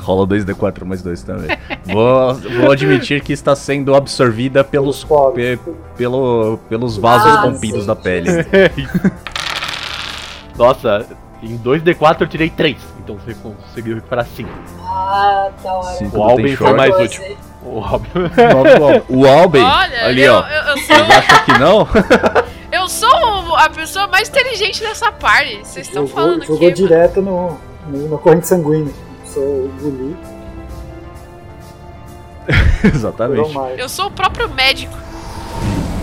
[0.02, 1.58] Rola 2d4 mais 2 também.
[1.86, 5.04] vou, vou admitir que está sendo absorvida pelos,
[5.34, 5.60] pe-
[5.98, 8.30] pelo, pelos vasos Ah, rompidos da pele.
[10.56, 11.06] Nossa,
[11.42, 14.50] em 2d4 eu tirei 3, então você conseguiu recuperar 5.
[14.88, 15.98] Ah, da hora.
[15.98, 17.38] Cinco O Tem foi mais útil.
[17.64, 18.12] O Alben.
[19.10, 19.26] O
[19.66, 20.48] Olha, ali eu, ó.
[20.48, 21.88] eu, eu Vocês sou, acham que não?
[22.92, 25.60] Eu sou a pessoa mais inteligente dessa party.
[25.64, 26.66] Vocês estão Jogou, falando jogou aqui.
[26.66, 26.76] mano.
[26.76, 27.58] direto no,
[27.88, 28.94] no, na corrente sanguínea.
[29.26, 30.32] Sou engoli, virou
[32.94, 33.80] Exatamente.
[33.80, 34.94] Eu sou o próprio médico.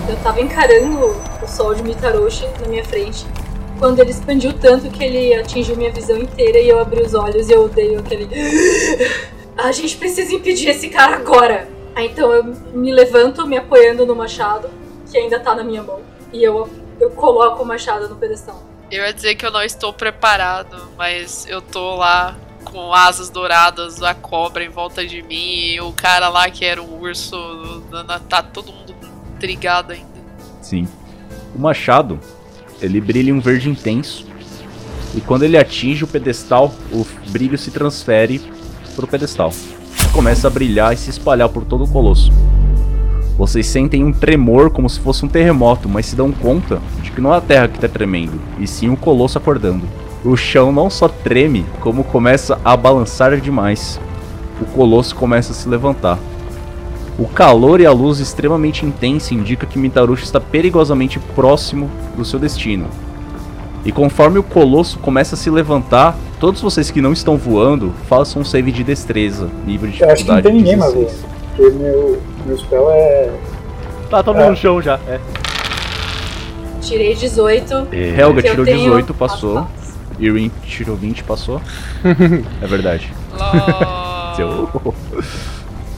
[0.09, 3.27] Eu tava encarando o sol de Mitaroshi na minha frente.
[3.79, 7.51] Quando ele expandiu tanto que ele atingiu minha visão inteira e eu abri os olhos
[7.51, 8.29] e eu dei aquele.
[9.57, 11.69] A gente precisa impedir esse cara agora!
[11.95, 14.71] Aí então eu me levanto, me apoiando no machado,
[15.11, 16.01] que ainda tá na minha mão.
[16.33, 16.69] E eu,
[17.01, 18.63] eu coloco o machado no pedestal.
[18.91, 24.03] Eu ia dizer que eu não estou preparado, mas eu tô lá com asas douradas,
[24.03, 27.83] a cobra em volta de mim, e o cara lá que era um urso,
[28.29, 28.95] tá todo mundo
[29.37, 30.07] intrigado ainda.
[30.61, 30.89] Sim.
[31.55, 32.19] O machado,
[32.81, 34.27] ele brilha em um verde intenso.
[35.15, 38.41] E quando ele atinge o pedestal, o brilho se transfere
[38.95, 39.53] pro pedestal.
[40.13, 42.31] Começa a brilhar e se espalhar por todo o colosso.
[43.39, 47.21] Vocês sentem um tremor como se fosse um terremoto, mas se dão conta de que
[47.21, 49.87] não é a terra que está tremendo, e sim o colosso acordando.
[50.25, 54.01] O chão não só treme, como começa a balançar demais.
[54.61, 56.19] O colosso começa a se levantar.
[57.17, 62.41] O calor e a luz extremamente intensa indica que Mitarushi está perigosamente próximo do seu
[62.41, 62.87] destino.
[63.85, 68.43] E conforme o colosso começa a se levantar, todos vocês que não estão voando, façam
[68.43, 71.38] um save de destreza, nível de Eu acho que não dificuldade tem ninguém mais 16.
[71.59, 73.33] Porque meu, meu spell é.
[74.09, 74.51] Tá todo mundo É.
[74.51, 74.95] no chão já.
[75.09, 75.19] É.
[76.81, 77.89] Tirei 18.
[77.93, 79.67] Helga que eu tirou tenho 18, as passou.
[80.21, 81.61] Irin tirou 20, passou.
[82.63, 83.13] é verdade.
[84.37, 84.69] Seu...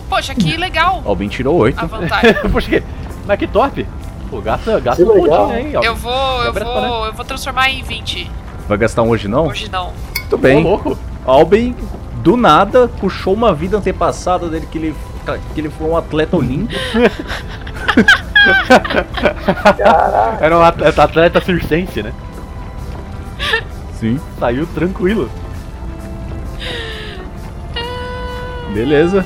[0.08, 1.78] Poxa, que legal Albin tirou 8.
[1.78, 2.34] a vantagem.
[2.50, 2.82] Poxa, que...
[3.26, 3.86] Mas que top.
[4.30, 5.82] Pô, gasta, gasta Que um pontinho aí, ó.
[5.82, 8.30] Eu vou, eu vou, eu vou transformar em 20.
[8.66, 9.48] Vai gastar um hoje não?
[9.48, 9.92] Hoje não.
[10.16, 10.64] Muito bem.
[10.64, 10.98] Ô, louco.
[11.26, 11.76] Albin,
[12.22, 14.94] do nada, puxou uma vida antepassada dele que ele,
[15.54, 16.80] que ele foi um atleta olímpico.
[20.40, 22.12] Era um atleta, atleta circense, né?
[23.98, 24.18] Sim.
[24.38, 25.30] Saiu tranquilo.
[28.72, 29.24] Beleza.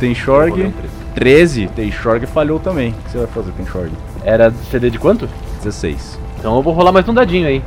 [0.00, 0.50] Tem Shorg.
[0.50, 0.92] Rodou um três.
[1.14, 1.68] 13.
[1.68, 2.90] Tem Shorg falhou também.
[2.90, 3.92] O que você vai fazer, Tem Shorg?
[4.24, 5.28] Era CD de quanto?
[5.62, 6.18] 16.
[6.38, 7.62] Então eu vou rolar mais um dadinho aí.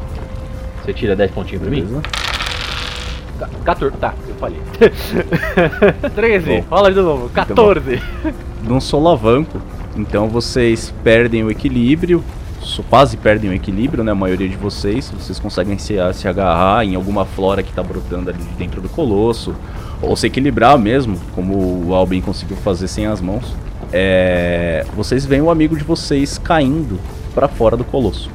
[0.83, 1.81] Você tira 10 pontinhos pra mim?
[1.81, 2.01] Beleza.
[3.39, 3.97] Tá, 14.
[3.97, 4.59] Tá, eu falei.
[6.15, 6.45] 13.
[6.45, 6.65] Bom.
[6.69, 7.29] Rola de novo.
[7.29, 8.01] 14.
[8.63, 9.61] Num solavanco,
[9.95, 12.23] então vocês perdem o equilíbrio.
[12.89, 14.11] Quase perdem o equilíbrio, né?
[14.11, 15.11] A maioria de vocês.
[15.17, 19.55] Vocês conseguem se, se agarrar em alguma flora que tá brotando ali dentro do colosso.
[20.01, 23.55] Ou se equilibrar mesmo, como o Albin conseguiu fazer sem as mãos.
[23.91, 26.99] É, vocês veem o amigo de vocês caindo
[27.33, 28.29] pra fora do colosso.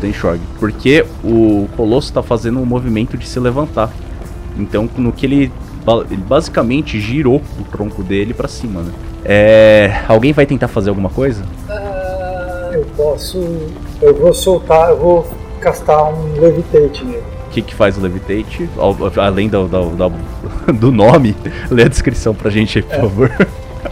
[0.00, 0.40] Tem Shorg.
[0.58, 3.90] Porque o colosso tá fazendo um movimento de se levantar.
[4.58, 5.52] Então, no que ele,
[6.10, 8.92] ele basicamente girou o tronco dele pra cima, né?
[9.24, 11.42] É, alguém vai tentar fazer alguma coisa?
[11.68, 13.38] Ah, Eu posso.
[14.00, 15.26] Eu vou soltar, eu vou
[15.60, 17.22] castar um levitate nele.
[17.48, 18.68] O que, que faz o Levitate?
[18.76, 20.12] Al- Além do, do,
[20.74, 21.34] do nome,
[21.70, 23.30] lê a descrição pra gente aí, por favor.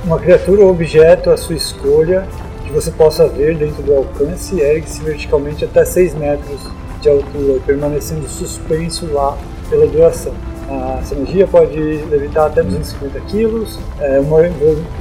[0.05, 2.27] Uma criatura ou objeto à sua escolha
[2.66, 6.61] que você possa ver dentro do alcance ergue-se verticalmente até 6 metros
[7.01, 9.39] de altura, permanecendo suspenso lá
[9.70, 10.35] pela duração.
[10.69, 13.66] A energia pode levitar até 250 kg.
[14.01, 14.41] É, uma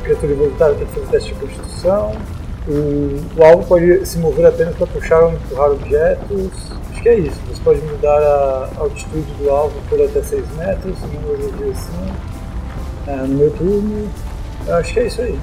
[0.03, 2.11] criatura involuntária tem que fazer teste de constituição.
[2.67, 6.51] O, o alvo pode se mover apenas para puxar ou empurrar objetos.
[6.91, 7.39] Acho que é isso.
[7.47, 10.95] Você pode mudar a altitude do alvo por até 6 metros,
[11.57, 12.05] direção.
[13.07, 14.09] É, no meu turno,
[14.67, 15.39] acho que é isso aí.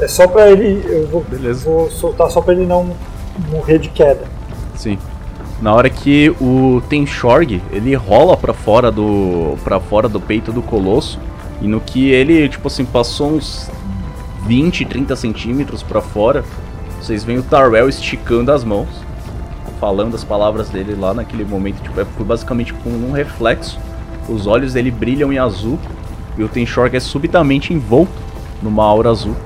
[0.00, 0.84] É só pra ele.
[0.88, 1.24] Eu vou,
[1.64, 2.94] vou soltar só pra ele não
[3.50, 4.24] morrer de queda.
[4.76, 4.98] Sim.
[5.62, 10.60] Na hora que o Tenshorg, ele rola pra fora do para fora do peito do
[10.60, 11.18] colosso,
[11.62, 13.70] e no que ele, tipo assim, passou uns
[14.46, 16.44] 20, 30 centímetros pra fora,
[17.00, 18.88] vocês veem o Tarwell esticando as mãos,
[19.80, 23.78] falando as palavras dele lá naquele momento, tipo, é basicamente com um reflexo.
[24.28, 25.78] Os olhos dele brilham em azul,
[26.36, 28.12] e o Tenshorg é subitamente envolto
[28.62, 29.36] numa aura azul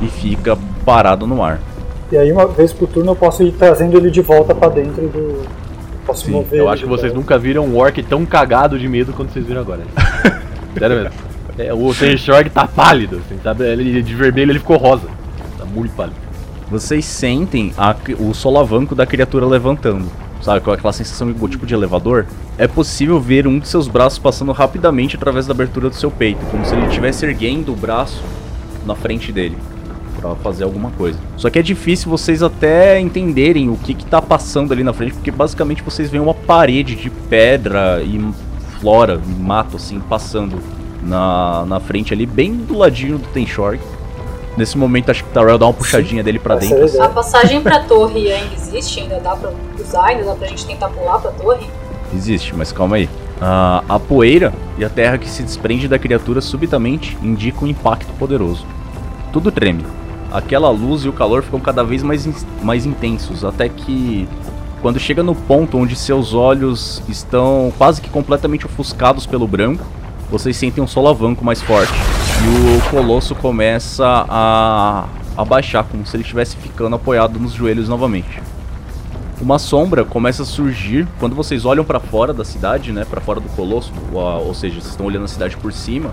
[0.00, 1.60] e fica parado no ar.
[2.12, 5.02] E aí, uma vez por turno, eu posso ir trazendo ele de volta pra dentro
[5.08, 5.44] do.
[6.04, 8.88] Posso Sim, mover Eu ele acho que vocês nunca viram um orc tão cagado de
[8.88, 9.82] medo quanto vocês viram agora.
[10.76, 11.12] Sério mesmo.
[11.56, 13.64] É, o Tenshorg tá pálido, assim, sabe?
[13.64, 15.06] Ele, de vermelho ele ficou rosa.
[15.56, 16.16] Tá muito pálido.
[16.68, 20.06] Vocês sentem a o solavanco da criatura levantando.
[20.42, 22.26] Sabe, com aquela sensação de tipo de elevador?
[22.56, 26.40] É possível ver um de seus braços passando rapidamente através da abertura do seu peito,
[26.50, 28.22] como se ele estivesse erguendo o braço
[28.86, 29.56] na frente dele
[30.20, 31.18] Pra fazer alguma coisa.
[31.36, 35.14] Só que é difícil vocês até entenderem o que que tá passando ali na frente,
[35.14, 38.20] porque basicamente vocês veem uma parede de pedra e
[38.80, 40.58] flora, e mato assim passando
[41.02, 43.80] na, na frente ali, bem do ladinho do Tenshorg.
[44.56, 46.82] Nesse momento acho que o Tarell dá uma puxadinha dele pra Essa dentro.
[46.82, 47.00] a assim.
[47.00, 49.00] a passagem pra torre ainda existe?
[49.00, 50.06] Ainda dá pra usar?
[50.06, 51.66] Ainda dá pra gente tentar pular pra torre?
[52.14, 53.08] Existe, mas calma aí.
[53.40, 58.12] Ah, a poeira e a terra que se desprende da criatura subitamente indicam um impacto
[58.18, 58.66] poderoso.
[59.32, 59.84] Tudo treme.
[60.30, 64.28] Aquela luz e o calor ficam cada vez mais, in- mais intensos, até que
[64.80, 69.84] quando chega no ponto onde seus olhos estão quase que completamente ofuscados pelo branco,
[70.30, 71.92] vocês sentem um solavanco mais forte.
[71.92, 78.40] E o colosso começa a abaixar, como se ele estivesse ficando apoiado nos joelhos novamente.
[79.40, 83.40] Uma sombra começa a surgir quando vocês olham pra fora da cidade, né, Pra fora
[83.40, 86.10] do colosso, ou, ou seja, vocês estão olhando a cidade por cima.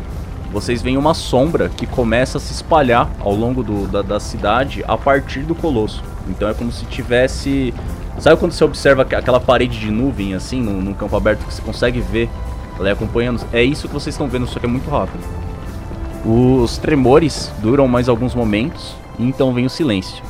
[0.52, 4.84] Vocês veem uma sombra que começa a se espalhar ao longo do- da, da cidade
[4.88, 6.04] a partir do colosso.
[6.30, 7.74] Então é como se tivesse,
[8.20, 11.54] sabe quando você observa aqu- aquela parede de nuvem assim, num, num campo aberto que
[11.54, 12.30] você consegue ver,
[12.80, 13.42] ela é acompanhando?
[13.52, 15.24] É isso que vocês estão vendo, só que é muito rápido.
[16.26, 20.24] Os tremores duram mais alguns momentos e então vem o silêncio,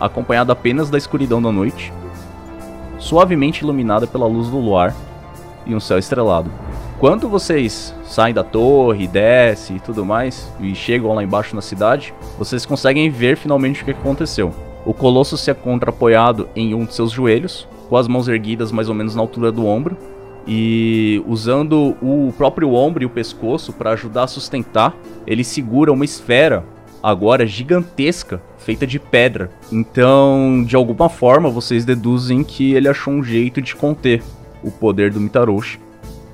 [0.00, 1.92] acompanhado apenas da escuridão da noite
[2.98, 4.94] suavemente iluminada pela luz do luar
[5.66, 6.50] e um céu estrelado.
[7.02, 12.14] Quando vocês saem da torre, descem e tudo mais, e chegam lá embaixo na cidade,
[12.38, 14.54] vocês conseguem ver finalmente o que aconteceu.
[14.86, 18.88] O Colosso se encontra apoiado em um de seus joelhos, com as mãos erguidas mais
[18.88, 19.96] ou menos na altura do ombro,
[20.46, 24.94] e usando o próprio ombro e o pescoço para ajudar a sustentar,
[25.26, 26.64] ele segura uma esfera
[27.02, 29.50] agora gigantesca, feita de pedra.
[29.72, 34.22] Então, de alguma forma, vocês deduzem que ele achou um jeito de conter
[34.62, 35.80] o poder do Mitaroshi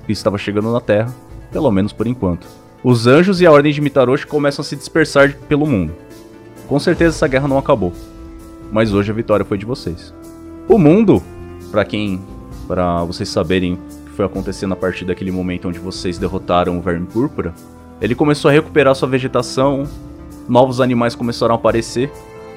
[0.08, 1.14] que estava chegando na Terra,
[1.52, 2.46] pelo menos por enquanto.
[2.82, 5.92] Os anjos e a Ordem de Mitaroshi começam a se dispersar pelo mundo.
[6.66, 7.92] Com certeza essa guerra não acabou,
[8.72, 10.14] mas hoje a vitória foi de vocês.
[10.66, 11.22] O mundo,
[11.70, 12.20] para quem,
[12.66, 16.80] para vocês saberem o que foi acontecendo a partir daquele momento onde vocês derrotaram o
[16.80, 17.52] Verme Púrpura,
[18.00, 19.86] ele começou a recuperar sua vegetação,
[20.48, 22.10] novos animais começaram a aparecer,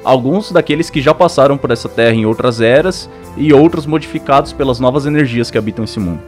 [0.03, 4.79] alguns daqueles que já passaram por essa terra em outras eras e outros modificados pelas
[4.79, 6.21] novas energias que habitam esse mundo.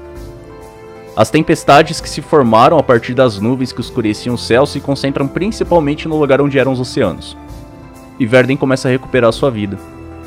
[1.16, 5.28] As tempestades que se formaram a partir das nuvens que escureciam o céu se concentram
[5.28, 7.38] principalmente no lugar onde eram os oceanos.
[8.20, 9.78] E Verden começa a recuperar sua vida.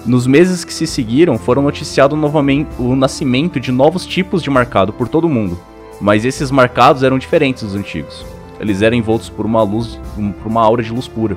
[0.04, 4.92] Nos meses que se seguiram, foram noticiados novamente o nascimento de novos tipos de marcado
[4.92, 5.58] por todo o mundo.
[6.00, 8.24] Mas esses marcados eram diferentes dos antigos.
[8.60, 9.98] Eles eram envoltos por uma luz,
[10.40, 11.36] por uma aura de luz pura.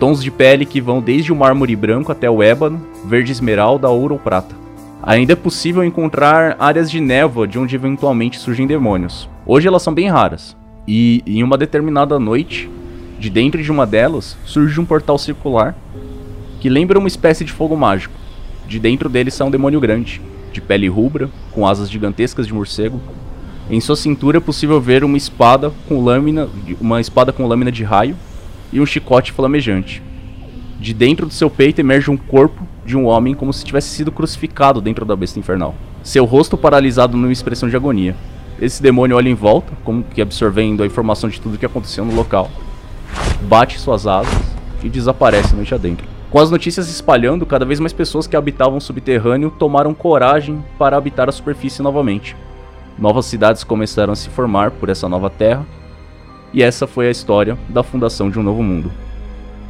[0.00, 4.14] Tons de pele que vão desde o mármore branco até o ébano, verde esmeralda, ouro
[4.14, 4.61] ou prata.
[5.04, 9.28] Ainda é possível encontrar áreas de névoa de onde eventualmente surgem demônios.
[9.44, 10.56] Hoje elas são bem raras.
[10.86, 12.70] E em uma determinada noite,
[13.18, 15.74] de dentro de uma delas, surge um portal circular
[16.60, 18.14] que lembra uma espécie de fogo mágico.
[18.68, 20.20] De dentro dele sai um demônio grande,
[20.52, 23.00] de pele rubra, com asas gigantescas de morcego.
[23.68, 26.48] Em sua cintura é possível ver uma espada com lâmina,
[26.80, 28.16] uma espada com lâmina de raio
[28.72, 30.00] e um chicote flamejante.
[30.78, 34.12] De dentro do seu peito emerge um corpo de um homem como se tivesse sido
[34.12, 35.74] crucificado dentro da besta infernal.
[36.02, 38.16] Seu rosto paralisado numa expressão de agonia.
[38.60, 42.14] Esse demônio olha em volta, como que absorvendo a informação de tudo que aconteceu no
[42.14, 42.50] local.
[43.42, 44.32] Bate suas asas
[44.82, 46.06] e desaparece noite adentro.
[46.30, 50.96] Com as notícias espalhando, cada vez mais pessoas que habitavam o subterrâneo tomaram coragem para
[50.96, 52.34] habitar a superfície novamente.
[52.98, 55.66] Novas cidades começaram a se formar por essa nova terra,
[56.52, 58.90] e essa foi a história da fundação de um novo mundo.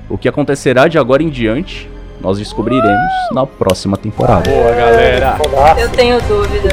[0.09, 1.89] O que acontecerá de agora em diante
[2.23, 4.49] nós descobriremos na próxima temporada.
[4.49, 5.37] Boa, galera!
[5.77, 6.73] Eu tenho dúvidas.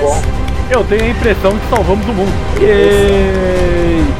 [0.70, 2.32] Eu tenho a impressão que salvamos o mundo.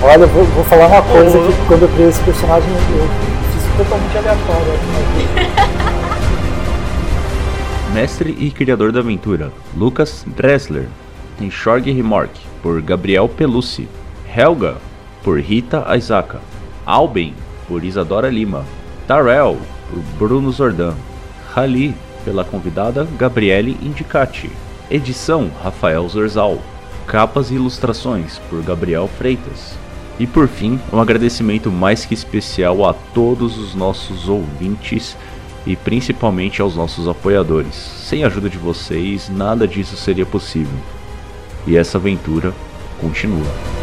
[0.02, 3.08] Olha, eu vou, vou falar uma coisa que quando eu criei esse personagem eu
[3.54, 4.74] fiz totalmente aleatório.
[7.94, 10.88] Mestre e criador da aventura, Lucas Dressler.
[11.38, 12.32] Tem Shorg Remork,
[12.64, 13.88] por Gabriel Pelucci.
[14.36, 14.78] Helga,
[15.24, 16.40] por Rita Aizaka.
[16.86, 17.36] Alben,
[17.68, 18.66] por Isadora Lima.
[19.08, 19.58] Tarell,
[19.90, 20.96] por Bruno Zordan.
[21.60, 24.50] Rali, pela convidada Gabriele Indicati.
[24.90, 26.58] Edição Rafael Zorzal.
[27.06, 29.78] Capas e ilustrações por Gabriel Freitas.
[30.18, 35.18] E por fim, um agradecimento mais que especial a todos os nossos ouvintes
[35.68, 37.76] e principalmente aos nossos apoiadores.
[37.76, 40.80] Sem a ajuda de vocês, nada disso seria possível.
[41.68, 42.54] E essa aventura
[43.02, 43.79] continua.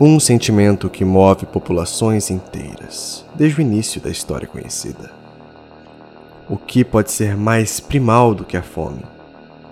[0.00, 5.10] Um sentimento que move populações inteiras, desde o início da história conhecida.
[6.48, 9.02] O que pode ser mais primal do que a fome?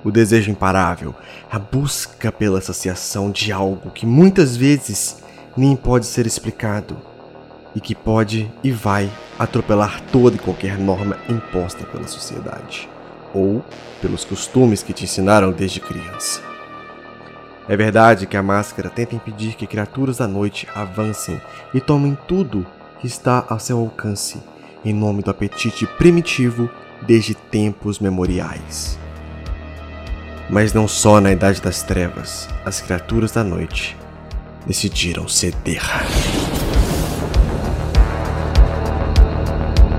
[0.03, 1.15] O desejo imparável,
[1.49, 5.23] a busca pela saciação de algo que muitas vezes
[5.57, 6.97] nem pode ser explicado
[7.73, 9.09] e que pode e vai
[9.39, 12.89] atropelar toda e qualquer norma imposta pela sociedade
[13.33, 13.65] ou
[14.03, 16.56] pelos costumes que te ensinaram desde criança.
[17.69, 21.41] É verdade que a máscara tenta impedir que criaturas da noite avancem
[21.75, 22.65] e tomem tudo
[23.01, 24.41] que está a seu alcance,
[24.85, 26.71] em nome do apetite primitivo
[27.03, 28.97] desde tempos memoriais.
[30.49, 33.97] Mas não só na Idade das Trevas, as criaturas da noite
[34.65, 35.83] decidiram ceder.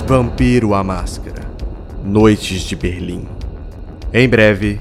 [0.08, 1.46] Vampiro a Máscara
[2.02, 3.28] Noites de Berlim.
[4.14, 4.80] Em breve,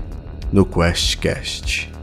[0.53, 1.96] no QuestCast.